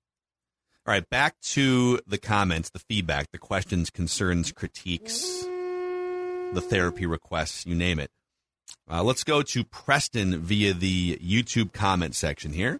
All 0.87 0.93
right, 0.93 1.07
back 1.09 1.39
to 1.41 1.99
the 2.07 2.17
comments, 2.17 2.69
the 2.71 2.79
feedback, 2.79 3.31
the 3.31 3.37
questions, 3.37 3.89
concerns, 3.91 4.51
critiques, 4.51 5.21
the 6.53 6.61
therapy 6.67 7.05
requests, 7.05 7.65
you 7.67 7.75
name 7.75 7.99
it. 7.99 8.09
Uh, 8.89 9.03
let's 9.03 9.23
go 9.23 9.43
to 9.43 9.63
Preston 9.63 10.39
via 10.41 10.73
the 10.73 11.17
YouTube 11.17 11.71
comment 11.71 12.15
section 12.15 12.53
here. 12.53 12.79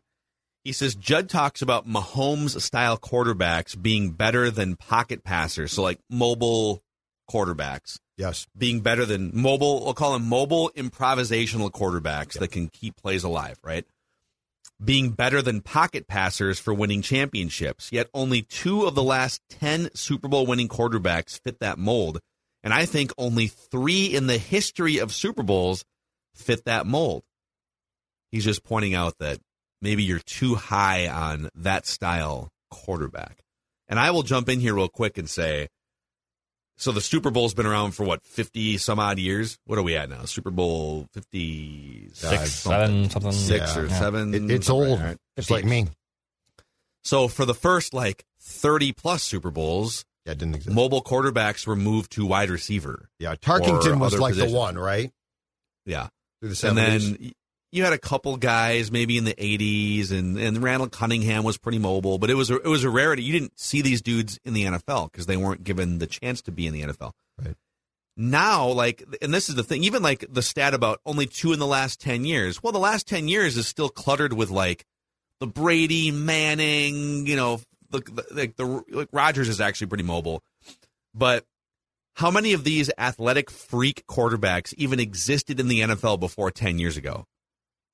He 0.63 0.71
says 0.71 0.95
Judd 0.95 1.29
talks 1.29 1.61
about 1.61 1.87
Mahomes 1.87 2.59
style 2.61 2.97
quarterbacks 2.97 3.79
being 3.79 4.11
better 4.11 4.49
than 4.49 4.75
pocket 4.77 5.23
passers, 5.23 5.71
so 5.71 5.83
like 5.83 5.99
mobile 6.09 6.81
quarterbacks 7.29 7.97
Yes. 8.17 8.47
being 8.57 8.81
better 8.81 9.05
than 9.05 9.31
mobile. 9.33 9.83
We'll 9.83 9.93
call 9.93 10.13
them 10.13 10.27
mobile 10.27 10.71
improvisational 10.75 11.71
quarterbacks 11.71 12.33
that 12.39 12.49
can 12.51 12.67
keep 12.69 12.95
plays 12.97 13.23
alive, 13.23 13.57
right? 13.63 13.85
Being 14.83 15.11
better 15.11 15.41
than 15.41 15.61
pocket 15.61 16.07
passers 16.07 16.59
for 16.59 16.73
winning 16.73 17.01
championships. 17.01 17.91
Yet 17.91 18.09
only 18.13 18.41
two 18.41 18.85
of 18.85 18.95
the 18.95 19.03
last 19.03 19.41
10 19.49 19.91
Super 19.93 20.27
Bowl 20.27 20.45
winning 20.45 20.67
quarterbacks 20.67 21.39
fit 21.39 21.59
that 21.59 21.77
mold. 21.77 22.19
And 22.63 22.73
I 22.73 22.85
think 22.85 23.11
only 23.17 23.47
three 23.47 24.07
in 24.07 24.27
the 24.27 24.37
history 24.37 24.97
of 24.97 25.11
Super 25.13 25.43
Bowls 25.43 25.83
fit 26.35 26.65
that 26.65 26.87
mold. 26.87 27.23
He's 28.31 28.45
just 28.45 28.63
pointing 28.63 28.95
out 28.95 29.17
that 29.19 29.39
maybe 29.81 30.03
you're 30.03 30.19
too 30.19 30.55
high 30.55 31.07
on 31.07 31.49
that 31.55 31.85
style 31.85 32.49
quarterback. 32.69 33.43
And 33.87 33.99
I 33.99 34.11
will 34.11 34.23
jump 34.23 34.47
in 34.47 34.59
here 34.59 34.73
real 34.73 34.87
quick 34.87 35.17
and 35.17 35.29
say, 35.29 35.67
so 36.81 36.91
the 36.91 36.99
Super 37.01 37.29
Bowl's 37.31 37.53
been 37.53 37.65
around 37.67 37.91
for 37.91 38.03
what, 38.03 38.23
50 38.25 38.77
some 38.77 38.99
odd 38.99 39.19
years? 39.19 39.57
What 39.65 39.77
are 39.77 39.83
we 39.83 39.95
at 39.95 40.09
now? 40.09 40.25
Super 40.25 40.49
Bowl 40.51 41.07
56, 41.13 42.17
Six, 42.19 42.51
seven, 42.51 43.09
something. 43.09 43.31
six 43.31 43.75
Yeah. 43.75 43.81
or 43.81 43.85
Yeah. 43.87 43.99
seven. 43.99 44.33
It, 44.33 44.51
it's 44.55 44.69
All 44.69 44.81
right, 44.81 44.89
old. 44.89 44.99
all 44.99 45.05
right. 45.05 45.17
It's 45.37 45.49
like 45.51 45.65
me. 45.65 45.87
So 47.03 47.27
for 47.27 47.45
the 47.45 47.53
first 47.53 47.93
like 47.93 48.23
30 48.41 48.91
plus 48.93 49.23
Super 49.23 49.51
Bowls, 49.51 50.05
Yeah, 50.25 50.33
didn't 50.33 50.55
exist. 50.55 50.75
mobile 50.75 51.03
quarterbacks 51.03 51.65
were 51.65 51.75
moved 51.75 52.11
to 52.13 52.25
wide 52.25 52.49
receiver. 52.49 53.09
yeah, 53.19 53.35
Tarkenton 53.35 53.99
was 53.99 54.17
like 54.19 54.33
positions. 54.33 54.51
the 54.51 54.57
one, 54.57 54.77
right? 54.77 55.11
Yeah. 55.85 56.09
The 56.41 56.67
And 56.67 56.77
then 56.77 57.33
you 57.71 57.83
had 57.83 57.93
a 57.93 57.97
couple 57.97 58.35
guys 58.37 58.91
maybe 58.91 59.17
in 59.17 59.23
the 59.23 59.33
80s 59.33 60.11
and, 60.11 60.37
and 60.37 60.61
Randall 60.61 60.89
Cunningham 60.89 61.43
was 61.43 61.57
pretty 61.57 61.79
mobile, 61.79 62.17
but 62.17 62.29
it 62.29 62.35
was 62.35 62.51
a, 62.51 62.55
it 62.57 62.67
was 62.67 62.83
a 62.83 62.89
rarity. 62.89 63.23
You 63.23 63.33
didn't 63.33 63.57
see 63.59 63.81
these 63.81 64.01
dudes 64.01 64.39
in 64.43 64.53
the 64.53 64.65
NFL 64.65 65.11
because 65.11 65.25
they 65.25 65.37
weren't 65.37 65.63
given 65.63 65.99
the 65.99 66.07
chance 66.07 66.41
to 66.43 66.51
be 66.51 66.67
in 66.67 66.73
the 66.73 66.81
NFL. 66.81 67.13
Right. 67.43 67.55
Now, 68.17 68.67
like, 68.67 69.03
and 69.21 69.33
this 69.33 69.47
is 69.47 69.55
the 69.55 69.63
thing, 69.63 69.85
even 69.85 70.03
like 70.03 70.25
the 70.29 70.41
stat 70.41 70.73
about 70.73 70.99
only 71.05 71.25
two 71.25 71.53
in 71.53 71.59
the 71.59 71.67
last 71.67 72.01
10 72.01 72.25
years. 72.25 72.61
Well, 72.61 72.73
the 72.73 72.79
last 72.79 73.07
10 73.07 73.29
years 73.29 73.55
is 73.55 73.67
still 73.67 73.89
cluttered 73.89 74.33
with 74.33 74.49
like 74.49 74.85
the 75.39 75.47
Brady, 75.47 76.11
Manning, 76.11 77.25
you 77.25 77.37
know, 77.37 77.61
the, 77.89 77.99
the, 77.99 78.25
like 78.31 78.57
the, 78.57 78.83
like 78.89 79.09
Rodgers 79.13 79.47
is 79.47 79.61
actually 79.61 79.87
pretty 79.87 80.03
mobile. 80.03 80.43
But 81.13 81.45
how 82.15 82.31
many 82.31 82.51
of 82.51 82.65
these 82.65 82.91
athletic 82.97 83.49
freak 83.49 84.05
quarterbacks 84.07 84.73
even 84.75 84.99
existed 84.99 85.59
in 85.59 85.69
the 85.69 85.79
NFL 85.79 86.19
before 86.19 86.51
10 86.51 86.77
years 86.77 86.97
ago? 86.97 87.25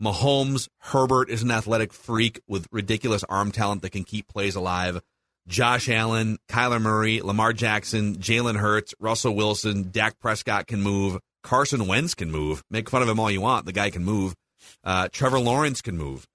Mahomes, 0.02 0.68
Herbert 0.80 1.30
is 1.30 1.42
an 1.44 1.52
athletic 1.52 1.92
freak 1.94 2.40
with 2.48 2.68
ridiculous 2.72 3.24
arm 3.24 3.52
talent 3.52 3.82
that 3.82 3.90
can 3.92 4.04
keep 4.04 4.28
plays 4.28 4.56
alive. 4.56 5.02
Josh 5.48 5.90
Allen, 5.90 6.38
Kyler 6.50 6.82
Murray, 6.82 7.22
Lamar 7.22 7.54
Jackson, 7.54 8.18
Jalen 8.18 8.58
Hurts, 8.58 8.94
Russell 9.00 9.34
Wilson, 9.36 9.90
Dak 9.92 10.20
Prescott 10.20 10.68
can 10.68 10.82
move. 10.82 11.20
Carson 11.42 11.88
Wentz 11.88 12.14
can 12.14 12.30
move. 12.32 12.64
Make 12.70 12.90
fun 12.90 13.02
of 13.02 13.08
him 13.10 13.20
all 13.20 13.32
you 13.32 13.42
want. 13.42 13.66
The 13.66 13.72
guy 13.72 13.90
can 13.90 14.04
move. 14.04 14.36
Uh, 14.84 15.08
Trevor 15.12 15.40
Lawrence 15.40 15.82
can 15.82 15.98
move. 15.98 16.28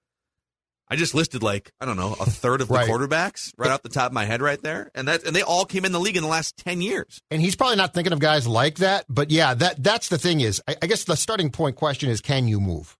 I 0.88 0.96
just 0.96 1.14
listed 1.14 1.42
like 1.42 1.70
I 1.80 1.86
don't 1.86 1.96
know 1.96 2.14
a 2.20 2.26
third 2.26 2.60
of 2.60 2.68
the 2.68 2.74
Right. 2.74 2.88
quarterbacks 2.88 3.52
right 3.56 3.70
off 3.70 3.82
the 3.82 3.88
top 3.88 4.08
of 4.08 4.12
my 4.12 4.24
head 4.26 4.42
right 4.42 4.60
there, 4.60 4.90
and 4.94 5.08
that 5.08 5.24
and 5.24 5.34
they 5.34 5.40
all 5.42 5.64
came 5.64 5.84
in 5.86 5.92
the 5.92 6.00
league 6.00 6.16
in 6.18 6.22
the 6.22 6.28
last 6.28 6.56
ten 6.58 6.82
years. 6.82 7.20
and 7.30 7.40
he's 7.40 7.56
probably 7.56 7.76
not 7.76 7.94
thinking 7.94 8.12
of 8.12 8.18
guys 8.18 8.46
like 8.46 8.76
that. 8.76 9.06
But 9.08 9.30
yeah, 9.30 9.54
that 9.54 9.82
that's 9.82 10.08
the 10.08 10.18
thing 10.18 10.40
is, 10.40 10.60
I, 10.68 10.76
I 10.82 10.86
guess 10.86 11.04
the 11.04 11.16
starting 11.16 11.50
point 11.50 11.76
question 11.76 12.10
is, 12.10 12.20
can 12.20 12.46
you 12.46 12.60
move? 12.60 12.96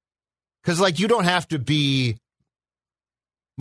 Because 0.63 0.81
like 0.81 0.99
you 0.99 1.09
don't 1.09 1.25
have 1.25 1.49
to 1.49 1.59
be 1.59 2.17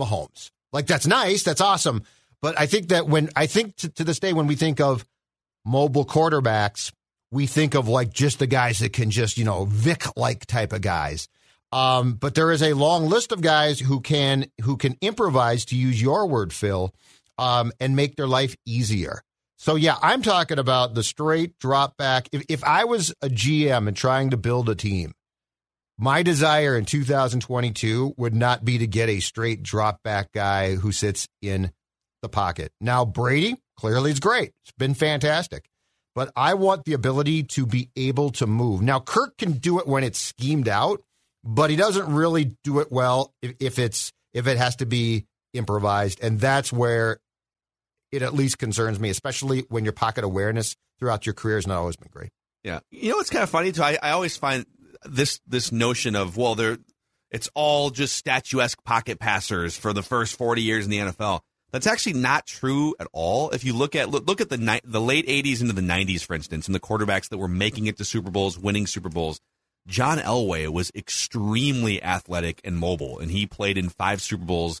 Mahomes. 0.00 0.50
Like 0.72 0.86
that's 0.86 1.06
nice, 1.06 1.42
that's 1.42 1.60
awesome. 1.60 2.02
But 2.40 2.58
I 2.58 2.66
think 2.66 2.88
that 2.88 3.06
when 3.06 3.30
I 3.36 3.46
think 3.46 3.76
to, 3.76 3.88
to 3.90 4.04
this 4.04 4.18
day 4.18 4.32
when 4.32 4.46
we 4.46 4.56
think 4.56 4.80
of 4.80 5.04
mobile 5.64 6.04
quarterbacks, 6.04 6.92
we 7.30 7.46
think 7.46 7.74
of 7.74 7.88
like 7.88 8.12
just 8.12 8.38
the 8.38 8.46
guys 8.46 8.80
that 8.80 8.92
can 8.92 9.10
just 9.10 9.38
you 9.38 9.44
know 9.44 9.64
Vick 9.64 10.04
like 10.16 10.46
type 10.46 10.72
of 10.72 10.80
guys. 10.80 11.28
Um, 11.72 12.14
but 12.14 12.34
there 12.34 12.52
is 12.52 12.62
a 12.62 12.74
long 12.74 13.08
list 13.08 13.32
of 13.32 13.40
guys 13.40 13.80
who 13.80 14.00
can 14.00 14.46
who 14.62 14.76
can 14.76 14.96
improvise, 15.00 15.64
to 15.66 15.76
use 15.76 16.00
your 16.00 16.26
word, 16.26 16.52
Phil, 16.52 16.94
um, 17.38 17.72
and 17.80 17.96
make 17.96 18.16
their 18.16 18.26
life 18.26 18.54
easier. 18.66 19.22
So 19.56 19.76
yeah, 19.76 19.96
I'm 20.02 20.22
talking 20.22 20.58
about 20.58 20.94
the 20.94 21.02
straight 21.02 21.58
drop 21.58 21.96
back. 21.96 22.28
If 22.32 22.44
if 22.48 22.64
I 22.64 22.84
was 22.84 23.14
a 23.22 23.28
GM 23.28 23.88
and 23.88 23.96
trying 23.96 24.30
to 24.30 24.36
build 24.36 24.68
a 24.68 24.74
team, 24.74 25.12
my 26.02 26.24
desire 26.24 26.76
in 26.76 26.84
2022 26.84 28.14
would 28.16 28.34
not 28.34 28.64
be 28.64 28.78
to 28.78 28.88
get 28.88 29.08
a 29.08 29.20
straight 29.20 29.62
drop 29.62 30.02
back 30.02 30.32
guy 30.32 30.74
who 30.74 30.90
sits 30.90 31.28
in 31.40 31.70
the 32.22 32.28
pocket. 32.28 32.72
Now 32.80 33.04
Brady 33.04 33.54
clearly 33.76 34.10
is 34.10 34.18
great. 34.18 34.50
It's 34.64 34.72
been 34.76 34.94
fantastic. 34.94 35.64
But 36.16 36.32
I 36.34 36.54
want 36.54 36.86
the 36.86 36.94
ability 36.94 37.44
to 37.44 37.66
be 37.66 37.88
able 37.94 38.30
to 38.32 38.48
move. 38.48 38.82
Now 38.82 38.98
Kirk 38.98 39.36
can 39.38 39.52
do 39.52 39.78
it 39.78 39.86
when 39.86 40.02
it's 40.02 40.18
schemed 40.18 40.66
out, 40.68 41.00
but 41.44 41.70
he 41.70 41.76
doesn't 41.76 42.12
really 42.12 42.56
do 42.64 42.80
it 42.80 42.90
well 42.90 43.32
if, 43.40 43.54
if 43.60 43.78
it's 43.78 44.12
if 44.34 44.48
it 44.48 44.58
has 44.58 44.74
to 44.76 44.86
be 44.86 45.26
improvised, 45.54 46.18
and 46.20 46.40
that's 46.40 46.72
where 46.72 47.18
it 48.10 48.22
at 48.22 48.34
least 48.34 48.58
concerns 48.58 48.98
me, 48.98 49.08
especially 49.08 49.66
when 49.68 49.84
your 49.84 49.92
pocket 49.92 50.24
awareness 50.24 50.74
throughout 50.98 51.26
your 51.26 51.34
career 51.34 51.58
has 51.58 51.66
not 51.68 51.78
always 51.78 51.96
been 51.96 52.10
great. 52.10 52.30
Yeah, 52.64 52.80
you 52.90 53.12
know 53.12 53.20
it's 53.20 53.30
kind 53.30 53.44
of 53.44 53.50
funny 53.50 53.70
too. 53.70 53.84
I, 53.84 53.98
I 54.02 54.10
always 54.10 54.36
find 54.36 54.66
this 55.04 55.40
this 55.46 55.72
notion 55.72 56.16
of 56.16 56.36
well, 56.36 56.54
they're 56.54 56.78
it's 57.30 57.48
all 57.54 57.90
just 57.90 58.16
statuesque 58.16 58.82
pocket 58.84 59.18
passers 59.18 59.76
for 59.76 59.92
the 59.92 60.02
first 60.02 60.36
forty 60.36 60.62
years 60.62 60.84
in 60.84 60.90
the 60.90 60.98
NFL. 60.98 61.40
That's 61.72 61.86
actually 61.86 62.14
not 62.14 62.46
true 62.46 62.94
at 63.00 63.06
all. 63.12 63.50
If 63.50 63.64
you 63.64 63.72
look 63.72 63.96
at 63.96 64.10
look, 64.10 64.26
look 64.26 64.40
at 64.40 64.50
the 64.50 64.58
ni- 64.58 64.80
the 64.84 65.00
late 65.00 65.26
'80s 65.26 65.62
into 65.62 65.72
the 65.72 65.80
'90s, 65.80 66.24
for 66.24 66.34
instance, 66.34 66.66
and 66.66 66.74
the 66.74 66.80
quarterbacks 66.80 67.30
that 67.30 67.38
were 67.38 67.48
making 67.48 67.86
it 67.86 67.96
to 67.96 68.04
Super 68.04 68.30
Bowls, 68.30 68.58
winning 68.58 68.86
Super 68.86 69.08
Bowls, 69.08 69.40
John 69.86 70.18
Elway 70.18 70.68
was 70.68 70.92
extremely 70.94 72.02
athletic 72.02 72.60
and 72.62 72.76
mobile, 72.76 73.18
and 73.18 73.30
he 73.30 73.46
played 73.46 73.78
in 73.78 73.88
five 73.88 74.20
Super 74.20 74.44
Bowls. 74.44 74.80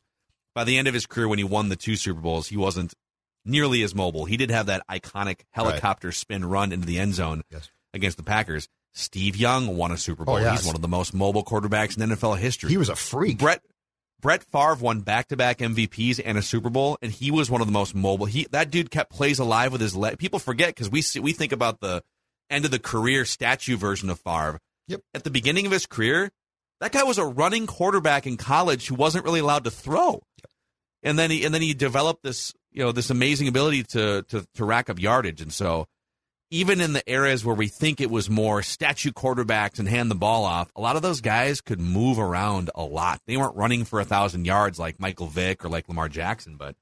By 0.54 0.64
the 0.64 0.76
end 0.76 0.86
of 0.86 0.92
his 0.92 1.06
career, 1.06 1.28
when 1.28 1.38
he 1.38 1.44
won 1.44 1.70
the 1.70 1.76
two 1.76 1.96
Super 1.96 2.20
Bowls, 2.20 2.48
he 2.48 2.58
wasn't 2.58 2.92
nearly 3.44 3.82
as 3.82 3.94
mobile. 3.94 4.26
He 4.26 4.36
did 4.36 4.50
have 4.50 4.66
that 4.66 4.86
iconic 4.86 5.40
helicopter 5.50 6.08
right. 6.08 6.14
spin 6.14 6.44
run 6.44 6.72
into 6.72 6.86
the 6.86 6.98
end 6.98 7.14
zone 7.14 7.42
yes. 7.50 7.70
against 7.94 8.18
the 8.18 8.22
Packers. 8.22 8.68
Steve 8.94 9.36
Young 9.36 9.76
won 9.76 9.90
a 9.90 9.96
Super 9.96 10.24
Bowl. 10.24 10.36
Oh, 10.36 10.38
yes. 10.38 10.60
He's 10.60 10.66
one 10.66 10.76
of 10.76 10.82
the 10.82 10.88
most 10.88 11.14
mobile 11.14 11.44
quarterbacks 11.44 12.00
in 12.00 12.10
NFL 12.10 12.38
history. 12.38 12.70
He 12.70 12.76
was 12.76 12.88
a 12.88 12.96
freak. 12.96 13.38
Brett 13.38 13.62
Brett 14.20 14.44
Favre 14.44 14.76
won 14.76 15.00
back 15.00 15.28
to 15.28 15.36
back 15.36 15.58
MVPs 15.58 16.20
and 16.24 16.38
a 16.38 16.42
Super 16.42 16.70
Bowl, 16.70 16.96
and 17.02 17.10
he 17.10 17.30
was 17.30 17.50
one 17.50 17.60
of 17.60 17.66
the 17.66 17.72
most 17.72 17.94
mobile. 17.94 18.26
He 18.26 18.46
that 18.52 18.70
dude 18.70 18.90
kept 18.90 19.10
plays 19.10 19.38
alive 19.38 19.72
with 19.72 19.80
his 19.80 19.96
leg. 19.96 20.18
People 20.18 20.38
forget 20.38 20.68
because 20.68 20.88
we 20.88 21.02
see, 21.02 21.20
we 21.20 21.32
think 21.32 21.52
about 21.52 21.80
the 21.80 22.02
end 22.48 22.64
of 22.64 22.70
the 22.70 22.78
career 22.78 23.24
statue 23.24 23.76
version 23.76 24.10
of 24.10 24.20
Favre. 24.20 24.60
Yep. 24.88 25.00
At 25.14 25.24
the 25.24 25.30
beginning 25.30 25.66
of 25.66 25.72
his 25.72 25.86
career, 25.86 26.30
that 26.80 26.92
guy 26.92 27.02
was 27.02 27.18
a 27.18 27.24
running 27.24 27.66
quarterback 27.66 28.26
in 28.26 28.36
college 28.36 28.86
who 28.86 28.94
wasn't 28.94 29.24
really 29.24 29.40
allowed 29.40 29.64
to 29.64 29.70
throw. 29.70 30.12
Yep. 30.12 30.50
And 31.02 31.18
then 31.18 31.30
he 31.30 31.44
and 31.44 31.52
then 31.52 31.62
he 31.62 31.74
developed 31.74 32.22
this 32.22 32.54
you 32.70 32.84
know 32.84 32.92
this 32.92 33.10
amazing 33.10 33.48
ability 33.48 33.82
to 33.84 34.22
to 34.28 34.46
to 34.54 34.64
rack 34.64 34.88
up 34.88 35.00
yardage, 35.00 35.40
and 35.40 35.52
so 35.52 35.86
even 36.52 36.82
in 36.82 36.92
the 36.92 37.08
areas 37.08 37.46
where 37.46 37.54
we 37.54 37.66
think 37.66 37.98
it 37.98 38.10
was 38.10 38.28
more 38.28 38.62
statue 38.62 39.10
quarterbacks 39.10 39.78
and 39.78 39.88
hand 39.88 40.10
the 40.10 40.14
ball 40.14 40.44
off, 40.44 40.70
a 40.76 40.82
lot 40.82 40.96
of 40.96 41.02
those 41.02 41.22
guys 41.22 41.62
could 41.62 41.80
move 41.80 42.18
around 42.18 42.70
a 42.74 42.84
lot. 42.84 43.22
They 43.26 43.38
weren't 43.38 43.56
running 43.56 43.84
for 43.84 44.00
a 44.00 44.04
thousand 44.04 44.44
yards 44.44 44.78
like 44.78 45.00
Michael 45.00 45.28
Vick 45.28 45.64
or 45.64 45.70
like 45.70 45.88
Lamar 45.88 46.10
Jackson, 46.10 46.56
but 46.56 46.76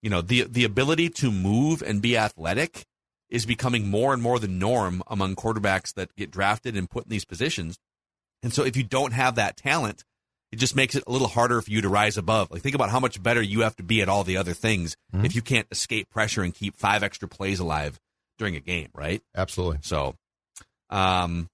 you 0.00 0.10
know 0.10 0.22
the 0.22 0.44
the 0.44 0.64
ability 0.64 1.10
to 1.10 1.32
move 1.32 1.82
and 1.82 2.00
be 2.00 2.16
athletic 2.16 2.86
is 3.28 3.44
becoming 3.44 3.90
more 3.90 4.14
and 4.14 4.22
more 4.22 4.38
the 4.38 4.48
norm 4.48 5.02
among 5.08 5.34
quarterbacks 5.34 5.92
that 5.94 6.14
get 6.14 6.30
drafted 6.30 6.76
and 6.76 6.88
put 6.88 7.04
in 7.04 7.10
these 7.10 7.24
positions. 7.24 7.78
And 8.44 8.52
so 8.52 8.64
if 8.64 8.76
you 8.76 8.84
don't 8.84 9.12
have 9.12 9.34
that 9.34 9.56
talent, 9.56 10.04
it 10.52 10.56
just 10.56 10.76
makes 10.76 10.94
it 10.94 11.04
a 11.06 11.12
little 11.12 11.28
harder 11.28 11.60
for 11.60 11.70
you 11.70 11.80
to 11.80 11.88
rise 11.88 12.16
above. 12.16 12.52
Like 12.52 12.62
think 12.62 12.76
about 12.76 12.90
how 12.90 13.00
much 13.00 13.20
better 13.20 13.42
you 13.42 13.62
have 13.62 13.76
to 13.76 13.82
be 13.82 14.02
at 14.02 14.08
all 14.08 14.22
the 14.22 14.36
other 14.36 14.54
things 14.54 14.96
mm-hmm. 15.12 15.24
if 15.24 15.34
you 15.34 15.42
can't 15.42 15.66
escape 15.72 16.10
pressure 16.10 16.42
and 16.42 16.54
keep 16.54 16.76
five 16.76 17.02
extra 17.02 17.26
plays 17.26 17.58
alive 17.58 17.98
during 18.40 18.56
a 18.56 18.60
game, 18.60 18.88
right? 18.94 19.22
Absolutely. 19.36 19.78
So, 19.82 20.16
um, 20.88 21.48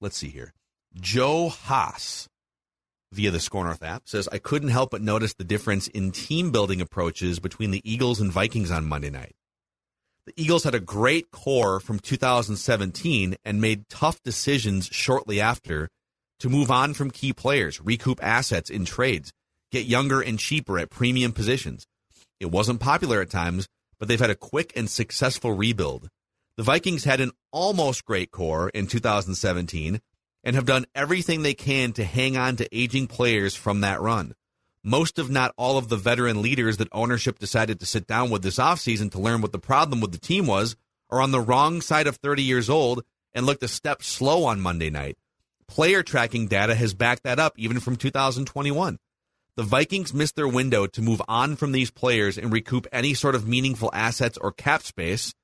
let's 0.00 0.18
see 0.18 0.28
here. 0.28 0.52
Joe 1.00 1.48
Haas 1.48 2.28
via 3.12 3.30
the 3.30 3.38
SKOR 3.38 3.64
North 3.64 3.82
app 3.82 4.02
says, 4.08 4.28
I 4.32 4.38
couldn't 4.38 4.70
help 4.70 4.90
but 4.90 5.00
notice 5.00 5.34
the 5.34 5.44
difference 5.44 5.86
in 5.86 6.10
team 6.10 6.50
building 6.50 6.80
approaches 6.80 7.38
between 7.38 7.70
the 7.70 7.80
Eagles 7.90 8.20
and 8.20 8.32
Vikings 8.32 8.70
on 8.70 8.84
Monday 8.84 9.10
night. 9.10 9.32
The 10.26 10.34
Eagles 10.36 10.64
had 10.64 10.74
a 10.74 10.80
great 10.80 11.30
core 11.30 11.78
from 11.78 12.00
2017 12.00 13.36
and 13.44 13.60
made 13.60 13.88
tough 13.88 14.20
decisions 14.22 14.86
shortly 14.86 15.40
after 15.40 15.88
to 16.40 16.48
move 16.48 16.70
on 16.70 16.94
from 16.94 17.12
key 17.12 17.32
players, 17.32 17.80
recoup 17.80 18.22
assets 18.22 18.70
in 18.70 18.84
trades, 18.84 19.32
get 19.70 19.86
younger 19.86 20.20
and 20.20 20.38
cheaper 20.38 20.78
at 20.78 20.90
premium 20.90 21.32
positions. 21.32 21.86
It 22.40 22.50
wasn't 22.50 22.80
popular 22.80 23.20
at 23.20 23.30
times, 23.30 23.68
but 24.02 24.08
they've 24.08 24.18
had 24.18 24.30
a 24.30 24.34
quick 24.34 24.72
and 24.74 24.90
successful 24.90 25.52
rebuild. 25.52 26.08
The 26.56 26.64
Vikings 26.64 27.04
had 27.04 27.20
an 27.20 27.30
almost 27.52 28.04
great 28.04 28.32
core 28.32 28.68
in 28.70 28.88
2017 28.88 30.00
and 30.42 30.56
have 30.56 30.66
done 30.66 30.86
everything 30.92 31.42
they 31.42 31.54
can 31.54 31.92
to 31.92 32.02
hang 32.02 32.36
on 32.36 32.56
to 32.56 32.76
aging 32.76 33.06
players 33.06 33.54
from 33.54 33.80
that 33.82 34.00
run. 34.00 34.34
Most, 34.82 35.20
if 35.20 35.28
not 35.28 35.54
all, 35.56 35.78
of 35.78 35.88
the 35.88 35.96
veteran 35.96 36.42
leaders 36.42 36.78
that 36.78 36.88
ownership 36.90 37.38
decided 37.38 37.78
to 37.78 37.86
sit 37.86 38.08
down 38.08 38.28
with 38.30 38.42
this 38.42 38.58
offseason 38.58 39.08
to 39.12 39.20
learn 39.20 39.40
what 39.40 39.52
the 39.52 39.60
problem 39.60 40.00
with 40.00 40.10
the 40.10 40.18
team 40.18 40.48
was 40.48 40.74
are 41.08 41.20
on 41.20 41.30
the 41.30 41.40
wrong 41.40 41.80
side 41.80 42.08
of 42.08 42.16
30 42.16 42.42
years 42.42 42.68
old 42.68 43.04
and 43.32 43.46
looked 43.46 43.62
a 43.62 43.68
step 43.68 44.02
slow 44.02 44.42
on 44.46 44.60
Monday 44.60 44.90
night. 44.90 45.16
Player 45.68 46.02
tracking 46.02 46.48
data 46.48 46.74
has 46.74 46.92
backed 46.92 47.22
that 47.22 47.38
up 47.38 47.52
even 47.56 47.78
from 47.78 47.94
2021 47.94 48.98
the 49.56 49.62
Vikings 49.62 50.14
missed 50.14 50.36
their 50.36 50.48
window 50.48 50.86
to 50.86 51.02
move 51.02 51.20
on 51.28 51.56
from 51.56 51.72
these 51.72 51.90
players 51.90 52.38
and 52.38 52.52
recoup 52.52 52.86
any 52.90 53.12
sort 53.12 53.34
of 53.34 53.46
meaningful 53.46 53.90
assets 53.92 54.38
or 54.38 54.50
cap 54.50 54.82
space, 54.82 55.34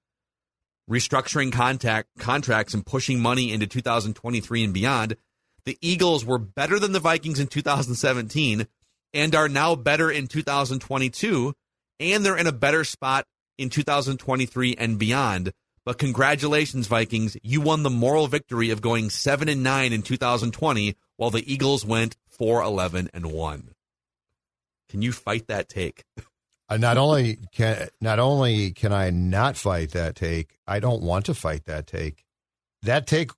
restructuring 0.89 1.53
contact, 1.53 2.09
contracts 2.19 2.73
and 2.73 2.87
pushing 2.87 3.21
money 3.21 3.53
into 3.53 3.67
2023 3.67 4.65
and 4.65 4.73
beyond. 4.73 5.17
The 5.65 5.77
Eagles 5.83 6.25
were 6.25 6.39
better 6.39 6.79
than 6.79 6.93
the 6.93 7.01
Vikings 7.01 7.39
in 7.39 7.49
2017 7.49 8.67
and 9.13 9.35
are 9.35 9.49
now 9.49 9.75
better 9.75 10.11
in 10.11 10.27
2022, 10.27 11.55
and 12.01 12.25
they're 12.25 12.37
in 12.37 12.47
a 12.47 12.53
better 12.53 12.85
spot 12.85 13.27
in 13.59 13.69
2023 13.69 14.75
and 14.79 14.99
beyond. 14.99 15.53
But 15.85 15.99
congratulations, 15.99 16.87
Vikings. 16.87 17.37
You 17.43 17.61
won 17.61 17.83
the 17.83 17.91
moral 17.91 18.27
victory 18.27 18.71
of 18.71 18.81
going 18.81 19.11
7 19.11 19.49
and 19.49 19.63
9 19.63 19.93
in 19.93 20.03
2020 20.03 20.97
while 21.17 21.31
the 21.31 21.51
Eagles 21.51 21.85
went 21.85 22.17
4 22.29 22.63
11 22.63 23.11
and 23.13 23.27
1. 23.27 23.71
Can 24.89 25.03
you 25.03 25.13
fight 25.13 25.49
that 25.49 25.69
take? 25.69 26.05
Uh, 26.69 26.77
not 26.77 26.99
only 26.99 27.39
can 27.53 27.89
not 28.01 28.19
only 28.19 28.73
can 28.73 28.93
I 28.93 29.11
not 29.11 29.57
fight 29.57 29.93
that 29.93 30.15
take, 30.15 30.57
I 30.67 30.81
don't 30.81 31.03
want 31.03 31.27
to 31.27 31.35
fight 31.35 31.65
that 31.65 31.87
take. 31.87 32.25
That 32.83 33.07
take 33.07 33.31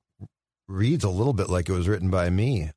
reads 0.69 1.05
a 1.05 1.11
little 1.11 1.33
bit 1.33 1.49
like 1.49 1.69
it 1.69 1.73
was 1.73 1.89
written 1.89 2.11
by 2.11 2.31
me 2.31 2.71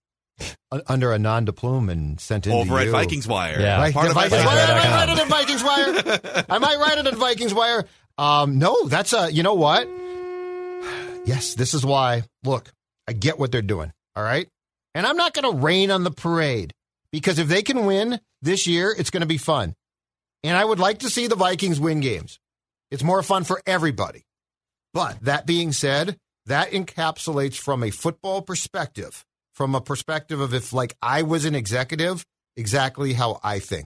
under 0.88 1.12
a 1.12 1.20
nom 1.20 1.46
de 1.46 1.54
plume 1.54 1.90
and 1.90 2.20
sent 2.20 2.48
in 2.48 2.54
over 2.54 2.80
at 2.80 2.86
you. 2.86 2.92
Vikings 2.92 3.28
Wire. 3.28 3.60
Yeah, 3.60 3.78
right, 3.78 3.94
part 3.94 4.08
of 4.08 4.14
Vikings 4.14 4.46
Wire. 4.46 4.60
I 4.60 4.74
might 4.74 4.92
write 4.92 5.10
it 5.10 5.22
in 5.22 5.30
Vikings 5.30 5.64
Wire. 5.64 6.46
I 6.50 6.58
might 6.58 6.78
write 6.78 6.98
it 6.98 7.08
in 7.08 7.16
Vikings 7.16 7.54
Wire. 7.54 7.86
Um, 8.18 8.60
no, 8.60 8.88
that's 8.88 9.14
a. 9.14 9.32
You 9.32 9.44
know 9.44 9.54
what? 9.54 9.88
Yes, 11.26 11.54
this 11.56 11.74
is 11.74 11.86
why. 11.86 12.24
Look, 12.44 12.72
I 13.08 13.14
get 13.14 13.40
what 13.40 13.52
they're 13.52 13.62
doing. 13.62 13.92
All 14.16 14.24
right, 14.24 14.48
and 14.94 15.06
I'm 15.06 15.18
not 15.18 15.34
going 15.34 15.52
to 15.52 15.60
rain 15.60 15.92
on 15.92 16.04
the 16.04 16.12
parade 16.12 16.74
because 17.12 17.40
if 17.40 17.48
they 17.48 17.62
can 17.62 17.86
win 17.86 18.20
this 18.44 18.68
year, 18.68 18.94
it's 18.96 19.10
going 19.10 19.22
to 19.22 19.28
be 19.28 19.38
fun. 19.38 19.74
And 20.44 20.56
I 20.56 20.64
would 20.64 20.80
like 20.80 21.00
to 21.00 21.10
see 21.10 21.28
the 21.28 21.36
Vikings 21.36 21.80
win 21.80 22.02
games. 22.02 22.40
It's 22.92 23.04
more 23.04 23.24
fun 23.24 23.46
for 23.46 23.62
everybody. 23.66 24.24
But 24.94 25.20
that 25.22 25.48
being 25.48 25.72
said, 25.72 26.18
that 26.46 26.72
encapsulates 26.72 27.56
from 27.56 27.84
a 27.84 27.90
football 27.90 28.42
perspective, 28.42 29.26
from 29.54 29.74
a 29.74 29.82
perspective 29.82 30.40
of 30.40 30.54
if, 30.54 30.74
like, 30.74 30.96
I 31.02 31.24
was 31.24 31.46
an 31.46 31.56
executive, 31.56 32.26
exactly 32.56 33.14
how 33.14 33.40
I 33.44 33.60
think. 33.60 33.86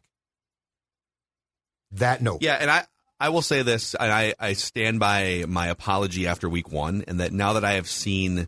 That 1.92 2.22
note. 2.22 2.42
Yeah, 2.42 2.56
and 2.56 2.70
I, 2.70 2.86
I 3.20 3.30
will 3.30 3.42
say 3.42 3.62
this, 3.62 3.94
and 3.94 4.12
I, 4.12 4.34
I 4.40 4.54
stand 4.54 5.00
by 5.00 5.46
my 5.48 5.68
apology 5.68 6.28
after 6.28 6.50
week 6.50 6.72
one, 6.72 7.06
and 7.08 7.20
that 7.20 7.32
now 7.32 7.54
that 7.54 7.64
I 7.64 7.74
have 7.74 7.88
seen 7.88 8.48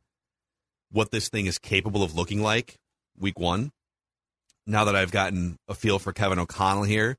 what 0.92 1.12
this 1.12 1.30
thing 1.30 1.46
is 1.46 1.60
capable 1.60 2.04
of 2.04 2.16
looking 2.16 2.42
like 2.42 2.76
week 3.18 3.40
one, 3.40 3.72
now 4.68 4.86
that 4.86 4.96
I've 4.96 5.12
gotten 5.12 5.58
a 5.68 5.74
feel 5.74 6.00
for 6.00 6.14
Kevin 6.14 6.40
O'Connell 6.40 6.84
here, 6.84 7.18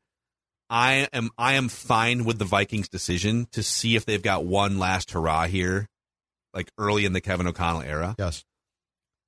I 0.68 1.08
am 1.12 1.30
I 1.36 1.54
am 1.54 1.68
fine 1.68 2.24
with 2.24 2.38
the 2.38 2.44
Vikings 2.44 2.88
decision 2.88 3.46
to 3.52 3.62
see 3.62 3.96
if 3.96 4.04
they've 4.04 4.22
got 4.22 4.44
one 4.44 4.78
last 4.78 5.10
hurrah 5.10 5.46
here, 5.46 5.86
like 6.54 6.70
early 6.78 7.04
in 7.04 7.12
the 7.12 7.20
Kevin 7.20 7.46
O'Connell 7.46 7.82
era. 7.82 8.14
Yes. 8.18 8.44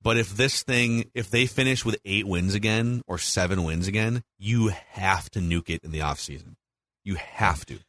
But 0.01 0.17
if 0.17 0.35
this 0.35 0.63
thing, 0.63 1.09
if 1.13 1.29
they 1.29 1.45
finish 1.45 1.85
with 1.85 1.97
eight 2.03 2.27
wins 2.27 2.55
again 2.55 3.01
or 3.07 3.17
seven 3.17 3.63
wins 3.63 3.87
again, 3.87 4.21
you 4.37 4.69
have 4.89 5.29
to 5.31 5.39
nuke 5.39 5.69
it 5.69 5.83
in 5.83 5.91
the 5.91 5.99
offseason. 5.99 6.55
You 7.05 7.15
have 7.15 7.65
to. 7.67 7.79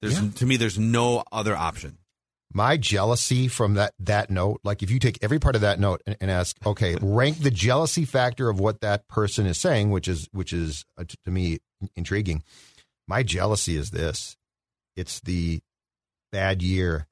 There's 0.00 0.20
yeah. 0.20 0.30
to 0.36 0.46
me, 0.46 0.56
there's 0.56 0.78
no 0.78 1.24
other 1.32 1.56
option 1.56 1.98
my 2.52 2.76
jealousy 2.76 3.46
from 3.46 3.74
that 3.74 3.92
that 3.98 4.30
note 4.30 4.60
like 4.64 4.82
if 4.82 4.90
you 4.90 4.98
take 4.98 5.18
every 5.22 5.38
part 5.38 5.54
of 5.54 5.60
that 5.60 5.78
note 5.78 6.02
and, 6.06 6.16
and, 6.20 6.30
ask 6.30 6.56
okay 6.64 6.96
rank 7.02 7.38
the 7.38 7.50
jealousy 7.50 8.06
factor 8.06 8.48
of 8.48 8.58
what 8.58 8.80
that 8.80 9.06
person 9.06 9.44
is 9.44 9.58
saying 9.58 9.90
which 9.90 10.08
is 10.08 10.28
which 10.32 10.52
is 10.52 10.84
uh, 10.96 11.04
to 11.24 11.30
me 11.30 11.58
intriguing. 11.96 12.42
My 13.06 13.22
jealousy 13.22 13.76
is 13.76 13.90
this. 13.90 14.36
It's 14.96 15.20
the 15.20 15.60
bad 16.32 16.62
year 16.62 17.06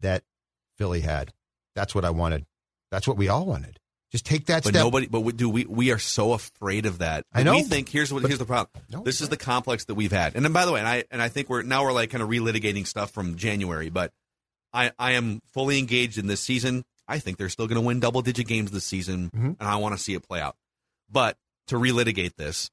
that 0.00 0.22
philly 0.78 1.00
had. 1.00 1.32
That's 1.74 1.94
what 1.94 2.04
i 2.04 2.10
wanted. 2.10 2.44
That's 2.90 3.08
what 3.08 3.16
we 3.16 3.28
all 3.28 3.46
wanted 3.46 3.78
just 4.12 4.24
take 4.24 4.46
that 4.46 4.62
but 4.62 4.70
step. 4.70 4.84
nobody 4.84 5.06
but 5.06 5.36
do 5.36 5.48
we 5.48 5.64
we 5.64 5.90
are 5.90 5.98
so 5.98 6.32
afraid 6.32 6.86
of 6.86 6.98
that 6.98 7.24
i 7.32 7.42
know 7.42 7.54
we 7.54 7.62
think 7.62 7.88
here's 7.88 8.12
what 8.12 8.22
but, 8.22 8.28
here's 8.28 8.38
the 8.38 8.44
problem 8.44 8.68
no, 8.90 9.02
this 9.02 9.20
is 9.20 9.28
the 9.28 9.36
complex 9.36 9.86
that 9.86 9.94
we've 9.94 10.12
had 10.12 10.36
and 10.36 10.44
then 10.44 10.52
by 10.52 10.64
the 10.66 10.72
way 10.72 10.78
and 10.78 10.88
i 10.88 11.04
and 11.10 11.20
i 11.20 11.28
think 11.28 11.48
we're 11.48 11.62
now 11.62 11.82
we're 11.82 11.92
like 11.92 12.10
kind 12.10 12.22
of 12.22 12.28
relitigating 12.28 12.86
stuff 12.86 13.10
from 13.10 13.36
january 13.36 13.88
but 13.90 14.12
i 14.72 14.92
i 14.98 15.12
am 15.12 15.40
fully 15.52 15.78
engaged 15.78 16.18
in 16.18 16.26
this 16.28 16.40
season 16.40 16.84
I 17.08 17.18
think 17.18 17.36
they're 17.36 17.48
still 17.48 17.66
going 17.66 17.80
to 17.80 17.86
win 17.86 17.98
double 17.98 18.22
digit 18.22 18.46
games 18.46 18.70
this 18.70 18.84
season, 18.84 19.28
Mhm. 19.34 19.56
and 19.58 19.68
I 19.68 19.76
want 19.76 19.94
to 19.94 20.02
see 20.02 20.14
it 20.14 20.26
play 20.26 20.40
out. 20.40 20.56
But 21.10 21.36
to 21.66 21.74
relitigate 21.74 22.36
this, 22.36 22.70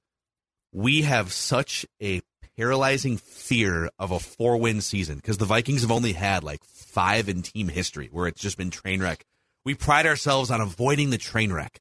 we 0.72 1.02
have 1.02 1.34
such 1.34 1.86
a 2.02 2.22
paralyzing 2.56 3.18
fear 3.18 3.90
of 3.98 4.12
a 4.12 4.20
four 4.20 4.58
win 4.58 4.82
season 4.82 5.16
because 5.16 5.40
the 5.40 5.46
Vikings 5.46 5.82
have 5.82 5.92
only 5.92 6.14
had 6.14 6.44
like 6.44 6.64
five 6.64 7.28
in 7.28 7.42
team 7.42 7.70
history 7.70 8.08
where 8.12 8.28
it's 8.28 8.40
just 8.40 8.56
been 8.56 8.70
train 8.70 9.02
wreck. 9.02 9.26
We 9.66 9.76
pride 9.76 10.06
ourselves 10.06 10.52
on 10.52 10.62
avoiding 10.62 11.10
the 11.10 11.18
train 11.18 11.52
wreck. 11.52 11.80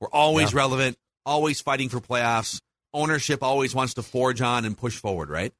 We're 0.00 0.08
always 0.10 0.52
Yeah. 0.52 0.58
relevant, 0.58 0.96
always 1.26 1.60
fighting 1.60 1.88
for 1.88 2.00
playoffs. 2.00 2.60
Ownership 2.94 3.42
always 3.42 3.74
wants 3.74 3.94
to 3.94 4.02
forge 4.02 4.40
on 4.40 4.64
and 4.64 4.76
push 4.76 4.96
forward, 4.96 5.28
right? 5.28 5.52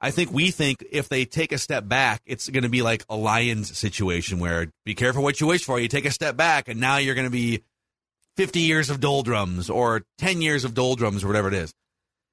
I 0.00 0.10
think 0.10 0.30
we 0.30 0.50
think 0.50 0.84
if 0.90 1.08
they 1.08 1.24
take 1.24 1.52
a 1.52 1.58
step 1.58 1.88
back, 1.88 2.20
it's 2.26 2.48
going 2.50 2.64
to 2.64 2.68
be 2.68 2.82
like 2.82 3.04
a 3.08 3.16
Lions 3.16 3.76
situation 3.76 4.38
where 4.38 4.70
be 4.84 4.94
careful 4.94 5.22
what 5.22 5.40
you 5.40 5.46
wish 5.46 5.64
for. 5.64 5.80
You 5.80 5.88
take 5.88 6.04
a 6.04 6.10
step 6.10 6.36
back, 6.36 6.68
and 6.68 6.78
now 6.78 6.98
you're 6.98 7.14
going 7.14 7.26
to 7.26 7.30
be 7.30 7.62
50 8.36 8.60
years 8.60 8.90
of 8.90 9.00
doldrums 9.00 9.70
or 9.70 10.02
10 10.18 10.42
years 10.42 10.64
of 10.64 10.74
doldrums 10.74 11.24
or 11.24 11.28
whatever 11.28 11.48
it 11.48 11.54
is. 11.54 11.72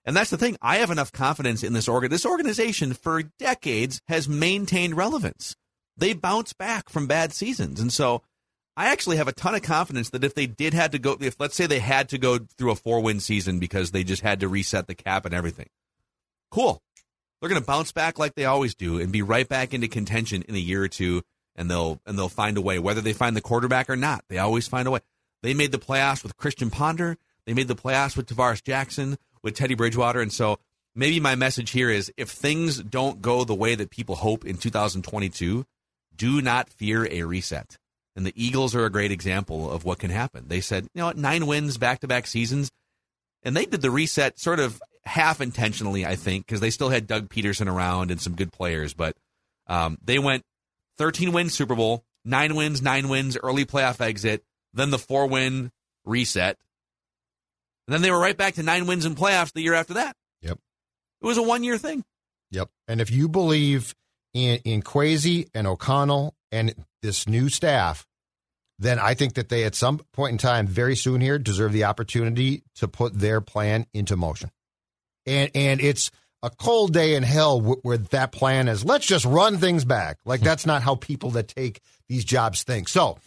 And 0.06 0.14
that's 0.18 0.30
the 0.30 0.38
thing. 0.38 0.58
I 0.62 0.78
have 0.78 0.92
enough 0.92 1.14
confidence 1.14 1.64
in 1.64 1.72
this 1.72 1.88
organ. 1.88 2.12
This 2.12 2.26
organization 2.26 2.94
for 2.94 3.24
decades 3.40 4.02
has 4.10 4.28
maintained 4.28 4.98
relevance. 4.98 5.56
They 5.98 6.14
bounce 6.14 6.54
back 6.54 6.90
from 6.90 7.08
bad 7.08 7.34
seasons. 7.34 7.80
And 7.80 7.94
so 7.94 8.24
I 8.76 8.88
actually 8.88 9.18
have 9.18 9.28
a 9.28 9.34
ton 9.34 9.56
of 9.56 9.62
confidence 9.62 10.10
that 10.10 10.24
if 10.24 10.34
they 10.34 10.48
did 10.48 10.74
had 10.74 10.92
to 10.94 11.00
go, 11.00 11.18
if 11.20 11.36
let's 11.40 11.56
say 11.56 11.68
they 11.68 11.80
had 11.80 12.10
to 12.10 12.18
go 12.18 12.40
through 12.58 12.72
a 12.72 12.76
four 12.76 13.02
win 13.02 13.20
season 13.20 13.60
because 13.60 13.92
they 13.92 14.04
just 14.04 14.24
had 14.24 14.40
to 14.40 14.48
reset 14.48 14.88
the 14.88 14.96
cap 14.96 15.26
and 15.26 15.34
everything, 15.34 15.70
cool. 16.50 16.82
They're 17.40 17.50
going 17.50 17.62
to 17.62 17.68
bounce 17.68 17.92
back 17.92 18.18
like 18.18 18.36
they 18.36 18.46
always 18.46 18.74
do 18.74 19.00
and 19.00 19.12
be 19.12 19.22
right 19.22 19.48
back 19.48 19.74
into 19.74 19.90
contention 19.90 20.44
in 20.44 20.56
a 20.56 20.60
year 20.60 20.82
or 20.82 20.88
two, 20.88 21.24
and 21.58 21.70
they'll 21.70 22.00
and 22.06 22.18
they'll 22.18 22.30
find 22.30 22.58
a 22.58 22.62
way. 22.62 22.80
Whether 22.80 23.02
they 23.02 23.12
find 23.12 23.36
the 23.36 23.42
quarterback 23.42 23.90
or 23.90 23.98
not, 23.98 24.24
they 24.30 24.38
always 24.38 24.68
find 24.68 24.88
a 24.88 24.92
way. 24.92 25.02
They 25.42 25.54
made 25.54 25.74
the 25.74 25.78
playoffs 25.78 26.24
with 26.24 26.38
Christian 26.38 26.70
Ponder. 26.70 27.18
They 27.46 27.54
made 27.54 27.68
the 27.68 27.76
playoffs 27.76 28.16
with 28.16 28.28
Tarvaris 28.28 28.64
Jackson, 28.64 29.18
with 29.44 29.56
Teddy 29.56 29.76
Bridgewater, 29.76 30.22
and 30.22 30.32
so 30.32 30.58
maybe 30.96 31.20
my 31.20 31.36
message 31.36 31.72
here 31.72 31.90
is: 31.90 32.12
if 32.16 32.30
things 32.30 32.82
don't 32.82 33.22
go 33.22 33.44
the 33.44 33.54
way 33.54 33.76
that 33.76 33.90
people 33.90 34.16
hope 34.16 34.46
in 34.46 34.56
2022, 34.58 35.66
do 36.16 36.42
not 36.42 36.70
fear 36.70 37.08
a 37.10 37.24
reset. 37.24 37.78
And 38.16 38.26
the 38.26 38.34
Eagles 38.36 38.76
are 38.76 38.86
a 38.86 38.92
great 38.92 39.12
example 39.12 39.72
of 39.72 39.86
what 39.86 40.00
can 40.00 40.12
happen. 40.12 40.46
They 40.48 40.62
said, 40.62 40.84
you 40.94 41.00
know, 41.00 41.08
what, 41.08 41.18
nine 41.18 41.48
wins 41.48 41.78
back 41.78 42.00
to 42.00 42.08
back 42.08 42.28
seasons, 42.28 42.70
and 43.44 43.56
they 43.56 43.66
did 43.66 43.82
the 43.82 43.92
reset 43.92 44.40
sort 44.40 44.60
of 44.60 44.82
half 45.06 45.42
intentionally, 45.42 46.06
I 46.06 46.16
think, 46.16 46.46
because 46.46 46.62
they 46.62 46.70
still 46.70 46.90
had 46.90 47.08
Doug 47.08 47.30
Pederson 47.30 47.68
around 47.68 48.12
and 48.12 48.22
some 48.22 48.36
good 48.36 48.52
players. 48.52 48.94
But 48.94 49.16
um, 49.68 49.98
they 50.04 50.20
went 50.20 50.44
13 50.98 51.32
wins 51.32 51.54
Super 51.54 51.76
Bowl, 51.76 52.04
nine 52.24 52.56
wins, 52.56 52.82
nine 52.82 53.10
wins, 53.10 53.38
early 53.42 53.66
playoff 53.66 54.00
exit, 54.00 54.44
then 54.74 54.92
the 54.92 55.00
four 55.00 55.28
win 55.28 55.72
reset. 56.06 56.58
And 57.88 57.94
then 57.94 58.02
they 58.02 58.12
were 58.12 58.20
right 58.20 58.38
back 58.38 58.56
to 58.56 58.64
nine 58.64 58.86
wins 58.86 59.06
in 59.06 59.16
playoffs 59.16 59.52
the 59.52 59.62
year 59.62 59.74
after 59.74 59.96
that. 59.96 60.16
Yep. 60.42 60.60
It 61.22 61.26
was 61.26 61.38
a 61.38 61.44
one 61.44 61.64
year 61.64 61.78
thing. 61.78 62.04
Yep. 62.52 62.70
And 62.88 63.02
if 63.02 63.12
you 63.12 63.28
believe 63.28 63.94
in 64.34 64.60
in 64.64 64.82
Kwesi 64.82 65.50
and 65.54 65.68
O'Connell 65.68 66.34
and 66.52 66.74
this 67.02 67.28
new 67.28 67.50
staff, 67.50 68.06
then 68.80 69.00
I 69.00 69.14
think 69.14 69.36
that 69.36 69.50
they 69.50 69.64
at 69.64 69.76
some 69.76 70.00
point 70.14 70.32
in 70.34 70.38
time, 70.38 70.68
very 70.68 70.96
soon 70.96 71.22
here, 71.22 71.38
deserve 71.38 71.74
the 71.74 71.86
opportunity 71.86 72.64
to 72.76 72.88
put 72.88 73.18
their 73.18 73.42
plan 73.42 73.86
into 73.94 74.16
motion. 74.16 74.50
And 75.26 75.52
and 75.56 75.82
it's 75.82 76.12
a 76.42 76.50
cold 76.50 76.94
day 76.94 77.16
in 77.16 77.24
hell 77.24 77.62
wh- 77.62 77.86
where 77.86 77.98
that 77.98 78.32
plan 78.32 78.68
is. 78.68 78.84
Let's 78.84 79.06
just 79.06 79.26
run 79.26 79.58
things 79.58 79.86
back. 79.86 80.18
Like 80.26 80.42
hmm. 80.42 80.46
that's 80.46 80.66
not 80.66 80.82
how 80.82 80.96
people 80.96 81.32
that 81.32 81.48
take 81.48 81.82
these 82.10 82.26
jobs 82.26 82.64
think. 82.64 82.90
So 82.90 83.18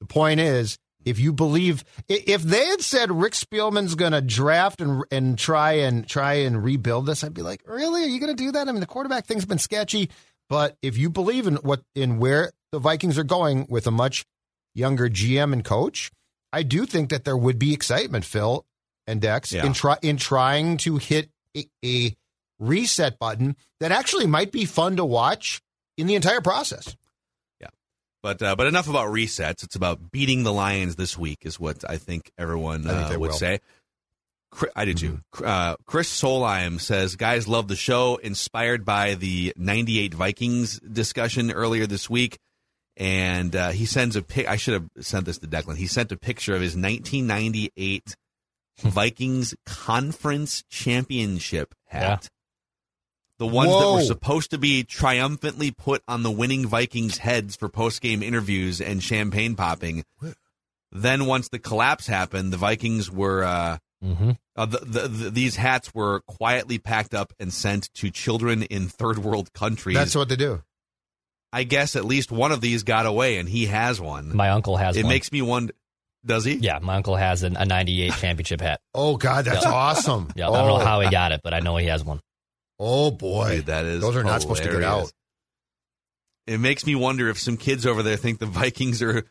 the 0.00 0.06
point 0.06 0.40
is, 0.40 0.78
if 1.04 1.20
you 1.20 1.32
believe, 1.32 1.84
if 2.08 2.42
they 2.42 2.66
had 2.66 2.82
said 2.82 3.12
Rick 3.12 3.34
Spielman's 3.34 3.94
going 3.94 4.10
to 4.10 4.20
draft 4.20 4.80
and 4.80 5.04
and 5.12 5.38
try 5.38 5.74
and 5.74 6.06
try 6.06 6.34
and 6.34 6.62
rebuild 6.62 7.06
this, 7.06 7.22
I'd 7.22 7.32
be 7.32 7.42
like, 7.42 7.62
really? 7.64 8.02
Are 8.02 8.08
you 8.08 8.18
going 8.18 8.36
to 8.36 8.42
do 8.42 8.50
that? 8.52 8.68
I 8.68 8.72
mean, 8.72 8.80
the 8.80 8.86
quarterback 8.86 9.24
thing's 9.24 9.44
been 9.44 9.58
sketchy, 9.58 10.10
but 10.48 10.76
if 10.82 10.96
you 10.96 11.10
believe 11.10 11.46
in 11.46 11.56
what 11.56 11.82
in 11.94 12.18
where 12.18 12.52
the 12.72 12.78
Vikings 12.78 13.18
are 13.18 13.24
going 13.24 13.66
with 13.68 13.86
a 13.86 13.90
much 13.90 14.24
younger 14.74 15.08
GM 15.08 15.52
and 15.52 15.64
coach, 15.64 16.10
I 16.52 16.62
do 16.62 16.86
think 16.86 17.10
that 17.10 17.24
there 17.24 17.36
would 17.36 17.58
be 17.58 17.72
excitement, 17.72 18.24
Phil 18.24 18.64
and 19.06 19.20
Dex, 19.20 19.52
Yeah. 19.52 19.66
in 19.66 19.72
try 19.72 19.96
in 20.02 20.16
trying 20.16 20.76
to 20.78 20.96
hit 20.96 21.30
a, 21.56 21.66
a 21.84 22.14
reset 22.58 23.18
button 23.18 23.56
that 23.80 23.92
actually 23.92 24.26
might 24.26 24.52
be 24.52 24.64
fun 24.64 24.96
to 24.96 25.04
watch 25.04 25.60
in 25.96 26.06
the 26.06 26.14
entire 26.14 26.40
process. 26.40 26.96
Yeah, 27.60 27.68
but 28.22 28.42
uh, 28.42 28.56
but 28.56 28.66
enough 28.66 28.88
about 28.88 29.08
resets. 29.12 29.62
It's 29.62 29.76
about 29.76 30.10
beating 30.10 30.42
the 30.42 30.52
Lions 30.52 30.96
this 30.96 31.16
week, 31.18 31.38
is 31.42 31.58
what 31.60 31.84
I 31.88 31.96
think 31.98 32.30
everyone 32.38 32.86
I 32.86 33.04
think 33.04 33.16
uh, 33.16 33.20
would 33.20 33.30
will. 33.30 33.36
say. 33.36 33.60
I 34.74 34.84
did 34.84 34.98
too. 34.98 35.20
Uh, 35.42 35.76
Chris 35.86 36.10
Solheim 36.10 36.80
says, 36.80 37.16
"Guys, 37.16 37.48
love 37.48 37.68
the 37.68 37.76
show. 37.76 38.16
Inspired 38.16 38.84
by 38.84 39.14
the 39.14 39.52
'98 39.56 40.14
Vikings 40.14 40.80
discussion 40.80 41.50
earlier 41.50 41.86
this 41.86 42.08
week." 42.08 42.38
And 42.96 43.54
uh, 43.54 43.70
he 43.70 43.84
sends 43.84 44.16
a 44.16 44.22
pic. 44.22 44.48
I 44.48 44.56
should 44.56 44.74
have 44.74 44.88
sent 45.00 45.26
this 45.26 45.38
to 45.38 45.46
Declan. 45.46 45.76
He 45.76 45.86
sent 45.86 46.12
a 46.12 46.16
picture 46.16 46.54
of 46.54 46.62
his 46.62 46.74
1998 46.74 48.16
Vikings 48.80 49.54
Conference 49.66 50.64
Championship 50.70 51.74
hat. 51.86 52.28
The 53.38 53.46
ones 53.46 53.70
that 53.70 53.92
were 53.92 54.02
supposed 54.02 54.50
to 54.52 54.58
be 54.58 54.82
triumphantly 54.82 55.70
put 55.70 56.02
on 56.08 56.22
the 56.22 56.30
winning 56.30 56.66
Vikings 56.66 57.18
heads 57.18 57.54
for 57.54 57.68
post 57.68 58.00
game 58.00 58.22
interviews 58.22 58.80
and 58.80 59.02
champagne 59.02 59.54
popping. 59.56 60.04
Then 60.90 61.26
once 61.26 61.50
the 61.50 61.58
collapse 61.58 62.06
happened, 62.06 62.50
the 62.50 62.56
Vikings 62.56 63.10
were 63.10 63.44
uh, 63.44 63.76
Mm-hmm. 64.04 64.32
uh, 64.56 64.66
the, 64.66 64.78
the, 64.78 65.08
the, 65.08 65.30
these 65.30 65.56
hats 65.56 65.94
were 65.94 66.20
quietly 66.26 66.78
packed 66.78 67.14
up 67.14 67.32
and 67.40 67.52
sent 67.52 67.92
to 67.94 68.10
children 68.10 68.62
in 68.64 68.88
third 68.88 69.18
world 69.18 69.52
countries. 69.54 69.96
That's 69.96 70.14
what 70.14 70.28
they 70.28 70.36
do. 70.36 70.62
I 71.52 71.62
guess 71.64 71.96
at 71.96 72.04
least 72.04 72.30
one 72.30 72.52
of 72.52 72.60
these 72.60 72.82
got 72.82 73.06
away, 73.06 73.38
and 73.38 73.48
he 73.48 73.66
has 73.66 73.98
one. 74.00 74.36
My 74.36 74.50
uncle 74.50 74.76
has 74.76 74.96
it 74.96 75.04
one. 75.04 75.10
makes 75.12 75.32
me 75.32 75.40
wonder. 75.42 75.72
Does 76.24 76.44
he? 76.44 76.54
yeah, 76.56 76.80
my 76.82 76.96
uncle 76.96 77.16
has 77.16 77.42
an, 77.44 77.56
a 77.56 77.64
'98 77.64 78.12
championship 78.14 78.60
hat. 78.60 78.80
Oh 78.94 79.16
God, 79.16 79.44
that's 79.46 79.64
Yeah. 79.64 79.72
awesome. 79.72 80.28
Yeah, 80.36 80.48
I 80.50 80.58
don't 80.58 80.66
know 80.68 80.76
Oh. 80.82 80.84
how 80.84 81.00
he 81.00 81.08
got 81.10 81.32
it, 81.32 81.40
but 81.42 81.54
I 81.54 81.60
know 81.60 81.76
he 81.76 81.86
has 81.86 82.04
one. 82.04 82.20
Oh 82.78 83.10
boy, 83.10 83.56
Dude, 83.56 83.66
that 83.66 83.86
is 83.86 84.00
those 84.02 84.16
are 84.16 84.24
not 84.24 84.42
supposed 84.42 84.62
to 84.64 84.70
get 84.70 84.82
out. 84.82 85.10
It 86.46 86.58
makes 86.58 86.84
me 86.86 86.94
wonder 86.94 87.28
if 87.28 87.38
some 87.38 87.56
kids 87.56 87.86
over 87.86 88.02
there 88.02 88.16
think 88.16 88.38
the 88.38 88.46
Vikings 88.46 89.02
are 89.02 89.24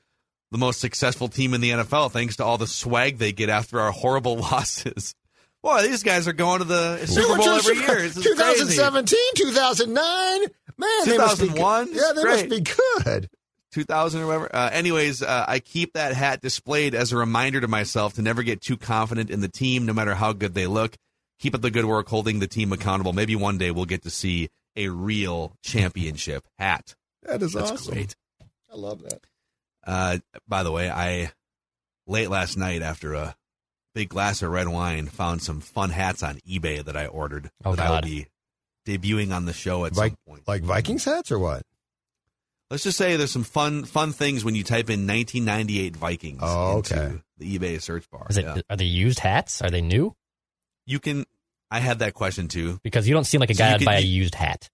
the 0.56 0.60
most 0.60 0.80
successful 0.80 1.28
team 1.28 1.53
in 1.53 1.60
the 1.60 1.72
NFL 1.72 2.14
thanks 2.14 2.38
to 2.38 2.45
all 2.45 2.58
the 2.58 2.66
swag 2.66 3.18
they 3.18 3.34
get 3.34 3.49
after 3.49 3.78
our 3.82 3.91
horrible 3.91 4.38
losses. 4.39 5.14
Boy, 5.62 5.82
these 5.82 6.01
guys 6.01 6.30
are 6.30 6.34
going 6.34 6.60
to 6.60 6.64
the 6.66 7.06
Super 7.06 7.36
Bowl 7.36 7.49
every 7.49 7.76
year. 7.76 7.88
This 8.03 8.14
crazy. 8.14 8.22
2017, 8.22 9.20
2009. 9.36 10.39
Man, 10.78 10.89
they 11.06 11.18
must 11.18 11.41
be 11.41 11.47
good. 11.47 11.56
2001? 11.58 11.89
Yeah, 11.91 12.12
they 12.16 12.24
must 12.24 12.49
be 12.49 12.62
good. 13.03 13.30
2000 13.74 14.22
or 14.22 14.28
whatever. 14.28 14.56
Uh, 14.56 14.70
anyways, 14.72 15.22
uh, 15.22 15.43
I 15.45 15.60
keep 15.60 15.93
that 15.93 16.14
hat 16.14 16.39
displayed 16.39 16.95
as 16.95 17.12
a 17.12 17.18
reminder 17.18 17.60
to 17.60 17.68
myself 17.68 18.14
to 18.14 18.22
never 18.22 18.41
get 18.43 18.62
too 18.62 18.78
confident 18.78 19.30
in 19.30 19.41
the 19.41 19.49
team, 19.49 19.86
no 19.86 19.91
matter 19.91 20.16
how 20.16 20.32
good 20.32 20.53
they 20.53 20.68
look. 20.68 20.95
Keep 21.39 21.56
up 21.56 21.62
the 21.62 21.72
good 21.72 21.84
work, 21.86 22.08
holding 22.08 22.39
the 22.39 22.47
team 22.47 22.72
accountable. 22.72 23.12
Maybe 23.12 23.36
one 23.36 23.58
day 23.58 23.72
we'll 23.72 23.84
get 23.84 24.03
to 24.03 24.10
see 24.10 24.47
a 24.78 24.88
real 24.88 25.58
championship 25.64 26.45
hat. 26.58 26.95
That 27.24 27.41
is 27.41 27.51
That's 27.51 27.72
awesome. 27.72 27.93
great. 27.93 28.16
I 28.72 28.78
love 28.78 29.01
that. 29.03 29.20
Uh, 29.86 30.17
by 30.47 30.63
the 30.63 30.71
way, 30.71 30.89
I 30.89 31.31
late 32.07 32.29
last 32.29 32.57
night 32.57 32.81
after 32.81 33.13
a 33.13 33.36
big 33.93 34.09
glass 34.09 34.41
of 34.41 34.51
red 34.51 34.67
wine 34.67 35.07
found 35.07 35.41
some 35.41 35.61
fun 35.61 35.89
hats 35.89 36.21
on 36.23 36.39
eBay 36.47 36.83
that 36.83 36.97
I 36.97 37.05
ordered 37.07 37.49
Oh, 37.63 37.75
that 37.75 37.86
I 37.88 37.91
will 37.91 38.01
be 38.01 38.27
debuting 38.86 39.33
on 39.36 39.45
the 39.45 39.53
show 39.53 39.86
at 39.86 39.95
Like, 39.95 40.11
some 40.13 40.17
point. 40.27 40.47
like 40.47 40.63
Vikings 40.63 41.05
hats 41.05 41.31
or 41.31 41.39
what? 41.39 41.63
Let's 42.71 42.83
just 42.83 42.97
say 42.97 43.15
there's 43.15 43.31
some 43.31 43.43
fun 43.43 43.83
fun 43.86 44.11
things 44.11 44.43
when 44.43 44.55
you 44.55 44.63
type 44.63 44.89
in 44.89 45.05
1998 45.07 45.95
Vikings 45.95 46.39
Oh, 46.41 46.77
into 46.77 46.99
okay. 46.99 47.17
the 47.38 47.57
eBay 47.59 47.81
search 47.81 48.09
bar. 48.09 48.25
Is 48.29 48.38
it? 48.38 48.43
Yeah. 48.45 48.61
Are 48.69 48.75
they 48.75 48.86
used 48.86 49.19
hats? 49.19 49.61
Are 49.61 49.69
they 49.69 49.81
new? 49.81 50.15
You 50.88 50.99
can. 50.99 51.25
I 51.71 51.79
had 51.79 51.99
that 51.99 52.13
question 52.15 52.47
too. 52.47 52.79
Because 52.83 53.07
you 53.07 53.13
don't 53.13 53.23
seem 53.23 53.39
like 53.39 53.49
a 53.51 53.53
guy 53.53 53.67
you 53.67 53.71
that'd 53.73 53.86
buy 53.86 53.97
a 53.97 54.01
used 54.01 54.33
hat. 54.36 54.69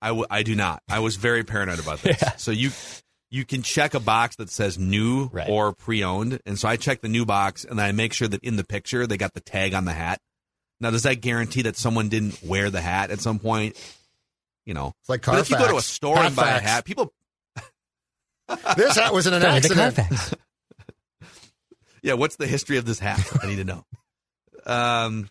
I, 0.00 0.08
w- 0.08 0.26
I 0.30 0.42
do 0.42 0.54
not. 0.54 0.82
I 0.88 0.98
was 1.00 1.16
very 1.16 1.42
paranoid 1.44 1.78
about 1.80 1.98
this. 2.02 2.18
Yeah. 2.22 2.36
So 2.36 2.50
you 2.50 2.70
you 3.34 3.44
can 3.44 3.62
check 3.62 3.94
a 3.94 4.00
box 4.00 4.36
that 4.36 4.48
says 4.48 4.78
new 4.78 5.28
Right. 5.32 5.48
or 5.48 5.72
pre-owned, 5.72 6.40
and 6.46 6.58
so 6.58 6.68
I 6.68 6.76
check 6.76 7.00
the 7.00 7.08
new 7.08 7.26
box, 7.26 7.64
and 7.64 7.78
then 7.78 7.86
I 7.86 7.92
make 7.92 8.12
sure 8.12 8.28
that 8.28 8.42
in 8.44 8.56
the 8.56 8.64
picture 8.64 9.06
they 9.06 9.16
got 9.16 9.34
the 9.34 9.40
tag 9.40 9.74
on 9.74 9.84
the 9.84 9.92
hat. 9.92 10.20
Now, 10.80 10.90
does 10.90 11.02
that 11.02 11.20
guarantee 11.20 11.62
that 11.62 11.76
someone 11.76 12.08
didn't 12.08 12.42
wear 12.42 12.70
the 12.70 12.80
hat 12.80 13.10
at 13.10 13.20
some 13.20 13.38
point? 13.38 13.76
You 14.66 14.74
know, 14.74 14.92
It's 15.00 15.08
like 15.08 15.24
but 15.24 15.38
if 15.40 15.50
you 15.50 15.56
go 15.56 15.64
to 15.64 15.70
a 15.70 15.72
Carfax. 15.72 15.86
store 15.86 16.18
and 16.18 16.36
buy 16.36 16.50
a 16.50 16.60
hat, 16.60 16.84
people 16.84 17.12
This 18.76 18.96
hat 18.96 19.12
was 19.12 19.26
in 19.26 19.34
an 19.34 19.42
Tell 19.42 19.54
me 19.54 19.60
the 19.60 19.82
accident. 19.82 20.34
Yeah, 22.02 22.14
what's 22.14 22.36
the 22.36 22.46
history 22.46 22.76
of 22.76 22.84
this 22.84 22.98
hat? 22.98 23.18
I 23.42 23.46
need 23.46 23.56
to 23.56 23.64
know. 23.64 23.82
Um, 24.66 25.28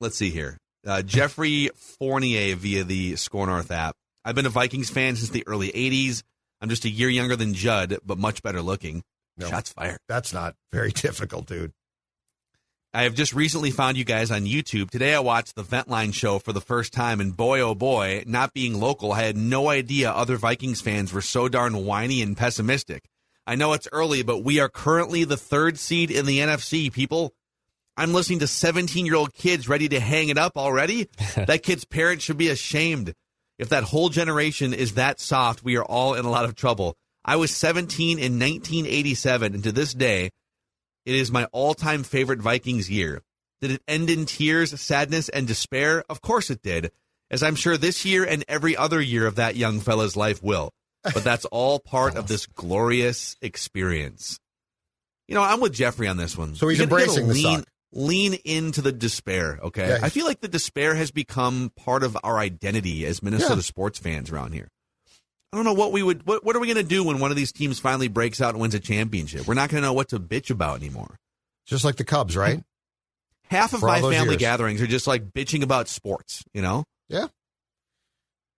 let's 0.00 0.16
see 0.16 0.30
here. 0.30 0.58
Uh, 0.84 1.02
Jeffrey 1.02 1.70
Fournier 1.76 2.56
via 2.56 2.82
the 2.82 3.14
SKOR 3.14 3.46
North 3.46 3.70
app. 3.70 3.94
I've 4.24 4.34
been 4.34 4.46
a 4.46 4.50
Vikings 4.50 4.90
fan 4.90 5.14
since 5.14 5.30
the 5.30 5.44
early 5.46 5.68
80s. 5.70 6.24
I'm 6.64 6.70
just 6.70 6.86
a 6.86 6.90
year 6.90 7.10
younger 7.10 7.36
than 7.36 7.52
Judd, 7.52 7.98
but 8.06 8.16
much 8.16 8.42
better 8.42 8.62
looking. 8.62 9.02
No. 9.36 9.48
Shots 9.48 9.74
fired. 9.74 9.98
That's 10.08 10.32
not 10.32 10.54
very 10.72 10.92
difficult, 10.92 11.44
dude. 11.44 11.74
I 12.94 13.02
have 13.02 13.14
just 13.14 13.34
recently 13.34 13.70
found 13.70 13.98
you 13.98 14.04
guys 14.04 14.30
on 14.30 14.46
YouTube. 14.46 14.88
Today 14.88 15.14
I 15.14 15.18
watched 15.18 15.56
the 15.56 15.62
Ventline 15.62 16.14
show 16.14 16.38
for 16.38 16.54
the 16.54 16.62
first 16.62 16.94
time, 16.94 17.20
and 17.20 17.36
boy, 17.36 17.60
oh 17.60 17.74
boy, 17.74 18.24
not 18.26 18.54
being 18.54 18.80
local, 18.80 19.12
I 19.12 19.24
had 19.24 19.36
no 19.36 19.68
idea 19.68 20.10
other 20.10 20.36
Vikings 20.36 20.80
fans 20.80 21.12
were 21.12 21.20
so 21.20 21.50
darn 21.50 21.84
whiny 21.84 22.22
and 22.22 22.34
pessimistic. 22.34 23.10
I 23.46 23.56
know 23.56 23.74
it's 23.74 23.88
early, 23.92 24.22
but 24.22 24.38
we 24.38 24.58
are 24.58 24.70
currently 24.70 25.24
the 25.24 25.36
third 25.36 25.78
seed 25.78 26.10
in 26.10 26.24
the 26.24 26.38
NFC, 26.38 26.90
people. 26.90 27.34
I'm 27.94 28.14
listening 28.14 28.38
to 28.38 28.46
17 28.46 29.04
year 29.04 29.16
old 29.16 29.34
kids 29.34 29.68
ready 29.68 29.90
to 29.90 30.00
hang 30.00 30.30
it 30.30 30.38
up 30.38 30.56
already. 30.56 31.10
that 31.36 31.62
kid's 31.62 31.84
parents 31.84 32.24
should 32.24 32.38
be 32.38 32.48
ashamed. 32.48 33.12
If 33.58 33.68
that 33.68 33.84
whole 33.84 34.08
generation 34.08 34.74
is 34.74 34.94
that 34.94 35.20
soft, 35.20 35.62
we 35.62 35.76
are 35.76 35.84
all 35.84 36.14
in 36.14 36.24
a 36.24 36.30
lot 36.30 36.44
of 36.44 36.54
trouble. 36.54 36.96
I 37.24 37.36
was 37.36 37.50
17 37.50 38.18
in 38.18 38.38
1987, 38.38 39.54
and 39.54 39.64
to 39.64 39.72
this 39.72 39.94
day, 39.94 40.30
it 41.06 41.14
is 41.14 41.30
my 41.30 41.44
all 41.52 41.74
time 41.74 42.02
favorite 42.02 42.40
Vikings 42.40 42.90
year. 42.90 43.22
Did 43.60 43.70
it 43.72 43.82
end 43.88 44.10
in 44.10 44.26
tears, 44.26 44.78
sadness, 44.80 45.28
and 45.28 45.46
despair? 45.46 46.04
Of 46.08 46.20
course 46.20 46.50
it 46.50 46.62
did, 46.62 46.90
as 47.30 47.42
I'm 47.42 47.54
sure 47.54 47.76
this 47.76 48.04
year 48.04 48.24
and 48.24 48.44
every 48.48 48.76
other 48.76 49.00
year 49.00 49.26
of 49.26 49.36
that 49.36 49.56
young 49.56 49.80
fella's 49.80 50.16
life 50.16 50.42
will. 50.42 50.70
But 51.02 51.14
that's 51.24 51.44
all 51.46 51.78
part 51.78 52.16
of 52.16 52.26
this 52.26 52.46
glorious 52.46 53.36
experience. 53.40 54.38
You 55.28 55.34
know, 55.34 55.42
I'm 55.42 55.60
with 55.60 55.72
Jeffrey 55.72 56.08
on 56.08 56.16
this 56.16 56.36
one. 56.36 56.54
So 56.54 56.68
he's 56.68 56.80
embracing 56.80 57.28
the 57.28 57.34
lean, 57.34 57.58
suck. 57.60 57.68
Lean 57.94 58.34
into 58.44 58.82
the 58.82 58.92
despair, 58.92 59.58
okay? 59.62 59.88
Yeah. 59.90 59.98
I 60.02 60.08
feel 60.08 60.26
like 60.26 60.40
the 60.40 60.48
despair 60.48 60.94
has 60.96 61.10
become 61.10 61.72
part 61.76 62.02
of 62.02 62.16
our 62.24 62.38
identity 62.38 63.06
as 63.06 63.22
Minnesota 63.22 63.54
Yeah. 63.56 63.60
sports 63.60 63.98
fans 63.98 64.30
around 64.30 64.52
here. 64.52 64.68
I 65.52 65.56
don't 65.56 65.64
know 65.64 65.72
what 65.74 65.92
we 65.92 66.02
would. 66.02 66.26
What, 66.26 66.44
what 66.44 66.56
are 66.56 66.58
we 66.58 66.66
going 66.66 66.76
to 66.78 66.82
do 66.82 67.04
when 67.04 67.20
one 67.20 67.30
of 67.30 67.36
these 67.36 67.52
teams 67.52 67.78
finally 67.78 68.08
breaks 68.08 68.40
out 68.40 68.50
and 68.54 68.60
wins 68.60 68.74
a 68.74 68.80
championship? 68.80 69.46
We're 69.46 69.54
not 69.54 69.70
going 69.70 69.80
to 69.82 69.86
know 69.86 69.92
what 69.92 70.08
to 70.08 70.18
bitch 70.18 70.50
about 70.50 70.80
anymore. 70.80 71.16
Just 71.66 71.84
like 71.84 71.94
the 71.96 72.04
Cubs, 72.04 72.36
right? 72.36 72.60
Half 73.48 73.72
of 73.72 73.80
For 73.80 73.86
my 73.86 74.00
family 74.00 74.30
years. 74.30 74.36
gatherings 74.38 74.82
are 74.82 74.86
just 74.88 75.06
like 75.06 75.30
bitching 75.30 75.62
about 75.62 75.86
sports. 75.88 76.42
You 76.52 76.62
know, 76.62 76.84
Yeah. 77.08 77.28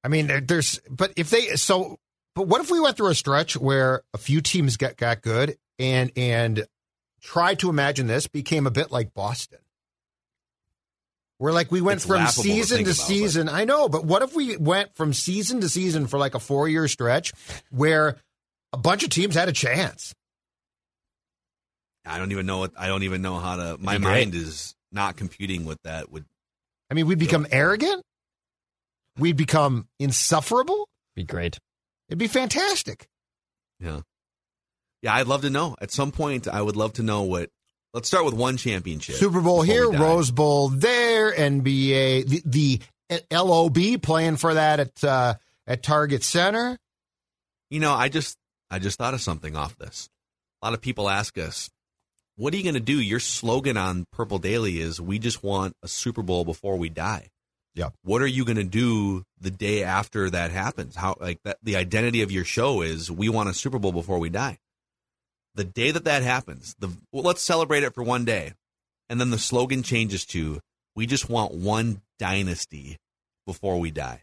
I 0.03 0.09
mean, 0.09 0.27
there- 0.29 0.41
there's, 0.41 0.81
but 0.89 1.13
if 1.17 1.31
they, 1.31 1.57
so, 1.57 1.99
but 2.35 2.47
what 2.47 2.61
if 2.61 2.71
we 2.71 2.81
went 2.81 2.97
through 2.97 3.09
a 3.11 3.15
stretch 3.15 3.57
where 3.57 4.03
a 4.15 4.19
few 4.19 4.41
teams 4.41 4.77
got, 4.77 4.97
got 4.97 5.21
good 5.21 5.57
and, 5.79 6.13
and 6.17 6.65
try 7.21 7.55
to 7.57 7.69
imagine 7.71 8.07
this 8.07 8.27
became 8.27 8.67
a 8.67 8.71
bit 8.71 8.91
like 8.91 9.15
Boston? 9.15 9.59
Where 11.39 11.53
like 11.53 11.71
we 11.71 11.81
went 11.83 11.99
It's 11.99 12.07
from 12.07 12.17
laughable 12.17 12.45
to 12.45 12.49
season 12.49 12.79
to, 12.79 12.83
about, 12.85 12.97
but- 12.97 13.03
season. 13.03 13.49
I 13.49 13.65
know, 13.65 13.89
but 13.89 14.05
what 14.05 14.23
if 14.23 14.35
we 14.35 14.57
went 14.57 14.95
from 14.97 15.13
season 15.13 15.61
to 15.61 15.69
season 15.69 16.07
for 16.07 16.19
like 16.19 16.35
a 16.35 16.39
four 16.41 16.69
year 16.69 16.89
stretch 16.89 17.33
where 17.71 18.17
a 18.73 18.79
bunch 18.79 19.05
of 19.05 19.11
teams 19.11 19.35
had 19.35 19.49
a 19.49 19.53
chance? 19.53 20.15
I 22.07 22.19
don't 22.19 22.33
even 22.33 22.47
know 22.47 22.59
what. 22.59 22.73
I 22.79 22.87
don't 22.87 23.03
even 23.03 23.21
know 23.21 23.39
how 23.39 23.57
to. 23.57 23.77
My 23.81 23.99
be 23.99 24.05
great. 24.05 24.13
mind 24.13 24.35
is 24.35 24.75
not 24.93 25.17
computing 25.17 25.65
with 25.65 25.79
that. 25.83 26.11
Would 26.11 26.25
I 26.91 26.95
mean, 26.95 27.07
we'd 27.07 27.19
become 27.19 27.47
arrogant. 27.51 28.03
We'd 29.19 29.37
become 29.37 29.89
insufferable. 29.99 30.89
Be 31.17 31.25
great. 31.25 31.59
It'd 32.09 32.19
be 32.19 32.29
fantastic. 32.29 33.09
yeah, 33.81 34.01
yeah. 35.03 35.15
I'd 35.15 35.27
love 35.27 35.43
to 35.43 35.51
know. 35.51 35.77
At 35.81 35.91
some 35.91 36.13
point, 36.13 36.49
I 36.49 36.61
would 36.61 36.77
love 36.77 36.95
to 36.95 37.03
know 37.03 37.23
what. 37.23 37.51
Let's 37.95 38.09
start 38.09 38.27
with 38.27 38.35
one 38.35 38.59
championship. 38.59 39.17
Super 39.17 39.41
Bowl 39.41 39.63
here. 39.63 39.91
Rose 39.91 40.31
Bowl 40.31 40.69
there, 40.69 41.33
NBA, 41.33 42.27
the, 42.27 42.43
the 42.45 42.81
LOB 43.31 44.03
playing 44.03 44.37
for 44.37 44.55
that 44.55 44.81
at 44.81 45.05
uh, 45.05 45.35
at 45.67 45.83
Target 45.83 46.23
Center. 46.23 46.79
You 47.71 47.81
know, 47.81 47.93
I 47.93 48.09
just 48.09 48.37
I 48.71 48.79
just 48.79 48.99
thought 48.99 49.15
of 49.15 49.21
something 49.21 49.57
off 49.57 49.77
this. 49.79 50.09
A 50.63 50.67
lot 50.67 50.75
of 50.75 50.81
people 50.81 51.09
ask 51.09 51.39
us, 51.39 51.71
"What 52.37 52.53
are 52.55 52.57
you 52.57 52.63
going 52.63 52.75
to 52.75 52.81
do?" 52.81 53.01
Your 53.01 53.21
slogan 53.21 53.77
on 53.77 54.05
Purple 54.13 54.39
Daily 54.39 54.81
is, 54.81 55.01
"We 55.01 55.19
just 55.19 55.43
want 55.43 55.75
a 55.83 55.89
Super 55.89 56.23
Bowl 56.23 56.45
before 56.45 56.77
we 56.77 56.89
die." 56.89 57.29
Yeah. 57.75 57.91
What 58.03 58.23
are 58.23 58.27
you 58.27 58.45
going 58.45 58.57
to 58.57 58.65
do 58.65 59.25
the 59.39 59.51
day 59.51 59.85
after 59.85 60.31
that 60.31 60.51
happens? 60.51 60.97
How 60.97 61.17
like 61.21 61.41
that? 61.45 61.59
The 61.63 61.77
identity 61.77 62.23
of 62.23 62.31
your 62.33 62.45
show 62.45 62.83
is, 62.83 63.11
"We 63.11 63.29
want 63.29 63.49
a 63.49 63.55
Super 63.55 63.79
Bowl 63.79 63.93
before 63.93 64.19
we 64.19 64.29
die." 64.29 64.59
The 65.57 65.65
day 65.65 65.91
that 65.91 66.05
that 66.05 66.23
happens, 66.23 66.77
the 66.79 66.89
well, 67.13 67.23
let's 67.25 67.43
celebrate 67.43 67.83
it 67.83 67.95
for 67.95 68.03
one 68.03 68.25
day, 68.25 68.53
and 69.11 69.21
then 69.21 69.31
the 69.31 69.39
slogan 69.39 69.83
changes 69.83 70.25
to, 70.27 70.61
"We 70.95 71.07
just 71.07 71.29
want 71.29 71.53
one 71.55 72.03
dynasty 72.19 72.99
before 73.47 73.81
we 73.81 73.91
die." 73.91 74.23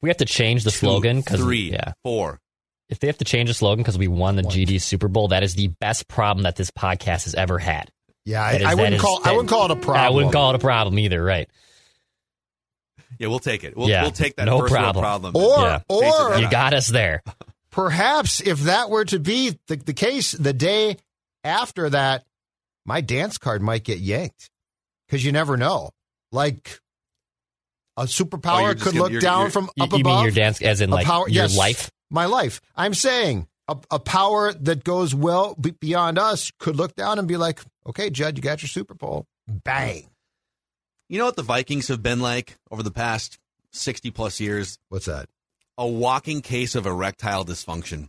We 0.00 0.08
have 0.10 0.16
to 0.18 0.24
change 0.24 0.64
the 0.64 0.70
Two, 0.70 0.78
slogan 0.86 1.20
because 1.20 1.40
three, 1.40 1.72
yeah, 1.72 1.92
four. 2.02 2.40
if 2.88 3.00
they 3.00 3.06
have 3.08 3.18
to 3.18 3.24
change 3.24 3.48
the 3.50 3.54
slogan 3.54 3.82
because 3.82 3.98
we 3.98 4.06
won 4.08 4.36
the 4.36 4.42
GD 4.42 4.80
Super 4.80 5.08
Bowl, 5.08 5.28
that 5.28 5.42
is 5.42 5.54
the 5.54 5.68
best 5.80 6.06
problem 6.08 6.44
that 6.44 6.56
this 6.56 6.70
podcast 6.70 7.24
has 7.24 7.34
ever 7.34 7.58
had. 7.58 7.90
Yeah, 8.24 8.42
I, 8.44 8.52
That 8.52 8.60
is- 8.60 8.66
I 8.68 8.74
wouldn't 8.74 8.94
is- 8.94 9.00
call 9.02 9.20
I 9.24 9.32
wouldn't 9.32 9.48
call 9.50 9.64
it 9.66 9.70
a 9.72 9.76
problem. 9.76 10.04
I 10.04 10.10
wouldn't 10.10 10.32
call 10.32 10.50
it 10.50 10.56
a 10.56 10.60
problem 10.60 10.98
either, 11.00 11.22
right? 11.22 11.48
Yeah, 13.18 13.28
we'll 13.28 13.38
take 13.38 13.64
it. 13.64 13.76
We'll, 13.76 13.88
Yeah, 13.88 14.02
we'll 14.02 14.10
take 14.12 14.36
that 14.36 14.44
no 14.44 14.60
first 14.60 14.72
problem. 14.74 15.02
problem. 15.02 15.36
Or 15.36 15.58
Yeah. 15.60 15.80
or 15.88 16.38
You 16.38 16.50
got 16.50 16.74
us 16.74 16.86
there. 16.88 17.22
perhaps 17.74 18.40
if 18.40 18.60
that 18.60 18.88
were 18.88 19.04
to 19.04 19.18
be 19.18 19.58
the, 19.66 19.74
the 19.76 19.92
case, 19.92 20.30
the 20.30 20.52
day 20.52 20.96
after 21.42 21.90
that, 21.90 22.22
my 22.86 23.00
dance 23.00 23.36
card 23.36 23.62
might 23.62 23.82
get 23.82 23.98
yanked 23.98 24.48
because 25.08 25.24
you 25.24 25.32
never 25.32 25.56
know. 25.56 25.90
Like 26.30 26.78
a 27.96 28.02
Oh, 28.02 28.04
superpower 28.04 28.62
you're 28.62 28.74
just 28.74 28.84
could 28.84 28.92
gonna- 28.92 29.02
look 29.02 29.10
you're- 29.12 29.20
down 29.22 29.40
you're- 29.40 29.50
from 29.50 29.64
up 29.80 29.92
you 29.92 29.98
above. 30.00 30.02
mean 30.04 30.22
your 30.22 30.30
dance 30.32 30.62
as 30.62 30.80
in 30.80 30.90
like 30.90 31.04
power- 31.06 31.28
your 31.28 31.44
yes, 31.44 31.56
life? 31.56 31.90
My 32.10 32.26
life. 32.26 32.60
I'm 32.76 32.94
saying 32.94 33.48
a, 33.66 33.76
a 33.90 33.98
power 33.98 34.52
that 34.52 34.84
goes 34.84 35.12
well 35.14 35.54
be- 35.56 35.72
beyond 35.72 36.16
us 36.18 36.52
could 36.60 36.76
look 36.76 36.94
down 36.94 37.18
and 37.18 37.26
be 37.26 37.36
like, 37.36 37.60
okay, 37.88 38.08
Judd, 38.10 38.36
you 38.36 38.42
got 38.42 38.62
your 38.62 38.68
Super 38.68 38.94
Bowl. 38.94 39.26
Bang. 39.48 40.08
You 41.08 41.18
know 41.18 41.24
what 41.24 41.36
the 41.36 41.42
Vikings 41.42 41.88
have 41.88 42.02
been 42.04 42.20
like 42.20 42.56
over 42.70 42.82
the 42.84 42.90
past 42.92 43.38
60 43.72 44.10
plus 44.12 44.38
years? 44.38 44.78
What's 44.90 45.06
that? 45.06 45.28
A 45.76 45.86
walking 45.86 46.40
case 46.40 46.74
of 46.74 46.86
erectile 46.86 47.44
dysfunction. 47.44 48.08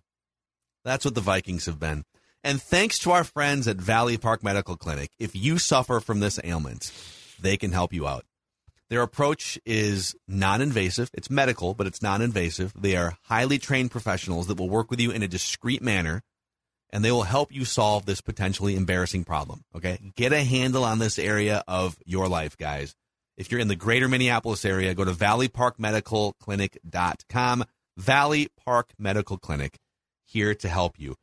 That's 0.83 1.03
what 1.03 1.15
the 1.15 1.21
Vikings 1.21 1.65
have 1.65 1.79
been. 1.79 2.03
And 2.43 2.61
thanks 2.61 2.99
to 2.99 3.11
our 3.11 3.23
friends 3.23 3.67
at 3.67 3.77
Valley 3.77 4.17
Park 4.17 4.43
Medical 4.43 4.77
Clinic, 4.77 5.09
if 5.17 5.35
you 5.35 5.57
suffer 5.57 5.99
from 5.99 6.19
this 6.19 6.39
ailment, 6.43 6.91
they 7.39 7.57
can 7.57 7.71
help 7.71 7.91
you 7.91 8.07
out. 8.07 8.23
Their 8.89 9.01
approach 9.01 9.57
is 9.65 10.15
non 10.27 10.61
invasive. 10.61 11.09
It's 11.11 11.31
medical, 11.31 11.73
but 11.73 11.87
it's 11.87 12.03
non 12.03 12.21
invasive. 12.21 12.71
They 12.79 12.95
are 12.95 13.17
highly 13.23 13.57
trained 13.57 13.89
professionals 13.89 14.45
that 14.45 14.59
will 14.59 14.69
work 14.69 14.91
with 14.91 14.99
you 14.99 15.09
in 15.09 15.23
a 15.23 15.27
discreet 15.27 15.81
manner 15.81 16.21
and 16.91 17.03
they 17.03 17.11
will 17.11 17.23
help 17.23 17.51
you 17.51 17.65
solve 17.65 18.05
this 18.05 18.21
potentially 18.21 18.75
embarrassing 18.75 19.25
problem. 19.25 19.63
Okay. 19.75 19.99
Get 20.15 20.31
a 20.31 20.43
handle 20.43 20.83
on 20.83 20.99
this 20.99 21.19
area 21.19 21.63
of 21.67 21.97
your 22.05 22.27
life, 22.27 22.57
guys. 22.57 22.95
If 23.37 23.51
you're 23.51 23.59
in 23.59 23.67
the 23.67 23.75
greater 23.75 24.07
Minneapolis 24.07 24.63
area, 24.65 24.93
go 24.93 25.03
to 25.03 25.11
valleyparkmedicalclinic.com. 25.11 27.65
Valley 27.97 28.49
Park 28.65 28.91
Medical 28.97 29.37
Clinic, 29.37 29.79
here 30.25 30.53
to 30.55 30.67
help 30.67 30.99
you. 30.99 31.15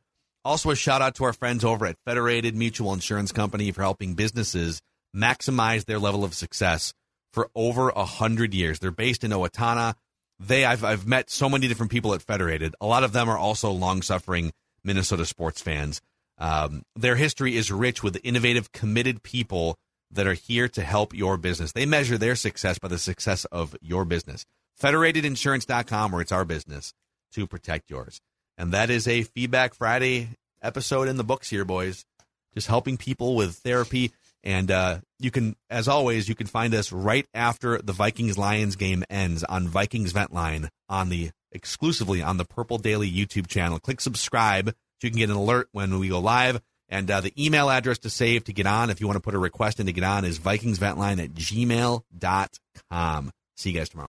Also, 0.43 0.71
a 0.71 0.75
shout 0.75 1.01
out 1.01 1.15
to 1.15 1.23
our 1.23 1.33
friends 1.33 1.63
over 1.63 1.85
at 1.85 1.97
Federated 2.05 2.55
Mutual 2.55 2.93
Insurance 2.93 3.31
Company 3.31 3.71
for 3.71 3.81
helping 3.81 4.15
businesses 4.15 4.81
maximize 5.15 5.85
their 5.85 5.99
level 5.99 6.23
of 6.23 6.33
success 6.33 6.93
for 7.31 7.49
over 7.55 7.89
a 7.89 8.05
hundred 8.05 8.53
years. 8.53 8.79
They're 8.79 8.91
based 8.91 9.23
in 9.23 9.31
Owatonna. 9.31 9.95
They, 10.39 10.65
I've, 10.65 10.83
I've 10.83 11.07
met 11.07 11.29
so 11.29 11.47
many 11.47 11.67
different 11.67 11.91
people 11.91 12.13
at 12.13 12.21
Federated. 12.21 12.75
A 12.81 12.87
lot 12.87 13.03
of 13.03 13.13
them 13.13 13.29
are 13.29 13.37
also 13.37 13.71
long 13.71 14.01
suffering 14.01 14.51
Minnesota 14.83 15.25
sports 15.25 15.61
fans. 15.61 16.01
Um, 16.37 16.83
their 16.95 17.15
history 17.15 17.55
is 17.55 17.71
rich 17.71 18.03
with 18.03 18.19
innovative, 18.23 18.71
committed 18.71 19.23
people 19.23 19.77
that 20.13 20.27
are 20.27 20.33
here 20.33 20.67
to 20.69 20.81
help 20.81 21.13
your 21.13 21.37
business. 21.37 21.71
They 21.71 21.85
measure 21.85 22.17
their 22.17 22.35
success 22.35 22.79
by 22.79 22.87
the 22.87 22.99
success 22.99 23.45
of 23.45 23.75
your 23.81 24.05
business. 24.05 24.45
Federatedinsurance.com, 24.81 26.11
where 26.11 26.21
it's 26.21 26.31
our 26.31 26.45
business 26.45 26.93
to 27.33 27.47
protect 27.47 27.89
yours. 27.89 28.19
And 28.57 28.71
that 28.71 28.89
is 28.89 29.07
a 29.07 29.23
Feedback 29.23 29.73
Friday 29.73 30.29
episode 30.61 31.07
in 31.07 31.17
the 31.17 31.23
books 31.23 31.49
here, 31.49 31.65
boys. 31.65 32.05
Just 32.53 32.67
helping 32.67 32.97
people 32.97 33.35
with 33.35 33.55
therapy. 33.55 34.11
And 34.43 34.69
uh, 34.69 34.99
you 35.19 35.31
can, 35.31 35.55
as 35.69 35.87
always, 35.87 36.27
you 36.27 36.35
can 36.35 36.47
find 36.47 36.73
us 36.73 36.91
right 36.91 37.25
after 37.33 37.79
the 37.79 37.93
Vikings 37.93 38.37
Lions 38.37 38.75
game 38.75 39.03
ends 39.09 39.43
on 39.43 39.67
Vikings 39.67 40.11
Vent 40.11 40.33
Line 40.33 40.69
on 40.89 41.09
the 41.09 41.31
exclusively 41.51 42.21
on 42.21 42.37
the 42.37 42.45
Purple 42.45 42.77
Daily 42.77 43.11
YouTube 43.11 43.47
channel. 43.47 43.79
Click 43.79 44.01
subscribe 44.01 44.69
so 44.69 45.07
you 45.07 45.11
can 45.11 45.19
get 45.19 45.29
an 45.29 45.35
alert 45.35 45.69
when 45.71 45.97
we 45.99 46.09
go 46.09 46.19
live. 46.19 46.61
And 46.93 47.09
uh, 47.09 47.21
the 47.21 47.33
email 47.43 47.71
address 47.71 47.97
to 47.99 48.09
save 48.11 48.43
to 48.43 48.53
get 48.53 48.67
on, 48.67 48.91
if 48.91 49.01
you 49.01 49.07
want 49.07 49.17
to 49.17 49.21
put 49.21 49.33
a 49.33 49.39
request 49.39 49.79
in 49.79 49.87
to 49.87 49.91
get 49.91 50.03
on, 50.03 50.25
is 50.25 50.37
VikingsVentline 50.37 51.23
at 51.23 51.31
gmail.com. 51.33 53.31
See 53.57 53.71
you 53.71 53.79
guys 53.79 53.89
tomorrow. 53.89 54.01